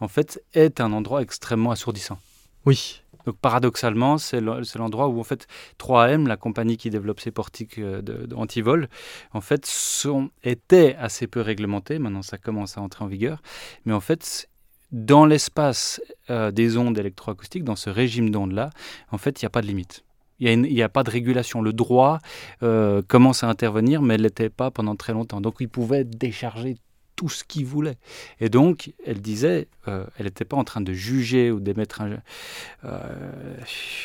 en 0.00 0.08
fait, 0.08 0.42
est 0.54 0.80
un 0.80 0.92
endroit 0.92 1.20
extrêmement 1.20 1.70
assourdissant. 1.70 2.18
Oui. 2.64 3.02
Donc 3.26 3.36
paradoxalement, 3.36 4.16
c'est 4.16 4.40
l'endroit 4.40 5.08
où 5.08 5.20
en 5.20 5.24
fait 5.24 5.46
3M, 5.78 6.26
la 6.26 6.38
compagnie 6.38 6.78
qui 6.78 6.88
développe 6.88 7.20
ces 7.20 7.30
portiques 7.30 7.78
euh, 7.78 8.00
d'antivol, 8.00 8.88
en 9.34 9.42
fait 9.42 9.66
sont, 9.66 10.30
était 10.42 10.96
assez 10.98 11.26
peu 11.26 11.42
réglementés. 11.42 11.98
Maintenant, 11.98 12.22
ça 12.22 12.38
commence 12.38 12.78
à 12.78 12.80
entrer 12.80 13.04
en 13.04 13.08
vigueur, 13.08 13.42
mais 13.84 13.92
en 13.92 14.00
fait 14.00 14.48
dans 14.92 15.24
l'espace 15.24 16.00
euh, 16.30 16.50
des 16.50 16.76
ondes 16.76 16.98
électroacoustiques, 16.98 17.64
dans 17.64 17.76
ce 17.76 17.90
régime 17.90 18.30
d'ondes-là, 18.30 18.70
en 19.10 19.18
fait, 19.18 19.40
il 19.40 19.44
n'y 19.44 19.46
a 19.46 19.50
pas 19.50 19.62
de 19.62 19.66
limite. 19.66 20.04
Il 20.42 20.62
n'y 20.62 20.82
a, 20.82 20.88
pas 20.88 21.02
de 21.02 21.10
régulation. 21.10 21.60
Le 21.60 21.74
droit 21.74 22.18
euh, 22.62 23.02
commence 23.06 23.44
à 23.44 23.48
intervenir, 23.48 24.00
mais 24.00 24.14
elle 24.14 24.22
n'était 24.22 24.48
pas 24.48 24.70
pendant 24.70 24.96
très 24.96 25.12
longtemps. 25.12 25.42
Donc, 25.42 25.56
il 25.60 25.68
pouvait 25.68 26.04
décharger 26.04 26.76
tout 27.14 27.28
ce 27.28 27.44
qu'il 27.44 27.66
voulait. 27.66 27.98
Et 28.40 28.48
donc, 28.48 28.94
elle 29.04 29.20
disait, 29.20 29.68
euh, 29.86 30.06
elle 30.16 30.24
n'était 30.24 30.46
pas 30.46 30.56
en 30.56 30.64
train 30.64 30.80
de 30.80 30.94
juger 30.94 31.50
ou 31.50 31.60
d'émettre 31.60 32.00
un, 32.00 32.22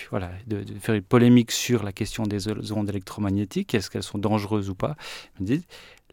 voilà, 0.09 0.31
de, 0.47 0.65
faire 0.81 0.95
une 0.95 1.01
polémique 1.01 1.51
sur 1.51 1.83
la 1.83 1.93
question 1.93 2.23
des 2.23 2.49
ondes 2.73 2.89
électromagnétiques, 2.89 3.73
est-ce 3.73 3.89
qu'elles 3.89 4.03
sont 4.03 4.17
dangereuses 4.17 4.69
ou 4.69 4.75
pas. 4.75 4.97
Elle 5.39 5.45
dit, 5.45 5.65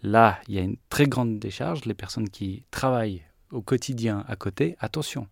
là, 0.03 0.39
il 0.47 0.55
y 0.55 0.59
a 0.59 0.63
une 0.63 0.77
très 0.89 1.07
grande 1.07 1.41
décharge. 1.41 1.85
Les 1.85 1.95
personnes 1.95 2.29
qui 2.29 2.63
travaillent 2.71 3.23
au 3.53 3.63
quotidien 3.63 4.25
à 4.27 4.37
côté, 4.37 4.77
attention. 4.81 5.27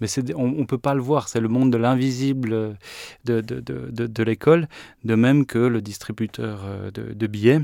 Mais 0.00 0.08
on 0.34 0.48
ne 0.48 0.64
peut 0.64 0.78
pas 0.78 0.94
le 0.94 1.02
voir, 1.02 1.28
c'est 1.28 1.40
le 1.40 1.48
monde 1.48 1.70
de 1.70 1.76
l'invisible 1.76 2.76
de, 3.24 3.40
de, 3.40 3.60
de, 3.60 3.90
de 3.90 4.22
l'école, 4.22 4.68
de 5.04 5.14
même 5.14 5.46
que 5.46 5.58
le 5.58 5.82
distributeur 5.82 6.64
de, 6.92 7.26
billets 7.26 7.60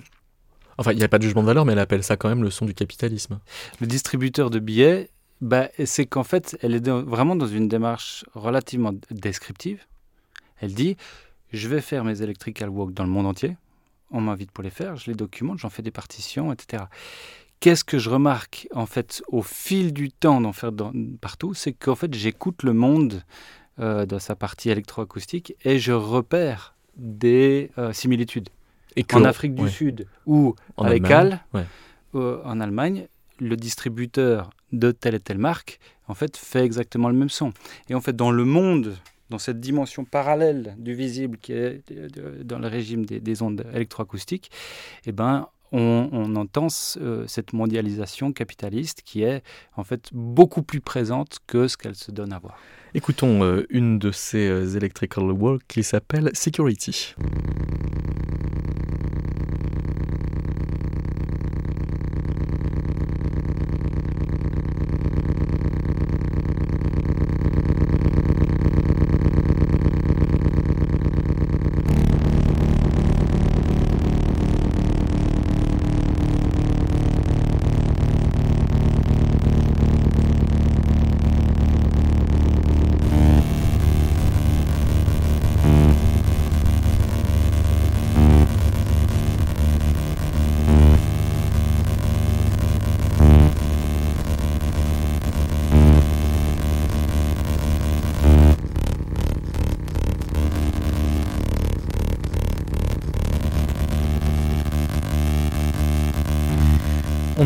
Enfin, 0.78 0.92
il 0.92 0.98
n'y 0.98 1.04
a 1.04 1.08
pas 1.08 1.18
de 1.18 1.24
jugement 1.24 1.42
de 1.42 1.46
valeur, 1.46 1.64
mais 1.64 1.72
elle 1.72 1.78
appelle 1.78 2.02
ça 2.02 2.16
quand 2.16 2.28
même 2.28 2.42
le 2.42 2.50
son 2.50 2.64
du 2.64 2.74
capitalisme. 2.74 3.40
Le 3.80 3.86
distributeur 3.86 4.50
de 4.50 4.58
billets, 4.58 5.10
bah, 5.40 5.68
c'est 5.84 6.06
qu'en 6.06 6.24
fait, 6.24 6.58
elle 6.62 6.74
est 6.74 6.88
vraiment 6.88 7.36
dans 7.36 7.46
une 7.46 7.68
démarche 7.68 8.24
relativement 8.34 8.92
descriptive. 9.10 9.84
Elle 10.60 10.74
dit, 10.74 10.96
je 11.52 11.68
vais 11.68 11.80
faire 11.80 12.04
mes 12.04 12.22
electrical 12.22 12.68
walk 12.70 12.94
dans 12.94 13.04
le 13.04 13.10
monde 13.10 13.26
entier. 13.26 13.56
On 14.10 14.20
m'invite 14.20 14.50
pour 14.50 14.62
les 14.64 14.70
faire, 14.70 14.96
je 14.96 15.10
les 15.10 15.16
documente, 15.16 15.58
j'en 15.58 15.70
fais 15.70 15.82
des 15.82 15.90
partitions, 15.90 16.52
etc. 16.52 16.84
Qu'est-ce 17.62 17.84
que 17.84 18.00
je 18.00 18.10
remarque 18.10 18.66
en 18.74 18.86
fait 18.86 19.22
au 19.28 19.40
fil 19.40 19.92
du 19.92 20.10
temps 20.10 20.40
d'en 20.40 20.52
faire 20.52 20.72
partout, 21.20 21.54
c'est 21.54 21.72
qu'en 21.72 21.94
fait 21.94 22.12
j'écoute 22.12 22.64
le 22.64 22.72
monde 22.72 23.22
euh, 23.78 24.04
dans 24.04 24.18
sa 24.18 24.34
partie 24.34 24.68
électroacoustique 24.68 25.54
et 25.64 25.78
je 25.78 25.92
repère 25.92 26.74
des 26.96 27.70
euh, 27.78 27.92
similitudes. 27.92 28.48
En 29.12 29.22
Afrique 29.22 29.54
du 29.54 29.70
Sud 29.70 30.08
ou 30.26 30.56
en 30.76 30.86
à 30.86 30.90
l'ECAL, 30.90 31.44
en 32.12 32.60
Allemagne, 32.60 33.06
le 33.38 33.56
distributeur 33.56 34.50
de 34.72 34.90
telle 34.90 35.14
et 35.14 35.20
telle 35.20 35.38
marque, 35.38 35.78
en 36.08 36.14
fait, 36.14 36.36
fait 36.36 36.64
exactement 36.64 37.08
le 37.10 37.14
même 37.14 37.30
son. 37.30 37.52
Et 37.88 37.94
en 37.94 38.00
fait, 38.00 38.16
dans 38.16 38.32
le 38.32 38.44
monde, 38.44 38.96
dans 39.30 39.38
cette 39.38 39.60
dimension 39.60 40.04
parallèle 40.04 40.74
du 40.78 40.94
visible 40.94 41.38
qui 41.38 41.52
est 41.52 41.84
dans 42.42 42.58
le 42.58 42.66
régime 42.66 43.06
des, 43.06 43.42
ondes 43.42 43.64
électroacoustiques, 43.72 44.50
eh 45.06 45.12
ben, 45.12 45.46
on, 45.72 46.36
entend 46.36 46.68
euh, 46.98 47.24
cette 47.26 47.52
mondialisation 47.52 48.32
capitaliste 48.32 49.02
qui 49.04 49.22
est 49.22 49.42
en 49.76 49.84
fait 49.84 50.10
beaucoup 50.12 50.62
plus 50.62 50.80
présente 50.80 51.38
que 51.46 51.68
ce 51.68 51.76
qu'elle 51.76 51.94
se 51.94 52.10
donne 52.10 52.32
à 52.32 52.38
voir. 52.38 52.58
Écoutons 52.94 53.42
euh, 53.42 53.66
une 53.70 53.98
de 53.98 54.10
ces 54.10 54.48
euh, 54.48 54.76
electrical 54.76 55.24
work 55.24 55.62
qui 55.66 55.82
s'appelle 55.82 56.30
Security. 56.34 57.14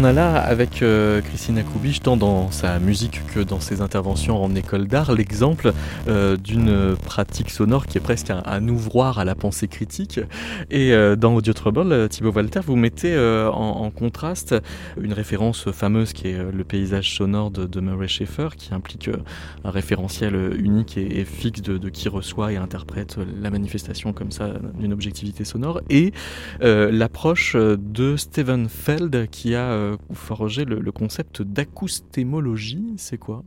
A 0.07 0.12
là, 0.12 0.36
avec 0.36 0.82
euh, 0.82 1.20
Christina 1.20 1.62
Kubich, 1.62 2.00
tant 2.00 2.16
dans 2.16 2.52
sa 2.52 2.78
musique 2.78 3.20
que 3.34 3.40
dans 3.40 3.59
ses 3.59 3.80
interventions 3.80 4.40
en 4.42 4.54
école 4.54 4.86
d'art, 4.86 5.12
l'exemple 5.12 5.72
euh, 6.07 6.36
d'une 6.36 6.94
pratique 6.96 7.50
sonore 7.50 7.86
qui 7.86 7.98
est 7.98 8.00
presque 8.00 8.30
un, 8.30 8.68
ouvroir 8.68 9.18
à 9.18 9.24
la 9.24 9.34
pensée 9.34 9.66
critique. 9.66 10.20
Et 10.70 10.92
euh, 10.92 11.16
dans 11.16 11.34
Audio 11.34 11.52
Trouble, 11.52 12.09
Thibaut 12.09 12.30
Walter, 12.30 12.61
vous 12.64 12.76
mettez 12.76 13.18
en, 13.18 13.90
contraste 13.90 14.54
une 15.00 15.12
référence 15.12 15.70
fameuse 15.72 16.12
qui 16.12 16.28
est 16.28 16.52
le 16.52 16.64
paysage 16.64 17.16
sonore 17.16 17.50
de, 17.50 17.80
Murray 17.80 18.09
Schaeffer, 18.09 18.48
qui 18.57 18.74
implique 18.74 19.11
un 19.64 19.70
référentiel 19.70 20.34
unique 20.57 20.96
et, 20.98 21.24
fixe 21.24 21.62
de, 21.62 21.78
de, 21.78 21.88
qui 21.88 22.09
reçoit 22.09 22.52
et 22.52 22.57
interprète 22.57 23.16
la 23.40 23.50
manifestation 23.50 24.12
comme 24.12 24.30
ça 24.30 24.50
d'une 24.78 24.92
objectivité 24.92 25.44
sonore, 25.44 25.80
et 25.90 26.12
l'approche 26.61 27.57
de 27.57 28.16
Steven 28.16 28.68
Feld 28.68 29.28
qui 29.30 29.54
a 29.54 29.95
euh, 30.11 30.14
forger 30.14 30.64
le, 30.64 30.92
concept 30.92 31.42
d'acoustémologie, 31.42 32.94
c'est 32.97 33.18
quoi? 33.18 33.44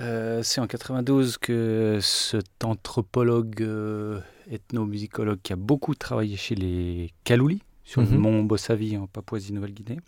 Euh, 0.00 0.42
c'est 0.42 0.60
en 0.60 0.66
92 0.66 1.38
que 1.38 1.98
cet 2.00 2.64
anthropologue 2.64 3.62
euh, 3.62 4.20
ethnomusicologue 4.50 5.40
qui 5.42 5.52
a 5.52 5.56
beaucoup 5.56 5.94
travaillé 5.94 6.36
chez 6.36 6.54
les 6.54 7.10
Kaluli, 7.24 7.62
sur 7.84 8.00
le 8.02 8.08
mhm. 8.08 8.18
mont 8.18 8.42
Bossavi 8.44 8.96
en 8.96 9.06
Papouasie-Nouvelle-Guinée. 9.06 9.98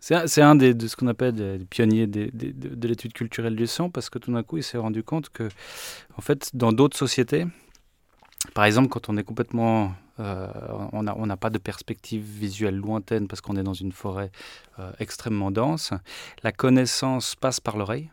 C'est 0.00 0.42
un, 0.42 0.54
des, 0.54 0.74
de 0.74 0.86
ce 0.86 0.96
qu'on 0.96 1.06
appelle 1.06 1.32
des, 1.34 1.64
pionniers 1.64 2.06
de, 2.06 2.30
de 2.30 2.88
l'étude 2.88 3.14
culturelle 3.14 3.56
du 3.56 3.66
son, 3.66 3.88
parce 3.88 4.10
que 4.10 4.18
tout 4.18 4.30
d'un 4.30 4.42
coup, 4.42 4.58
il 4.58 4.62
s'est 4.62 4.76
rendu 4.76 5.02
compte 5.02 5.30
que, 5.30 5.48
en 6.18 6.20
fait, 6.20 6.50
dans 6.52 6.72
d'autres 6.72 6.96
sociétés, 6.98 7.46
par 8.52 8.64
exemple, 8.64 8.88
quand 8.88 9.08
on 9.08 9.16
est 9.16 9.24
complètement 9.24 9.94
euh, 10.20 10.46
on 10.92 11.02
n'a 11.02 11.36
pas 11.36 11.50
de 11.50 11.58
perspective 11.58 12.22
visuelle 12.22 12.76
lointaine 12.76 13.26
parce 13.26 13.40
qu'on 13.40 13.56
est 13.56 13.64
dans 13.64 13.74
une 13.74 13.92
forêt 13.92 14.30
euh, 14.78 14.92
extrêmement 15.00 15.50
dense. 15.50 15.92
La 16.42 16.52
connaissance 16.52 17.34
passe 17.34 17.60
par 17.60 17.76
l'oreille. 17.76 18.10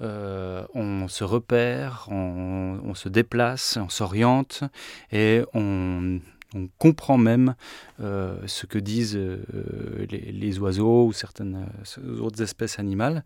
Euh, 0.00 0.64
on 0.74 1.06
se 1.08 1.22
repère, 1.22 2.08
on, 2.10 2.94
se 2.94 3.08
déplace, 3.08 3.78
on 3.80 3.88
s'oriente 3.90 4.64
et 5.12 5.42
on, 5.54 6.20
comprend 6.78 7.16
même 7.16 7.54
ce 7.98 8.66
que 8.66 8.78
disent 8.78 9.18
les, 10.10 10.58
oiseaux 10.58 11.06
ou 11.06 11.14
certaines 11.14 11.66
autres 12.20 12.42
espèces 12.42 12.78
animales. 12.78 13.24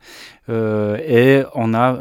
et 0.49 1.43
on 1.55 1.75
a 1.75 1.93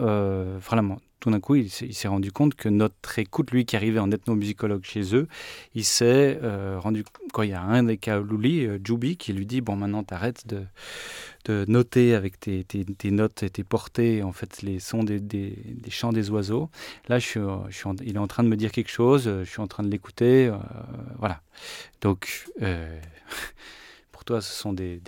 vraiment 0.59 0.99
tout 1.19 1.31
d'un 1.31 1.39
coup, 1.39 1.55
il, 1.55 1.71
s'est 1.71 2.07
rendu 2.07 2.31
compte 2.31 2.55
que 2.55 2.69
notre 2.69 3.17
écoute, 3.19 3.51
lui 3.51 3.65
qui 3.65 3.75
arrivait 3.75 3.99
en 3.99 4.11
ethnomusicologue 4.11 4.83
chez 4.83 5.15
eux, 5.15 5.27
il 5.73 5.83
s'est 5.83 6.39
euh, 6.43 6.77
rendu 6.79 7.03
quand 7.33 7.41
il 7.41 7.49
y 7.49 7.53
a 7.53 7.61
un 7.61 7.83
des 7.83 7.97
Kaoluli, 7.97 8.65
euh, 8.65 9.15
qui 9.17 9.33
lui 9.33 9.45
dit 9.45 9.61
Bon, 9.61 9.75
maintenant, 9.75 10.03
t'arrêtes 10.03 10.45
de, 10.47 10.65
noter 11.67 12.15
avec 12.15 12.39
tes, 12.39 12.63
tes, 12.63 13.11
notes 13.11 13.43
et 13.43 13.49
tes 13.49 13.63
portées, 13.63 14.23
en 14.23 14.33
fait, 14.33 14.61
les 14.61 14.79
sons 14.79 15.03
des, 15.03 15.19
chants 15.89 16.13
des 16.13 16.29
oiseaux. 16.29 16.69
Là, 17.07 17.19
je 17.19 17.25
suis 17.25 17.39
il 18.03 18.15
est 18.15 18.19
en 18.19 18.27
train 18.27 18.43
de 18.43 18.49
me 18.49 18.55
dire 18.55 18.71
quelque 18.71 18.91
chose, 18.91 19.23
je 19.23 19.49
suis 19.49 19.61
en 19.61 19.67
train 19.67 19.83
de 19.83 19.89
l'écouter. 19.89 20.47
Euh, 20.47 20.57
voilà. 21.17 21.41
Donc, 22.01 22.45
pour 24.11 24.25
toi, 24.25 24.41
ce 24.41 24.53
sont 24.53 24.73
des, 24.73 25.01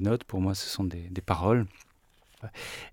notes, 0.00 0.24
pour 0.24 0.40
moi, 0.40 0.54
ce 0.54 0.68
sont 0.68 0.84
des, 0.84 1.08
paroles. 1.24 1.66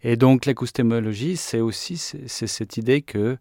Et 0.03 0.15
donc 0.15 0.45
l'acoustémologie, 0.45 1.37
c'est 1.37 1.59
aussi 1.59 1.97
c'est 1.97 2.47
cette 2.47 2.77
idée 2.77 3.01
que 3.01 3.37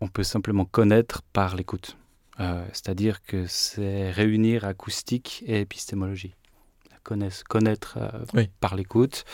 on 0.00 0.08
peut 0.08 0.24
simplement 0.24 0.64
connaître 0.64 1.22
par 1.32 1.56
l'écoute. 1.56 1.96
Euh, 2.40 2.64
c'est-à-dire 2.72 3.22
que 3.24 3.46
c'est 3.46 4.10
réunir 4.10 4.64
acoustique 4.64 5.42
et 5.46 5.60
épistémologie. 5.60 6.34
Connaître, 7.02 7.44
connaître 7.44 7.98
euh, 8.00 8.44
par 8.60 8.74
l'écoute. 8.74 9.24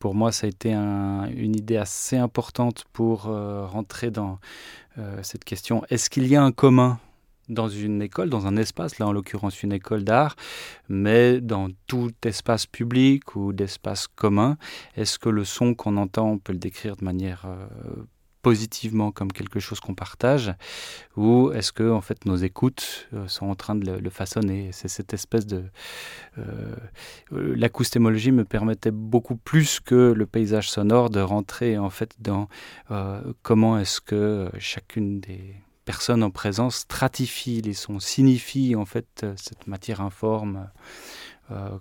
Pour 0.00 0.14
moi, 0.14 0.32
ça 0.32 0.46
a 0.46 0.50
été 0.50 0.72
une 0.74 1.56
idée 1.56 1.76
assez 1.76 2.16
importante 2.16 2.84
pour 2.92 3.28
euh, 3.28 3.64
rentrer 3.64 4.10
dans 4.10 4.38
cette 5.22 5.44
question. 5.44 5.82
Est-ce 5.88 6.10
qu'il 6.10 6.26
y 6.26 6.36
a 6.36 6.42
un 6.42 6.52
commun? 6.52 7.00
Dans 7.52 7.68
une 7.68 8.02
école, 8.02 8.30
dans 8.30 8.46
un 8.46 8.56
espace, 8.56 8.98
là 8.98 9.06
en 9.06 9.12
l'occurrence 9.12 9.62
une 9.62 9.72
école 9.72 10.04
d'art, 10.04 10.36
mais 10.88 11.40
dans 11.40 11.68
tout 11.86 12.12
espace 12.24 12.66
public 12.66 13.36
ou 13.36 13.52
d'espace 13.52 14.08
commun, 14.08 14.56
est-ce 14.96 15.18
que 15.18 15.28
le 15.28 15.44
son 15.44 15.74
qu'on 15.74 15.96
entend, 15.96 16.30
on 16.30 16.38
peut 16.38 16.52
le 16.52 16.58
décrire 16.58 16.96
de 16.96 17.04
manière 17.04 17.44
euh, 17.46 17.66
positivement 18.42 19.12
comme 19.12 19.30
quelque 19.30 19.60
chose 19.60 19.78
qu'on 19.78 19.94
partage, 19.94 20.52
ou 21.16 21.52
est-ce 21.52 21.72
que 21.72 21.88
en 21.90 22.00
fait 22.00 22.24
nos 22.24 22.36
écoutes 22.36 23.08
euh, 23.14 23.28
sont 23.28 23.46
en 23.46 23.54
train 23.54 23.74
de 23.76 23.88
le, 23.90 24.10
façonner? 24.10 24.70
C'est 24.72 24.88
cette 24.88 25.14
espèce 25.14 25.46
de 25.46 25.64
euh, 26.38 26.74
l'acoustémologie 27.30 28.32
me 28.32 28.44
permettait 28.44 28.90
beaucoup 28.90 29.36
plus 29.36 29.78
que 29.78 30.12
le 30.12 30.26
paysage 30.26 30.70
sonore 30.70 31.10
de 31.10 31.20
rentrer 31.20 31.78
en 31.78 31.90
fait 31.90 32.14
dans 32.18 32.48
comment 33.42 33.78
est-ce 33.78 34.00
que 34.00 34.50
chacune 34.58 35.20
des 35.20 35.56
personne 35.84 36.22
en 36.22 36.30
présence 36.30 36.76
stratifie 36.76 37.60
les 37.60 37.74
sons, 37.74 38.00
signifie 38.00 38.74
en 38.76 38.84
fait 38.84 39.22
euh, 39.22 39.34
cette 39.36 39.66
matière 39.66 40.00
informe 40.00 40.68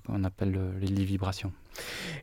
qu'on 0.06 0.24
appelle 0.24 0.60
les 0.82 0.88
lits 0.88 1.06
vibrations. 1.06 1.54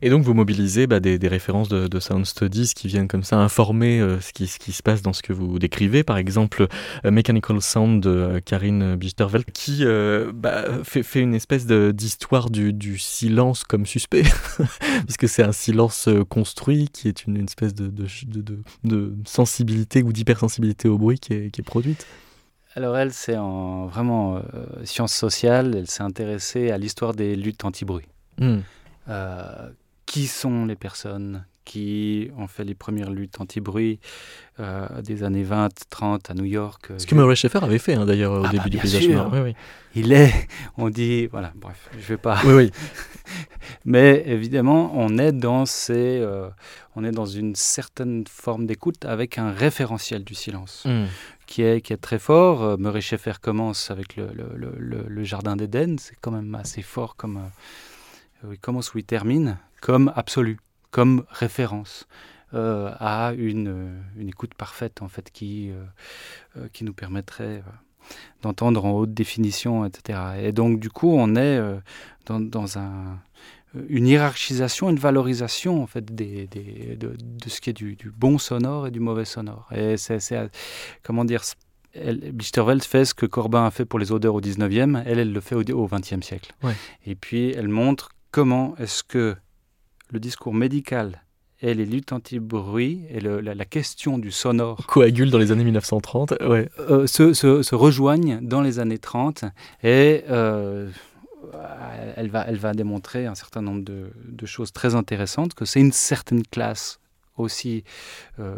Et 0.03 0.11
donc 0.11 0.23
vous 0.23 0.35
mobilisez 0.35 0.85
bah, 0.85 0.99
des, 0.99 1.17
références 1.27 1.67
de, 1.69 1.99
sound 1.99 2.25
studies 2.25 2.73
qui 2.75 2.87
viennent 2.87 3.07
comme 3.07 3.23
ça 3.23 3.37
informer 3.37 3.99
ce, 4.21 4.31
qui, 4.31 4.45
ce, 4.45 4.59
qui, 4.59 4.71
se 4.71 4.83
passe 4.83 5.01
dans 5.01 5.13
ce 5.13 5.23
que 5.23 5.33
vous 5.33 5.57
décrivez. 5.57 6.03
Par 6.03 6.17
exemple, 6.17 6.67
Mechanical 7.03 7.59
Sound 7.61 8.03
de 8.03 8.39
Karine 8.45 8.95
Bichterveld 8.95 9.45
qui 9.51 9.83
bah, 10.33 10.65
fait, 10.83 11.19
une 11.19 11.33
espèce 11.33 11.65
d'histoire 11.65 12.51
du, 12.51 12.99
silence 12.99 13.63
comme 13.63 13.85
suspect, 13.85 14.23
puisque 15.05 15.27
c'est 15.27 15.43
un 15.43 15.51
silence 15.51 16.07
construit 16.29 16.89
qui 16.89 17.07
est 17.07 17.25
une, 17.25 17.37
espèce 17.37 17.73
de, 17.73 17.91
sensibilité 19.25 20.03
ou 20.03 20.13
d'hypersensibilité 20.13 20.87
au 20.87 20.97
bruit 20.97 21.19
qui 21.19 21.33
est 21.33 21.63
produite. 21.63 22.05
Alors 22.75 22.97
elle, 22.97 23.13
c'est 23.13 23.37
en 23.37 23.87
vraiment 23.87 24.37
euh, 24.37 24.41
sciences 24.83 25.13
sociales, 25.13 25.75
elle 25.75 25.89
s'est 25.89 26.03
intéressée 26.03 26.69
à 26.71 26.77
l'histoire 26.77 27.13
des 27.13 27.35
luttes 27.35 27.65
anti-bruit. 27.65 28.07
Hmm. 28.37 28.59
Euh, 29.09 29.69
qui 30.05 30.27
sont 30.27 30.65
les 30.65 30.75
personnes 30.75 31.45
qui 31.65 32.31
ont 32.37 32.47
fait 32.47 32.63
les 32.63 32.73
premières 32.73 33.11
luttes 33.11 33.39
anti-bruit 33.39 33.99
euh, 34.59 34.87
des 35.01 35.23
années 35.23 35.43
20, 35.43 35.69
30 35.89 36.29
à 36.29 36.33
New 36.33 36.45
York. 36.45 36.91
Ce 36.97 37.05
que 37.05 37.13
Murray 37.13 37.35
Schaeffer 37.35 37.59
avait 37.61 37.77
fait 37.77 37.93
hein, 37.93 38.05
d'ailleurs 38.05 38.31
au 38.33 38.43
ah 38.43 38.49
début 38.49 38.63
bah, 38.63 38.69
du 38.69 38.77
paysage 38.77 39.07
Oui, 39.07 39.39
oui. 39.39 39.55
Il 39.93 40.11
est, 40.13 40.31
on 40.77 40.89
dit, 40.89 41.27
voilà, 41.27 41.51
bref, 41.55 41.89
je 41.99 42.07
vais 42.07 42.17
pas. 42.17 42.39
Oui, 42.45 42.53
oui. 42.53 42.71
Mais 43.85 44.23
évidemment, 44.25 44.91
on 44.95 45.17
est 45.19 45.31
dans 45.31 45.67
ces, 45.67 46.25
on 46.95 47.03
est 47.03 47.11
dans 47.11 47.27
une 47.27 47.55
certaine 47.55 48.23
forme 48.27 48.65
d'écoute 48.65 49.05
avec 49.05 49.37
un 49.37 49.51
référentiel 49.51 50.23
du 50.23 50.33
silence. 50.33 50.83
Hmm 50.85 51.05
qui 51.49 51.63
est, 51.63 51.97
très 51.99 52.19
fort. 52.19 52.61
Euh, 52.61 52.77
Murray 52.77 53.01
Schaeffer 53.01 53.33
commence 53.41 53.89
avec 53.89 54.15
le, 54.15 55.23
Jardin 55.23 55.55
d'Éden, 55.55 55.97
c'est 55.97 56.15
quand 56.21 56.31
même 56.31 56.53
assez 56.55 56.83
fort 56.83 57.15
comme... 57.15 57.49
Euh, 58.45 58.53
il 58.53 58.59
commence 58.59 58.93
où 58.93 58.99
il 58.99 59.03
termine, 59.03 59.57
comme 59.81 60.13
absolu, 60.15 60.59
comme 60.91 61.25
référence. 61.29 62.07
Euh, 62.53 62.91
à 62.99 63.33
une, 63.33 64.01
écoute 64.19 64.53
parfaite 64.53 65.01
en 65.01 65.07
fait 65.07 65.29
qui, 65.31 65.71
qui 66.73 66.83
nous 66.83 66.93
permettrait 66.93 67.61
d'entendre 68.41 68.85
en 68.85 68.91
haute 68.91 69.13
définition, 69.13 69.85
etc. 69.85 70.19
Et 70.41 70.51
donc 70.51 70.79
du 70.79 70.89
coup 70.89 71.13
on 71.13 71.35
est 71.35 71.61
dans 72.25 72.77
un, 72.79 73.19
une 73.87 74.07
hiérarchisation, 74.07 74.89
une 74.89 74.97
valorisation 74.97 75.83
en 75.83 75.87
fait 75.87 76.13
des, 76.13 76.47
des, 76.47 76.95
de, 76.95 77.15
de, 77.19 77.49
ce 77.49 77.61
qui 77.61 77.69
est 77.69 77.73
du, 77.73 77.95
du, 77.95 78.09
bon 78.09 78.37
sonore 78.37 78.87
et 78.87 78.91
du 78.91 78.99
mauvais 78.99 79.25
sonore. 79.25 79.67
Et 79.75 79.97
c'est, 79.97 80.19
comment 81.03 81.25
dire, 81.25 81.43
Lichterveld 81.95 82.83
fait 82.83 83.05
ce 83.05 83.13
que 83.13 83.25
Corbin 83.25 83.65
a 83.65 83.71
fait 83.71 83.85
pour 83.85 83.99
les 83.99 84.11
odeurs 84.11 84.35
au 84.35 84.41
19e, 84.41 85.03
elle, 85.05 85.19
elle 85.19 85.33
le 85.33 85.41
fait 85.41 85.55
au, 85.55 85.61
au 85.61 85.87
20e 85.87 86.21
siècle. 86.21 86.53
Et 87.05 87.15
puis 87.15 87.51
elle 87.51 87.67
montre 87.67 88.09
comment 88.31 88.75
est-ce 88.77 89.03
que 89.03 89.35
le 90.11 90.19
discours 90.19 90.53
médical 90.53 91.23
et 91.61 91.73
les 91.73 91.85
luttes 91.85 92.13
anti-bruit 92.13 93.01
et 93.09 93.19
le, 93.19 93.41
la, 93.41 93.65
question 93.65 94.17
du 94.17 94.31
sonore 94.31 94.85
coagule 94.87 95.29
dans 95.29 95.37
les 95.37 95.51
années 95.51 95.65
1930 95.65 96.35
ouais. 96.47 96.69
Euh, 96.79 97.05
se, 97.05 97.33
se, 97.33 97.63
se, 97.63 97.75
rejoignent 97.75 98.39
dans 98.41 98.61
les 98.61 98.79
années 98.79 98.97
30 98.97 99.43
et 99.83 100.23
euh, 100.29 100.89
elle 102.15 102.29
va, 102.29 102.45
elle 102.47 102.57
va 102.57 102.73
démontrer 102.73 103.25
un 103.25 103.35
certain 103.35 103.61
nombre 103.61 103.83
de, 103.83 104.45
choses 104.45 104.71
très 104.71 104.95
intéressantes, 104.95 105.53
que 105.53 105.65
c'est 105.65 105.79
une 105.79 105.91
certaine 105.91 106.43
classe 106.43 106.99
aussi 107.39 107.83
euh, 108.39 108.55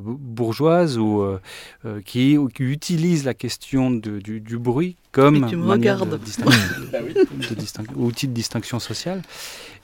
bourgeoise 0.00 0.98
ou 0.98 1.22
euh, 1.22 1.40
euh, 1.84 2.00
qui, 2.00 2.36
qui, 2.54 2.62
utilise 2.62 3.24
la 3.24 3.34
question 3.34 3.90
du, 3.90 4.58
bruit 4.58 4.96
comme 5.12 5.40
manière 5.56 6.06
de, 6.06 6.16
distinction, 6.16 6.60
outil 7.96 8.28
de 8.28 8.32
distinction 8.32 8.78
sociale 8.78 9.22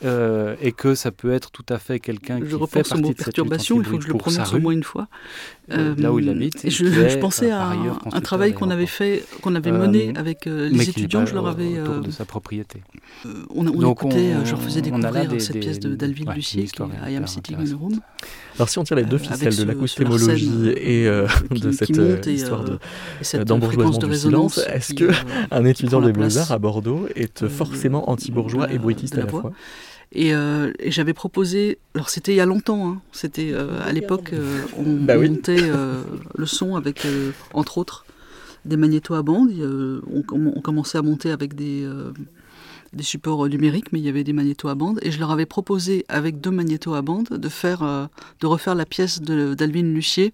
et 0.02 0.72
que 0.72 0.94
ça 0.94 1.10
peut 1.10 1.32
être 1.32 1.50
tout 1.50 1.64
à 1.68 1.78
fait 1.78 2.00
quelqu'un 2.00 2.40
qui 2.40 2.48
fait 2.48 2.82
partie 2.82 3.00
mot 3.00 3.08
de 3.08 3.14
perturbation, 3.14 3.78
il 3.80 3.84
faut 3.84 3.98
que 3.98 4.04
je 4.04 4.08
le 4.08 4.18
prononce 4.18 4.52
au 4.52 4.60
moins 4.60 4.72
une 4.72 4.84
fois. 4.84 5.08
là 5.68 6.12
où 6.12 6.18
il 6.18 6.28
habite. 6.28 6.68
Je, 6.68 6.84
je, 6.84 7.18
pensais 7.18 7.50
à 7.50 7.68
un, 7.68 7.98
un 8.12 8.20
travail 8.20 8.52
qu'on 8.52 8.70
avait 8.70 8.86
fait, 8.86 9.24
qu'on 9.42 9.54
avait 9.54 9.72
mené 9.72 10.12
avec 10.16 10.46
les 10.46 10.88
étudiants, 10.88 11.26
je 11.26 11.34
leur 11.34 11.46
avais 11.46 11.80
autour 11.80 12.00
de 12.00 12.10
sa 12.10 12.24
propriété. 12.24 12.82
on, 13.24 13.66
on 13.66 13.92
écoutait, 13.92 14.34
je 14.44 14.50
leur 14.50 14.62
faisais 14.62 14.82
découvrir 14.82 15.40
cette 15.40 15.60
pièce 15.60 15.80
d'Alvin 15.80 16.34
Lucier, 16.34 16.68
I 17.06 17.16
Am 17.16 17.26
Sitting 17.26 17.56
in 17.56 17.72
a 17.72 17.76
Room. 17.76 18.00
Alors 18.58 18.68
si 18.68 18.78
on 18.78 18.84
tire 18.84 18.96
les 18.96 19.04
deux 19.04 19.18
ficelles 19.18 19.56
de 19.56 19.64
l'acoustémologie 19.64 20.68
et 20.76 21.06
de 21.06 21.70
cette 21.72 22.26
histoire 22.26 22.64
d'embourgeoisement 23.44 24.08
du 24.08 24.14
silence, 24.14 24.58
est-ce 24.72 24.94
que 24.94 25.10
un 25.50 25.64
étudiant 25.64 26.00
des 26.00 26.12
Beaux-Arts 26.12 26.52
à 26.52 26.58
Bordeaux 26.58 27.06
est 27.14 27.48
forcément 27.48 28.10
anti-bourgeois 28.10 28.72
et 28.72 28.78
bruitiste 28.78 29.18
à 29.18 29.22
la 29.22 29.26
fois 29.28 29.52
et, 30.12 30.32
j'avais 30.86 31.14
proposé, 31.14 31.78
alors 31.94 32.08
c'était 32.08 32.32
il 32.32 32.36
y 32.36 32.40
a 32.40 32.46
longtemps, 32.46 32.88
hein, 32.88 33.00
c'était 33.12 33.52
à 33.54 33.92
l'époque, 33.92 34.32
on 34.78 34.94
bah 34.94 35.16
montait 35.16 35.70
le 36.36 36.46
son 36.46 36.76
avec, 36.76 37.06
entre 37.52 37.78
autres, 37.78 38.06
des 38.64 38.76
magnétos 38.76 39.14
à 39.14 39.22
bande. 39.22 39.50
On, 40.10 40.22
on, 40.32 40.60
commençait 40.60 40.98
à 40.98 41.02
monter 41.02 41.30
avec 41.30 41.54
des, 41.54 41.86
des 42.96 43.04
supports 43.04 43.48
numériques, 43.48 43.92
mais 43.92 44.00
il 44.00 44.04
y 44.04 44.08
avait 44.08 44.24
des 44.24 44.32
magnétos 44.32 44.68
à 44.68 44.74
bande. 44.74 44.98
Et 45.02 45.10
je 45.10 45.20
leur 45.20 45.30
avais 45.30 45.46
proposé, 45.46 46.04
avec 46.08 46.40
deux 46.40 46.50
magnétos 46.50 46.94
à 46.94 47.02
bande, 47.02 47.28
de, 47.28 47.48
faire, 47.48 47.82
euh, 47.82 48.06
de 48.40 48.46
refaire 48.46 48.74
la 48.74 48.86
pièce 48.86 49.20
d'Alvin 49.20 49.82
Lucier 49.82 50.32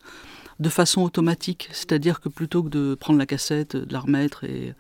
de 0.61 0.69
façon 0.69 1.03
automatique. 1.03 1.69
C'est-à-dire 1.73 2.21
que 2.21 2.29
plutôt 2.29 2.63
que 2.63 2.69
de 2.69 2.95
prendre 2.95 3.19
la 3.19 3.27
cassette, 3.27 3.77
de 3.77 3.93
la 3.93 4.01
remettre 4.01 4.45
et, 4.45 4.75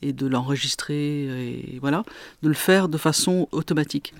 et 0.00 0.12
de 0.12 0.26
l'enregistrer, 0.26 0.94
et 0.94 1.78
voilà, 1.80 2.04
de 2.42 2.48
le 2.48 2.54
faire 2.54 2.88
de 2.88 2.98
façon 2.98 3.48
automatique. 3.50 4.14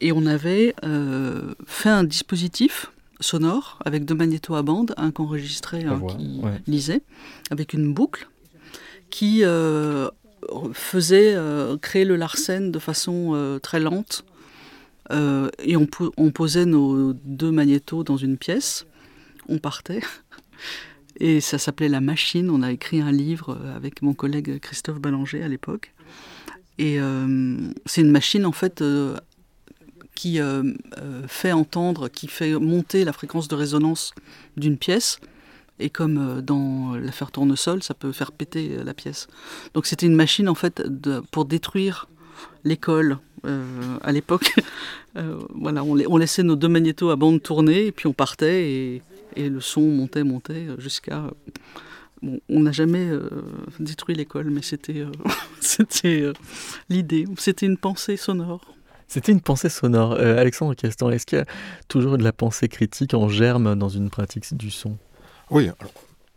Et 0.00 0.12
on 0.12 0.26
avait 0.26 0.74
euh, 0.84 1.54
fait 1.66 1.88
un 1.88 2.04
dispositif 2.04 2.92
sonore 3.20 3.78
avec 3.84 4.04
deux 4.04 4.16
magnétos 4.16 4.54
à 4.54 4.62
bande, 4.62 4.94
un 4.96 5.10
qu'enregistrait, 5.10 5.84
un 5.84 6.00
qui 6.00 6.42
lisait, 6.66 7.02
avec 7.50 7.72
une 7.72 7.94
boucle 7.94 8.28
qui 9.10 9.44
euh, 9.44 10.08
faisait 10.72 11.34
euh, 11.34 11.76
créer 11.76 12.04
le 12.04 12.16
Larsen 12.16 12.70
de 12.70 12.78
façon 12.78 13.32
euh, 13.34 13.58
très 13.58 13.80
lente. 13.80 14.24
Euh, 15.10 15.50
et 15.58 15.76
on, 15.76 15.86
posait 15.86 16.64
nos 16.64 17.12
deux 17.12 17.50
magnétos 17.50 18.04
dans 18.04 18.16
une 18.16 18.38
pièce. 18.38 18.86
On 19.48 19.58
partait. 19.58 20.00
Et 21.20 21.40
ça 21.40 21.58
s'appelait 21.58 21.88
La 21.88 22.00
Machine. 22.00 22.50
On 22.50 22.62
a 22.62 22.72
écrit 22.72 23.00
un 23.00 23.12
livre 23.12 23.58
avec 23.76 24.00
mon 24.00 24.14
collègue 24.14 24.58
Christophe 24.60 24.98
Ballanger 24.98 25.42
à 25.42 25.48
l'époque. 25.48 25.92
Et 26.78 26.98
c'est 27.84 28.00
une 28.00 28.10
machine 28.10 28.46
en 28.46 28.52
fait 28.52 28.82
qui 30.14 30.40
fait 31.28 31.52
entendre, 31.52 32.08
qui 32.08 32.28
fait 32.28 32.58
monter 32.58 33.04
la 33.04 33.12
fréquence 33.12 33.46
de 33.46 33.54
résonance 33.54 34.14
d'une 34.56 34.78
pièce 34.78 35.20
et 35.82 35.90
comme 35.90 36.18
euh, 36.18 36.40
dans 36.40 36.94
l'affaire 36.94 37.30
Tournesol, 37.30 37.82
ça 37.82 37.94
peut 37.94 38.12
faire 38.12 38.32
péter 38.32 38.76
euh, 38.78 38.84
la 38.84 38.94
pièce. 38.94 39.26
Donc 39.74 39.86
c'était 39.86 40.06
une 40.06 40.14
machine 40.14 40.48
en 40.48 40.54
fait 40.54 40.82
pour 41.30 41.44
détruire 41.44 42.08
l'école 42.64 43.18
euh, 43.44 43.98
à 44.02 44.12
l'époque. 44.12 44.54
voilà, 45.54 45.84
on, 45.84 46.16
laissait 46.16 46.42
nos 46.42 46.56
deux 46.56 46.68
magnétos 46.68 47.10
à 47.10 47.16
bande 47.16 47.42
tourner 47.42 47.86
et 47.86 47.92
puis 47.92 48.06
on 48.06 48.14
partait 48.14 49.02
et, 49.36 49.48
le 49.48 49.60
son 49.60 49.82
montait, 49.82 50.24
montait 50.24 50.68
jusqu'à. 50.78 51.24
on 52.22 52.60
n'a 52.60 52.72
jamais 52.72 53.10
détruit 53.78 54.14
l'école, 54.14 54.48
mais 54.48 54.62
c'était 54.62 55.04
c'était 55.60 56.32
l'idée. 56.88 57.26
C'était 57.36 57.66
une 57.66 57.76
pensée 57.76 58.16
sonore. 58.16 58.74
C'était 59.06 59.32
une 59.32 59.42
pensée 59.42 59.68
sonore. 59.68 60.14
Alexandre 60.14 60.74
Castan, 60.74 61.10
est-ce 61.10 61.26
qu'il 61.26 61.38
y 61.38 61.42
a 61.42 61.46
toujours 61.88 62.16
de 62.16 62.24
la 62.24 62.32
pensée 62.32 62.68
critique 62.68 63.12
en 63.12 63.28
germe 63.28 63.74
dans 63.74 63.90
une 63.90 64.08
pratique 64.08 64.56
du 64.56 64.70
son? 64.70 64.96
Oui, 65.52 65.70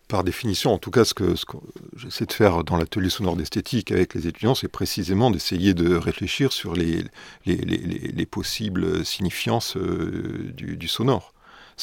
par 0.08 0.24
définition, 0.24 0.72
en 0.72 0.78
tout 0.78 0.92
cas, 0.92 1.04
ce 1.04 1.14
que, 1.14 1.34
j'essaie 1.96 2.26
de 2.26 2.34
faire 2.34 2.64
dans 2.64 2.78
l'atelier 2.78 3.10
sonore 3.10 3.36
d'esthétique 3.36 3.92
avec 3.92 4.14
les 4.14 4.28
étudiants, 4.28 4.54
c'est 4.54 4.68
précisément 4.68 5.32
d'essayer 5.32 5.74
de 5.74 5.96
réfléchir 5.96 6.54
sur 6.54 6.76
les, 6.76 7.04
les, 7.46 8.26
possibles 8.28 9.04
significances 9.04 9.78
euh, 9.78 10.52
du, 10.54 10.88
sonore. 10.88 11.34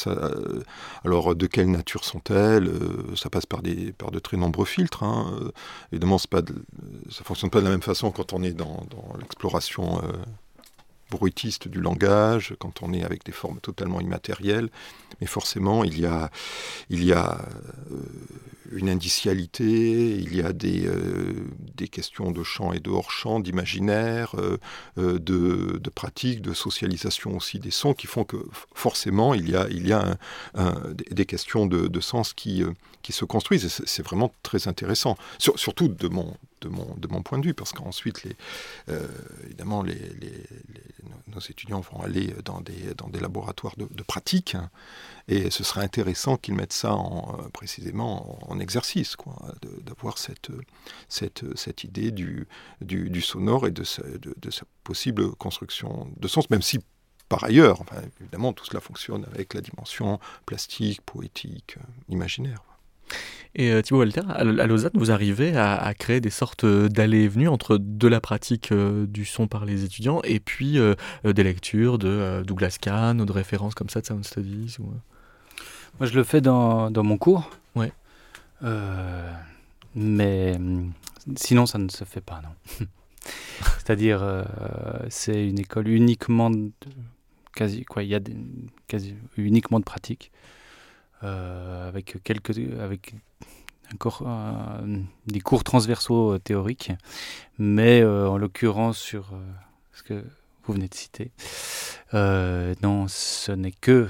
Euh, 0.07 0.61
alors, 1.03 1.35
de 1.35 1.45
quelle 1.47 1.69
nature 1.69 2.05
sont-elles 2.05 2.67
euh, 2.67 3.15
Ça 3.15 3.29
passe 3.29 3.45
par, 3.45 3.61
des, 3.61 3.91
par 3.91 4.09
de 4.11 4.19
très 4.19 4.37
nombreux 4.37 4.65
filtres. 4.65 5.03
Hein. 5.03 5.37
évidemment, 5.91 6.17
pas 6.29 6.41
ça 7.09 7.19
ne 7.19 7.25
fonctionne 7.25 7.49
pas 7.49 7.59
de 7.59 7.65
la 7.65 7.71
même 7.71 7.81
façon 7.81 8.11
quand 8.11 8.31
on 8.31 8.41
est 8.41 8.53
dans, 8.53 8.87
l'exploration 9.19 10.01
bruitiste 11.13 11.67
du 11.67 11.79
langage, 11.79 12.55
quand 12.59 12.81
on 12.81 12.91
est 12.91 13.03
avec 13.03 13.23
des 13.23 13.31
formes 13.31 13.59
totalement 13.59 14.01
immatérielles. 14.01 14.69
Mais 15.21 15.27
forcément, 15.27 15.83
il 15.83 15.99
y 15.99 16.05
a, 16.05 16.31
il 16.89 17.03
y 17.03 17.13
a 17.13 17.45
euh, 17.91 17.97
une 18.71 18.89
indicialité, 18.89 20.15
il 20.15 20.35
y 20.35 20.41
a 20.41 20.53
des, 20.53 20.87
euh, 20.87 21.45
des 21.75 21.87
questions 21.87 22.31
de 22.31 22.43
chant 22.43 22.73
et 22.73 22.79
de 22.79 22.89
hors-champ, 22.89 23.39
d'imaginaire, 23.39 24.35
euh, 24.37 24.57
de, 24.97 25.77
de 25.77 25.89
pratique, 25.91 26.41
de 26.41 26.53
socialisation 26.53 27.37
aussi 27.37 27.59
des 27.59 27.71
sons 27.71 27.93
qui 27.93 28.07
font 28.07 28.23
que 28.23 28.37
forcément, 28.73 29.35
il 29.35 29.49
y 29.49 29.55
a, 29.55 29.67
il 29.69 29.87
y 29.87 29.93
a 29.93 30.17
des 31.11 31.25
questions 31.25 31.67
de, 31.67 31.87
de, 31.87 31.99
sens 31.99 32.33
qui, 32.33 32.63
qui 33.03 33.11
se 33.11 33.25
construisent. 33.25 33.67
C'est 33.85 34.03
vraiment 34.03 34.33
très 34.41 34.67
intéressant. 34.67 35.15
surtout 35.37 35.87
de 35.87 36.07
mon 36.07 36.35
de 36.69 37.07
mon, 37.07 37.21
point 37.23 37.39
de 37.39 37.45
vue, 37.45 37.53
parce 37.53 37.71
qu'ensuite, 37.71 38.23
les, 38.23 38.35
évidemment, 39.45 39.83
nos 39.83 41.39
étudiants 41.39 41.81
vont 41.81 42.01
aller 42.01 42.33
dans 42.45 42.61
des, 42.61 43.19
laboratoires 43.19 43.75
de, 43.77 44.03
pratique, 44.03 44.55
et 45.27 45.49
ce 45.49 45.63
serait 45.63 45.83
intéressant 45.83 46.37
qu'ils 46.37 46.55
mettent 46.55 46.73
ça 46.73 46.93
en, 46.93 47.37
précisément 47.53 48.37
en, 48.49 48.59
exercice, 48.59 49.15
d'avoir 49.83 50.17
cette, 50.17 51.83
idée 51.83 52.11
du, 52.11 53.21
sonore 53.21 53.67
et 53.67 53.71
de 53.71 53.83
sa, 53.83 54.03
possible 54.83 55.35
construction 55.35 56.07
de 56.17 56.27
sens, 56.27 56.49
même 56.49 56.61
si 56.61 56.79
par 57.29 57.45
ailleurs, 57.45 57.79
évidemment, 58.19 58.53
tout 58.53 58.63
cela 58.63 58.79
fonctionne 58.79 59.25
avec 59.33 59.55
la 59.55 59.61
dimension 59.61 60.19
plastique, 60.45 61.01
poétique, 61.01 61.77
euh, 61.77 61.83
imaginaire. 62.09 62.61
Et 63.55 63.71
euh, 63.71 63.81
Thibaut 63.81 63.99
Walter, 63.99 64.21
à, 64.29 64.43
Lausanne, 64.43 64.91
vous 64.95 65.11
arrivez 65.11 65.55
à, 65.55 65.93
créer 65.93 66.21
des 66.21 66.29
sortes 66.29 66.65
d'allées 66.65 67.23
et 67.23 67.27
venues 67.27 67.47
entre 67.47 67.77
de 67.77 68.07
la 68.07 68.19
pratique 68.19 68.71
euh, 68.71 69.05
du 69.05 69.25
son 69.25 69.47
par 69.47 69.65
les 69.65 69.83
étudiants 69.83 70.21
et 70.23 70.39
puis 70.39 70.79
des 71.23 71.43
lectures 71.43 71.97
de 71.97 72.43
Douglas 72.45 72.77
Kahn 72.81 73.21
ou 73.21 73.25
de 73.25 73.31
références 73.31 73.75
comme 73.75 73.89
ça 73.89 74.01
de 74.01 74.05
Sound 74.05 74.25
Studies 74.25 74.77
Moi, 74.79 76.07
je 76.07 76.13
le 76.13 76.23
fais 76.23 76.41
dans, 76.41 76.89
dans 76.89 77.03
mon 77.03 77.17
cours. 77.17 77.49
Ouais. 77.75 77.91
mais 79.95 80.55
hum, 80.55 80.91
sinon, 81.35 81.65
ça 81.65 81.77
ne 81.77 81.89
se 81.89 82.03
fait 82.05 82.21
pas, 82.21 82.41
non. 82.41 82.85
C'est-à-dire, 83.77 84.45
c'est 85.09 85.47
une 85.47 85.59
école 85.59 85.87
uniquement 85.89 86.49
de, 86.49 86.71
quasi, 87.55 87.85
quoi, 87.85 88.03
il 88.03 88.09
y 88.09 88.15
a 88.15 88.19
quasi, 88.87 89.15
uniquement 89.37 89.79
de 89.79 89.85
pratique, 89.85 90.31
euh, 91.23 91.87
avec 91.87 92.17
quelques, 92.23 92.57
avec 92.79 93.15
encore 93.93 94.23
des 95.27 95.41
cours 95.41 95.63
transversaux 95.63 96.33
euh, 96.33 96.39
théoriques, 96.39 96.91
mais 97.57 98.01
euh, 98.01 98.27
en 98.27 98.37
l'occurrence 98.37 98.97
sur 98.97 99.31
ce 99.93 100.03
que 100.03 100.23
vous 100.63 100.73
venez 100.73 100.87
de 100.87 100.93
citer. 100.93 101.31
non, 102.13 103.07
ce 103.07 103.51
n'est 103.51 103.71
que 103.71 104.07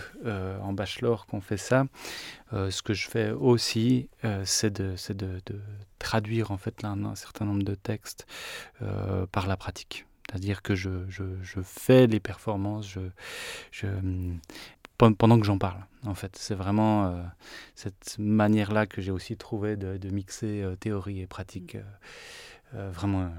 en 0.61 0.71
bachelor 0.73 1.25
qu'on 1.25 1.41
fait 1.41 1.57
ça. 1.57 1.85
ce 2.51 2.81
que 2.83 2.93
je 2.93 3.09
fais 3.09 3.31
aussi, 3.31 4.07
c'est 4.43 4.71
de, 4.71 4.95
traduire 5.97 6.51
en 6.51 6.57
fait 6.57 6.83
un, 6.83 7.15
certain 7.15 7.45
nombre 7.45 7.63
de 7.63 7.73
textes 7.73 8.27
par 9.31 9.47
la 9.47 9.57
pratique. 9.57 10.05
C'est-à-dire 10.29 10.61
que 10.61 10.75
je, 10.75 10.89
fais 11.63 12.05
les 12.05 12.19
performances 12.19 12.97
je, 13.71 13.87
pendant 14.97 15.39
que 15.39 15.45
j'en 15.45 15.57
parle. 15.57 15.83
En 16.05 16.15
fait, 16.15 16.35
c'est 16.37 16.55
vraiment 16.55 17.05
euh, 17.05 17.21
cette 17.75 18.15
manière-là 18.19 18.85
que 18.85 19.01
j'ai 19.01 19.11
aussi 19.11 19.37
trouvé 19.37 19.75
de, 19.75 19.97
de 19.97 20.09
mixer 20.09 20.61
euh, 20.61 20.75
théorie 20.75 21.21
et 21.21 21.27
pratique. 21.27 21.77
Euh, 22.75 22.91
vraiment. 22.91 23.29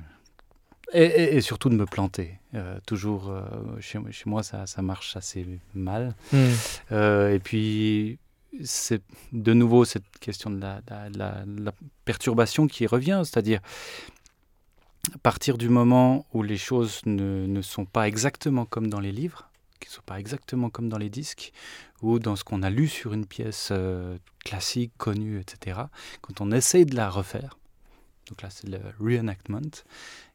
Et, 0.92 1.36
et, 1.36 1.40
surtout 1.40 1.70
de 1.70 1.74
me 1.74 1.86
planter. 1.86 2.38
toujours, 2.86 3.34
chez, 3.80 3.98
chez, 4.10 4.24
moi, 4.30 4.42
ça, 4.42 4.66
ça, 4.66 4.82
marche 4.82 5.16
assez 5.16 5.46
mal. 5.74 6.14
Hmm. 6.30 6.52
et 6.92 7.40
puis, 7.42 8.18
c'est 8.62 9.02
de 9.32 9.54
nouveau 9.54 9.86
cette 9.86 10.04
question 10.20 10.50
de 10.50 10.60
la, 10.60 10.80
la, 10.88 11.44
la 11.46 11.72
perturbation 12.04 12.66
qui 12.66 12.86
revient, 12.86 13.22
c'est-à-dire 13.24 13.60
à 15.12 15.18
partir 15.18 15.58
du 15.58 15.68
moment 15.68 16.26
où 16.32 16.42
les 16.42 16.58
choses 16.58 17.00
ne, 17.06 17.46
ne 17.46 17.62
sont 17.62 17.86
pas 17.86 18.06
exactement 18.06 18.64
comme 18.64 18.88
dans 18.88 19.00
les 19.00 19.12
livres, 19.12 19.50
qui 19.84 19.90
ne 19.90 19.94
sont 19.94 20.02
pas 20.06 20.18
exactement 20.18 20.70
comme 20.70 20.88
dans 20.88 20.98
les 20.98 21.10
disques, 21.10 21.52
ou 22.02 22.18
dans 22.18 22.36
ce 22.36 22.44
qu'on 22.44 22.62
a 22.62 22.70
lu 22.70 22.88
sur 22.88 23.12
une 23.12 23.26
pièce 23.26 23.68
euh, 23.70 24.18
classique, 24.44 24.92
connue, 24.96 25.38
etc., 25.38 25.82
quand 26.22 26.40
on 26.40 26.50
essaye 26.52 26.86
de 26.86 26.96
la 26.96 27.10
refaire, 27.10 27.58
donc 28.28 28.42
là 28.42 28.48
c'est 28.50 28.68
le 28.68 28.80
reenactment, 28.98 29.84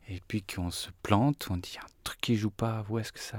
et 0.07 0.21
puis 0.27 0.43
qu'on 0.43 0.71
se 0.71 0.89
plante, 1.03 1.47
on 1.49 1.57
dit 1.57 1.77
un 1.81 1.87
truc 2.03 2.19
qui 2.21 2.35
joue 2.35 2.49
pas, 2.49 2.85
où 2.89 2.99
est-ce 2.99 3.11
que 3.11 3.19
ça... 3.19 3.37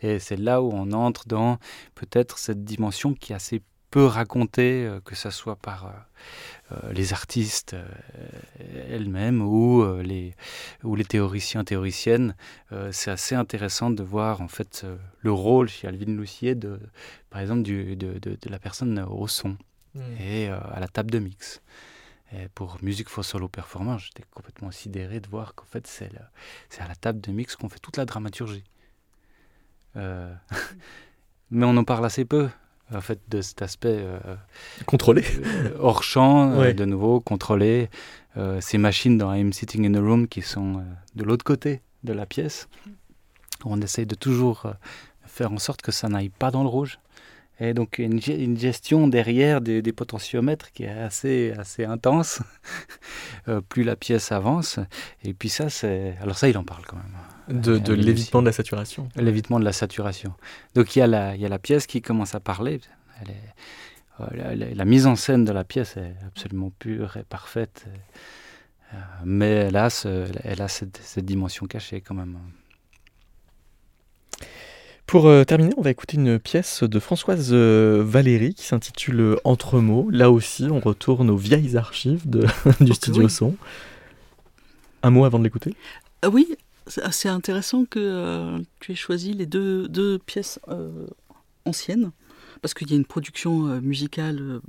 Et 0.00 0.18
c'est 0.18 0.36
là 0.36 0.62
où 0.62 0.70
on 0.72 0.92
entre 0.92 1.26
dans 1.26 1.58
peut-être 1.94 2.38
cette 2.38 2.64
dimension 2.64 3.14
qui 3.14 3.32
est 3.32 3.36
assez 3.36 3.62
peu 3.92 4.06
raconter, 4.06 4.86
euh, 4.86 5.00
que 5.00 5.14
ce 5.14 5.30
soit 5.30 5.54
par 5.54 5.86
euh, 5.86 5.90
euh, 6.72 6.92
les 6.94 7.12
artistes 7.12 7.76
elles-mêmes 8.88 9.42
ou, 9.42 9.84
les, 10.02 10.34
ou 10.82 10.96
les 10.96 11.04
théoriciens, 11.04 11.62
théoriciennes. 11.62 12.34
c'est 12.90 13.10
assez 13.10 13.34
intéressant 13.34 13.90
de 13.90 14.02
voir 14.02 14.40
en 14.40 14.48
fait 14.48 14.86
le 15.20 15.32
rôle 15.32 15.68
chez 15.68 15.86
Alvin 15.86 16.16
Lucier, 16.16 16.54
de, 16.54 16.80
par 17.28 17.42
exemple, 17.42 17.62
du, 17.62 17.96
de, 17.96 18.18
de, 18.18 18.38
la 18.48 18.58
personne 18.58 18.98
au 19.00 19.26
son 19.28 19.56
mmh. 19.94 20.00
et 20.20 20.48
à 20.48 20.78
la 20.80 20.88
table 20.88 21.10
de 21.10 21.18
mix. 21.18 21.60
Et 22.32 22.48
pour 22.54 22.78
Music 22.80 23.10
for 23.10 23.24
Solo 23.24 23.48
Performance, 23.48 24.04
j'étais 24.06 24.24
complètement 24.30 24.70
sidéré 24.70 25.20
de 25.20 25.28
voir 25.28 25.54
qu'en 25.54 25.66
fait, 25.66 25.86
c'est 25.86 26.10
à 26.80 26.88
la 26.88 26.94
table 26.94 27.20
de 27.20 27.30
mix 27.32 27.56
qu'on 27.56 27.68
fait 27.68 27.80
toute 27.80 27.98
la 27.98 28.06
dramaturgie. 28.06 28.64
mais 29.94 31.66
on 31.66 31.76
en 31.76 31.84
parle 31.84 32.06
assez 32.06 32.24
peu 32.24 32.48
en 32.94 33.00
fait, 33.00 33.20
de 33.28 33.40
cet 33.40 33.62
aspect 33.62 33.96
euh, 33.98 34.18
contrôlé, 34.86 35.24
euh, 35.44 35.70
hors 35.78 36.02
champ, 36.02 36.52
euh, 36.52 36.72
de 36.72 36.84
nouveau 36.84 37.20
contrôlé. 37.20 37.88
ces 38.60 38.78
machines 38.78 39.18
dans 39.18 39.32
I'm 39.34 39.52
Sitting 39.52 39.86
in 39.86 39.94
a 39.94 40.00
Room 40.00 40.26
qui 40.26 40.42
sont 40.42 40.82
de 41.14 41.24
l'autre 41.24 41.44
côté 41.44 41.82
de 42.02 42.12
la 42.12 42.26
pièce. 42.26 42.68
On 43.64 43.80
essaye 43.80 44.06
de 44.06 44.14
toujours 44.14 44.72
faire 45.24 45.52
en 45.52 45.58
sorte 45.58 45.82
que 45.82 45.92
ça 45.92 46.08
n'aille 46.08 46.30
pas 46.30 46.50
dans 46.50 46.62
le 46.62 46.68
rouge. 46.68 46.98
Et 47.60 47.74
donc 47.74 47.98
une, 47.98 48.20
une 48.26 48.58
gestion 48.58 49.06
derrière 49.06 49.60
des, 49.60 49.82
des, 49.82 49.92
potentiomètres 49.92 50.72
qui 50.72 50.84
est 50.84 50.88
assez, 50.88 51.52
assez 51.58 51.84
intense, 51.84 52.40
plus 53.68 53.84
la 53.84 53.96
pièce 53.96 54.32
avance. 54.32 54.80
Et 55.22 55.34
puis 55.34 55.50
ça, 55.50 55.68
c'est... 55.68 56.16
Alors 56.22 56.38
ça, 56.38 56.48
il 56.48 56.56
en 56.56 56.64
parle 56.64 56.86
quand 56.86 56.96
même. 56.96 57.14
De, 57.52 57.92
l'évitement 57.92 58.40
de 58.40 58.46
la 58.46 58.52
saturation. 58.52 59.08
L'évitement 59.16 59.60
de 59.60 59.64
la 59.64 59.72
saturation. 59.72 60.32
Donc 60.74 60.96
il 60.96 61.00
y, 61.00 61.02
a 61.02 61.06
la, 61.06 61.34
il 61.34 61.40
y 61.40 61.46
a 61.46 61.48
la 61.48 61.58
pièce 61.58 61.86
qui 61.86 62.00
commence 62.00 62.34
à 62.34 62.40
parler. 62.40 62.80
Euh, 64.20 64.74
la, 64.74 64.84
mise 64.84 65.06
en 65.06 65.16
scène 65.16 65.44
de 65.44 65.52
la 65.52 65.64
pièce 65.64 65.96
est 65.96 66.14
absolument 66.26 66.70
pure 66.78 67.16
et 67.16 67.24
parfaite. 67.24 67.86
Euh, 68.92 68.96
mais 69.24 69.50
elle 69.50 69.76
a, 69.76 69.88
elle 70.44 70.62
a 70.62 70.68
cette, 70.68 71.18
dimension 71.18 71.66
cachée 71.66 72.00
quand 72.00 72.14
même. 72.14 72.38
Pour 75.06 75.26
euh, 75.26 75.44
terminer, 75.44 75.72
on 75.76 75.82
va 75.82 75.90
écouter 75.90 76.16
une 76.16 76.38
pièce 76.38 76.82
de 76.82 77.00
Françoise 77.00 77.52
Valéry 77.52 78.54
qui 78.54 78.64
s'intitule 78.64 79.36
Entre 79.44 79.80
mots. 79.80 80.08
Là 80.10 80.30
aussi, 80.30 80.68
on 80.70 80.80
retourne 80.80 81.30
aux 81.30 81.36
vieilles 81.36 81.76
archives 81.76 82.28
de, 82.28 82.46
du 82.80 82.92
studio 82.92 83.28
son. 83.28 83.56
Un 85.02 85.10
mot 85.10 85.24
avant 85.24 85.38
de 85.38 85.44
l'écouter? 85.44 85.74
Oui, 86.30 86.56
c'est 86.86 87.28
intéressant 87.28 87.84
que 87.84 87.98
euh, 87.98 88.58
tu 88.80 88.92
aies 88.92 88.96
choisi 88.96 89.32
les 89.32 89.46
deux, 89.46 89.88
deux 89.88 90.18
pièces 90.18 90.58
euh, 90.68 91.06
anciennes, 91.64 92.12
parce 92.60 92.74
qu'il 92.74 92.90
y 92.90 92.94
a 92.94 92.96
une 92.96 93.04
production 93.04 93.66
euh, 93.68 93.80
musicale 93.80 94.60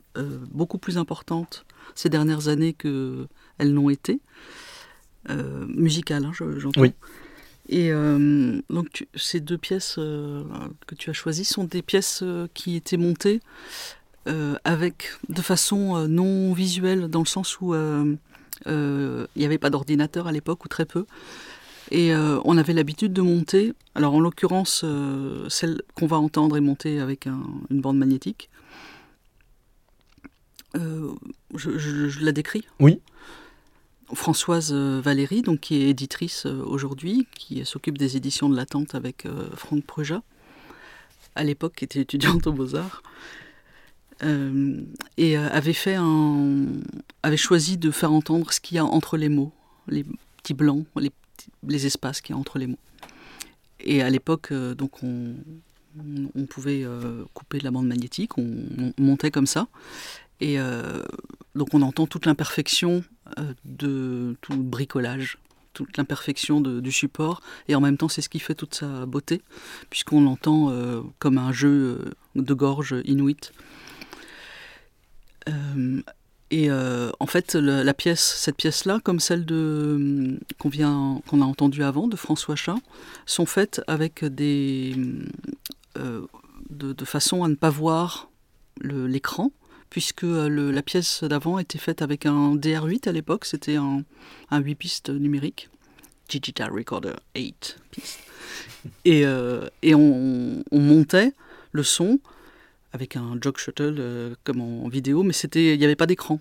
beaucoup 0.51 0.77
plus 0.77 0.97
importante 0.97 1.65
ces 1.95 2.09
dernières 2.09 2.47
années 2.47 2.73
qu'elles 2.73 3.27
n'ont 3.59 3.89
été. 3.89 4.19
musicale, 5.29 6.25
hein, 6.25 6.31
j'entends. 6.33 6.81
Oui. 6.81 6.93
Et 7.69 7.91
donc 8.69 9.07
ces 9.15 9.39
deux 9.39 9.57
pièces 9.57 9.95
que 9.95 10.95
tu 10.97 11.09
as 11.09 11.13
choisies 11.13 11.45
sont 11.45 11.63
des 11.63 11.81
pièces 11.81 12.23
qui 12.53 12.75
étaient 12.75 12.97
montées 12.97 13.39
avec 14.25 15.11
de 15.29 15.41
façon 15.41 16.07
non 16.07 16.53
visuelle, 16.53 17.07
dans 17.07 17.21
le 17.21 17.25
sens 17.25 17.59
où 17.61 17.73
il 17.75 19.27
n'y 19.35 19.45
avait 19.45 19.57
pas 19.57 19.69
d'ordinateur 19.69 20.27
à 20.27 20.31
l'époque, 20.31 20.65
ou 20.65 20.67
très 20.67 20.85
peu. 20.85 21.05
Et 21.93 22.11
euh, 22.11 22.39
on 22.43 22.57
avait 22.57 22.73
l'habitude 22.73 23.13
de 23.13 23.21
monter, 23.21 23.73
alors 23.93 24.15
en 24.15 24.19
l'occurrence, 24.19 24.81
euh, 24.83 25.47
celle 25.47 25.79
qu'on 25.93 26.07
va 26.07 26.17
entendre 26.17 26.57
est 26.57 26.61
montée 26.61 26.99
avec 26.99 27.27
une 27.27 27.81
bande 27.81 27.99
magnétique. 27.99 28.49
Euh, 30.75 31.13
je, 31.53 32.19
la 32.25 32.31
décris 32.31 32.65
Oui. 32.79 32.99
Françoise 34.11 34.73
Valéry, 34.73 35.43
donc, 35.43 35.59
qui 35.59 35.75
est 35.75 35.89
éditrice 35.89 36.47
aujourd'hui, 36.47 37.27
qui 37.35 37.63
s'occupe 37.63 37.99
des 37.99 38.17
éditions 38.17 38.49
de 38.49 38.55
l'attente 38.55 38.95
avec 38.95 39.27
Franck 39.55 39.85
Preja, 39.85 40.23
à 41.35 41.43
l'époque 41.43 41.75
qui 41.75 41.85
était 41.85 42.01
étudiante 42.01 42.47
aux 42.47 42.53
Beaux-Arts. 42.53 43.03
et 45.17 45.37
avait 45.37 45.73
fait 45.73 45.95
un, 45.95 46.65
avait 47.21 47.37
choisi 47.37 47.77
de 47.77 47.91
faire 47.91 48.11
entendre 48.11 48.51
ce 48.51 48.59
qu'il 48.59 48.75
y 48.75 48.79
a 48.79 48.85
entre 48.85 49.15
les 49.15 49.29
mots, 49.29 49.51
les 49.87 50.05
petits 50.37 50.53
blancs, 50.53 50.85
les 50.95 51.11
les 51.67 51.85
espaces 51.85 52.21
qu'il 52.21 52.35
y 52.35 52.37
a 52.37 52.39
entre 52.39 52.59
les 52.59 52.67
mots. 52.67 52.79
Et 53.83 54.01
à 54.01 54.09
l'époque, 54.09 54.51
euh, 54.51 54.73
donc 54.73 55.03
on, 55.03 55.35
pouvait 56.49 56.83
euh, 56.83 57.23
couper 57.33 57.59
de 57.59 57.63
la 57.63 57.71
bande 57.71 57.87
magnétique, 57.87 58.37
on, 58.37 58.93
montait 58.97 59.31
comme 59.31 59.45
ça. 59.45 59.67
Et 60.39 60.59
euh, 60.59 61.03
donc 61.55 61.73
on 61.73 61.81
entend 61.81 62.07
toute 62.07 62.25
l'imperfection 62.25 63.03
de 63.65 64.35
tout 64.41 64.53
le 64.53 64.63
bricolage, 64.63 65.37
toute 65.73 65.97
l'imperfection 65.97 66.61
du 66.61 66.91
support. 66.91 67.41
Et 67.67 67.75
en 67.75 67.81
même 67.81 67.97
temps, 67.97 68.09
c'est 68.09 68.21
ce 68.21 68.29
qui 68.29 68.39
fait 68.39 68.55
toute 68.55 68.75
sa 68.75 69.05
beauté, 69.05 69.41
puisqu'on 69.89 70.21
l'entend 70.21 70.73
comme 71.19 71.37
un 71.37 71.51
jeu 71.51 72.13
de 72.35 72.53
gorge 72.53 72.95
inuit. 73.05 73.53
Et 76.53 76.69
euh, 76.69 77.09
en 77.19 77.25
fait, 77.25 77.55
la 77.55 77.93
pièce, 77.95 78.21
cette 78.37 78.57
pièce-là, 78.57 78.99
comme 79.03 79.19
celle 79.19 79.43
de 79.43 80.37
qu'on 80.59 81.41
a 81.41 81.45
entendue 81.45 81.83
avant 81.83 82.07
de 82.07 82.15
François 82.15 82.55
Chat, 82.55 82.75
sont 83.25 83.47
faites 83.47 83.81
avec 83.87 84.23
des 84.23 84.95
de, 86.69 87.05
façon 87.05 87.43
à 87.43 87.47
ne 87.47 87.55
pas 87.55 87.71
voir 87.71 88.29
l'écran, 88.81 89.51
puisque 89.89 90.21
la 90.21 90.81
pièce 90.83 91.23
d'avant 91.23 91.57
était 91.57 91.79
faite 91.79 92.03
avec 92.03 92.27
un 92.27 92.55
DR8 92.55 93.09
à 93.09 93.11
l'époque, 93.11 93.45
c'était 93.45 93.77
un, 93.77 94.03
un 94.51 94.59
8 94.59 94.75
pistes 94.75 95.09
numérique. 95.09 95.69
Digital 96.29 96.71
Recorder 96.71 97.15
8 97.35 97.79
pistes. 97.89 98.19
Euh, 99.07 99.69
et 99.81 99.95
on, 99.95 100.63
montait 100.71 101.33
le 101.71 101.83
son 101.83 102.19
avec 102.93 103.15
un 103.15 103.37
jog 103.41 103.57
shuttle 103.57 103.95
euh, 103.99 104.35
comme 104.43 104.61
en 104.61 104.87
vidéo, 104.87 105.23
mais 105.23 105.33
c'était 105.33 105.73
il 105.73 105.79
n'y 105.79 105.85
avait 105.85 105.95
pas 105.95 106.05
d'écran. 106.05 106.39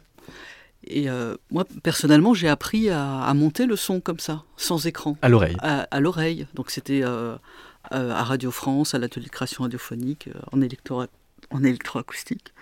Et 0.84 1.08
euh, 1.08 1.36
moi, 1.50 1.64
personnellement, 1.82 2.34
j'ai 2.34 2.48
appris 2.48 2.90
à, 2.90 3.32
monter 3.34 3.66
le 3.66 3.76
son 3.76 4.00
comme 4.00 4.18
ça, 4.18 4.44
sans 4.56 4.86
écran. 4.86 5.16
À 5.22 5.28
l'oreille. 5.28 5.56
À, 5.60 6.00
l'oreille. 6.00 6.46
Donc 6.54 6.70
c'était 6.70 7.02
à 7.04 8.24
Radio 8.24 8.50
France, 8.50 8.94
à 8.94 8.98
l'atelier 8.98 9.26
de 9.26 9.30
création 9.30 9.62
radiophonique, 9.62 10.28
en, 10.50 10.60
électro 10.60 11.04
en 11.50 11.64
électroacoustique, 11.64 12.52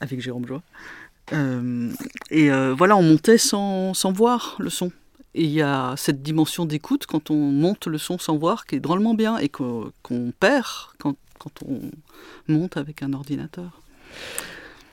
avec 0.00 0.20
Jérôme 0.20 0.46
Joie. 0.46 0.62
et 2.30 2.50
voilà, 2.76 2.96
on 2.96 3.02
montait 3.02 3.38
sans, 3.38 3.94
sans 3.94 4.12
voir 4.12 4.56
le 4.58 4.68
son. 4.68 4.92
Et 5.36 5.44
il 5.44 5.50
y 5.50 5.60
a 5.60 5.94
cette 5.98 6.22
dimension 6.22 6.64
d'écoute 6.64 7.04
quand 7.06 7.30
on 7.30 7.36
monte 7.36 7.88
le 7.88 7.98
son 7.98 8.18
sans 8.18 8.38
voir 8.38 8.64
qui 8.64 8.76
est 8.76 8.80
drôlement 8.80 9.12
bien 9.12 9.36
et 9.36 9.50
qu'on 9.50 9.92
perd 10.40 10.66
quand, 10.98 11.14
quand, 11.38 11.62
on 11.66 11.80
monte 12.48 12.76
avec 12.76 13.02
un 13.02 13.12
ordinateur. 13.12 13.82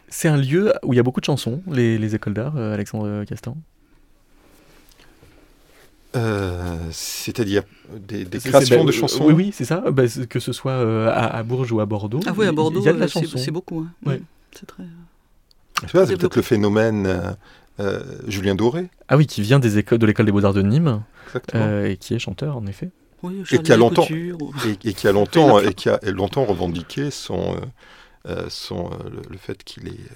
C'est 0.09 0.27
un 0.27 0.37
lieu 0.37 0.73
où 0.83 0.93
il 0.93 0.97
y 0.97 0.99
a 0.99 1.03
beaucoup 1.03 1.19
de 1.19 1.25
chansons, 1.25 1.61
les, 1.71 1.97
les 1.97 2.15
écoles 2.15 2.33
d'art, 2.33 2.55
euh, 2.57 2.73
Alexandre 2.73 3.23
Castan? 3.25 3.57
Euh, 6.15 6.77
C'est-à-dire 6.91 7.63
des, 7.97 8.25
créations 8.25 8.81
bah, 8.81 8.85
de 8.85 8.91
chansons 8.91 9.25
Oui, 9.25 9.33
oui, 9.33 9.51
c'est 9.51 9.65
ça. 9.65 9.83
Bah, 9.91 10.03
que 10.29 10.39
ce 10.39 10.53
soit 10.53 10.73
euh, 10.73 11.11
à, 11.11 11.41
Bourges 11.41 11.71
ou 11.71 11.79
à 11.79 11.87
Bordeaux. 11.87 12.19
Ah 12.27 12.33
oui, 12.37 12.45
à 12.45 12.51
Bordeaux, 12.51 12.81
il 12.81 12.85
y 12.85 12.89
a 12.89 12.93
de 12.93 12.99
la 12.99 13.07
chanson. 13.07 13.37
C'est 13.37 13.51
beaucoup. 13.51 13.87
Hein. 14.05 14.17
C'est 14.51 14.67
très. 14.67 14.83
C'est 15.87 16.17
peut-être 16.17 16.35
le 16.35 16.43
phénomène 16.43 17.35
euh, 17.79 18.03
Julien 18.27 18.55
Doré. 18.55 18.89
Ah 19.07 19.17
oui, 19.17 19.25
qui 19.25 19.41
vient 19.41 19.59
des 19.59 19.77
écoles, 19.77 19.97
de 19.97 20.05
l'école 20.05 20.27
des 20.27 20.31
beaux-arts 20.31 20.53
de 20.53 20.61
Nîmes, 20.61 21.01
euh, 21.55 21.87
et 21.87 21.97
qui 21.97 22.13
est 22.13 22.19
chanteur 22.19 22.57
en 22.57 22.65
effet. 22.67 22.89
Et, 23.51 23.59
qui 23.59 23.71
a 23.71 23.77
longtemps, 23.77 24.07
et, 24.07 24.93
qui 24.93 25.07
a 25.07 25.11
longtemps, 25.11 25.59
et 25.59 25.73
qui 25.73 25.89
a 25.89 25.99
longtemps 26.05 26.45
revendiqué 26.45 27.11
son, 27.11 27.59
euh, 28.27 28.45
son, 28.49 28.89
le, 29.29 29.37
fait 29.37 29.63
qu'il 29.63 29.87
est, 29.87 30.09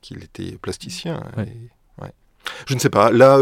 qu'il 0.00 0.22
était 0.22 0.56
plasticien. 0.60 1.22
Je 2.66 2.74
ne 2.74 2.80
sais 2.80 2.90
pas. 2.90 3.12
Là, 3.12 3.38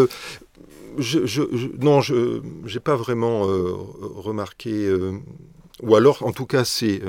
je, 0.99 1.25
je, 1.25 1.43
non, 1.81 2.01
je 2.01 2.43
n'ai 2.43 2.81
pas 2.81 2.97
vraiment 2.97 3.43
remarqué, 3.43 4.93
ou 5.83 5.97
alors, 5.97 6.25
en 6.25 6.33
tout 6.33 6.47
cas, 6.47 6.65
c'est, 6.65 7.01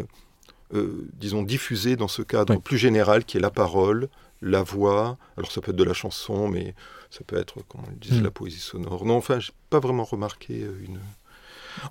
disons, 0.74 1.44
diffusé 1.44 1.96
dans 1.96 2.08
ce 2.08 2.22
cadre 2.22 2.58
plus 2.58 2.78
général 2.78 3.26
qui 3.26 3.38
est 3.38 3.42
la 3.42 3.52
parole, 3.52 4.10
la 4.42 4.64
voix. 4.64 5.18
Alors 5.38 5.52
ça 5.52 5.62
peut 5.62 5.72
être 5.72 5.78
de 5.78 5.84
la 5.84 5.94
chanson, 5.94 6.48
mais 6.48 6.76
ça 7.10 7.22
peut 7.26 7.38
être, 7.38 7.56
comme 7.68 7.82
on 7.86 7.90
le 7.90 7.96
disait, 7.96 8.20
hmm. 8.20 8.24
la 8.24 8.32
poésie 8.32 8.60
sonore. 8.60 9.06
Non, 9.06 9.16
enfin, 9.16 9.40
j'ai 9.40 9.54
pas 9.70 9.80
vraiment 9.80 10.04
remarqué 10.04 10.64
euh, 10.64 10.86
une. 10.86 11.00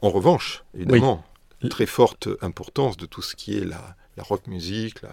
En 0.02 0.10
revanche, 0.10 0.64
évidemment, 0.74 1.24
très 1.70 1.86
forte 1.86 2.28
importance 2.40 2.96
de 2.96 3.06
tout 3.06 3.22
ce 3.22 3.36
qui 3.36 3.58
est 3.58 3.64
la, 3.64 3.96
rock 4.18 4.46
musique, 4.46 5.02
la, 5.02 5.10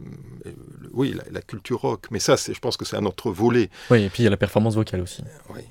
euh, 0.00 0.52
oui, 0.92 1.14
la, 1.30 1.42
culture 1.42 1.80
rock. 1.80 2.06
Mais 2.10 2.18
ça, 2.18 2.36
je 2.36 2.58
pense 2.58 2.76
que 2.76 2.84
c'est 2.84 2.96
un 2.96 3.06
autre 3.06 3.30
volet. 3.30 3.70
Oui, 3.90 4.02
et 4.02 4.08
puis 4.08 4.22
il 4.22 4.24
y 4.24 4.26
a 4.26 4.30
la 4.30 4.36
performance 4.36 4.74
vocale 4.74 5.00
aussi. 5.00 5.22
Euh, 5.22 5.54
oui. 5.54 5.62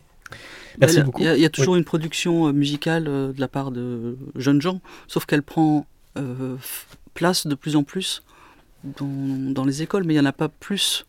Merci 0.79 1.01
beaucoup. 1.01 1.21
Il 1.21 1.39
y, 1.39 1.45
a, 1.45 1.49
toujours 1.49 1.75
une 1.75 1.83
production 1.83 2.53
musicale 2.53 3.05
de 3.05 3.33
la 3.37 3.47
part 3.47 3.71
de 3.71 4.17
jeunes 4.35 4.61
gens, 4.61 4.81
sauf 5.07 5.25
qu'elle 5.25 5.43
prend 5.43 5.85
place 7.13 7.47
de 7.47 7.55
plus 7.55 7.75
en 7.75 7.83
plus 7.83 8.23
dans, 8.83 9.65
les 9.65 9.81
écoles, 9.81 10.03
mais 10.03 10.13
il 10.13 10.17
n'y 10.17 10.21
en 10.21 10.29
a 10.29 10.33
pas 10.33 10.49
plus, 10.49 11.05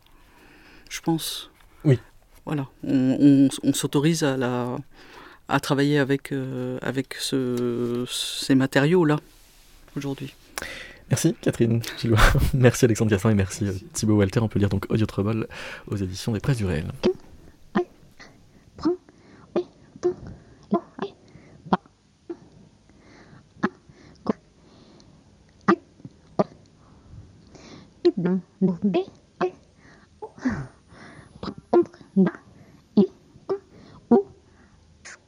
je 0.89 0.99
pense. 1.01 1.51
Oui. 1.85 1.99
Voilà, 2.45 2.67
on, 2.83 3.49
s'autorise 3.73 4.23
à, 4.23 4.35
la, 4.35 4.77
à 5.51 5.59
travailler 5.59 5.99
avec, 5.99 6.31
euh, 6.31 6.77
avec 6.81 7.15
ce, 7.19 8.05
ces 8.09 8.55
matériaux-là, 8.55 9.19
aujourd'hui. 9.95 10.33
Merci 11.09 11.35
Catherine 11.41 11.81
merci 12.53 12.85
Alexandre 12.85 13.11
Cassin 13.11 13.31
et 13.31 13.35
merci, 13.35 13.65
euh, 13.65 13.73
Thibaut 13.93 14.15
Walter. 14.15 14.39
On 14.39 14.47
peut 14.47 14.59
lire 14.59 14.69
donc 14.69 14.85
Audio 14.89 15.05
Trouble 15.05 15.47
aux 15.87 15.97
éditions 15.97 16.31
des 16.31 16.39
Presses 16.39 16.57
du 16.57 16.65
Réel. 16.65 16.85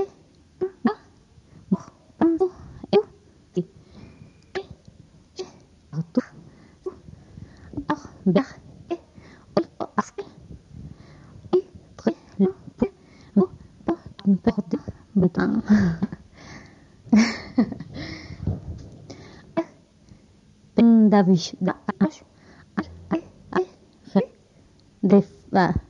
da 25.52 25.81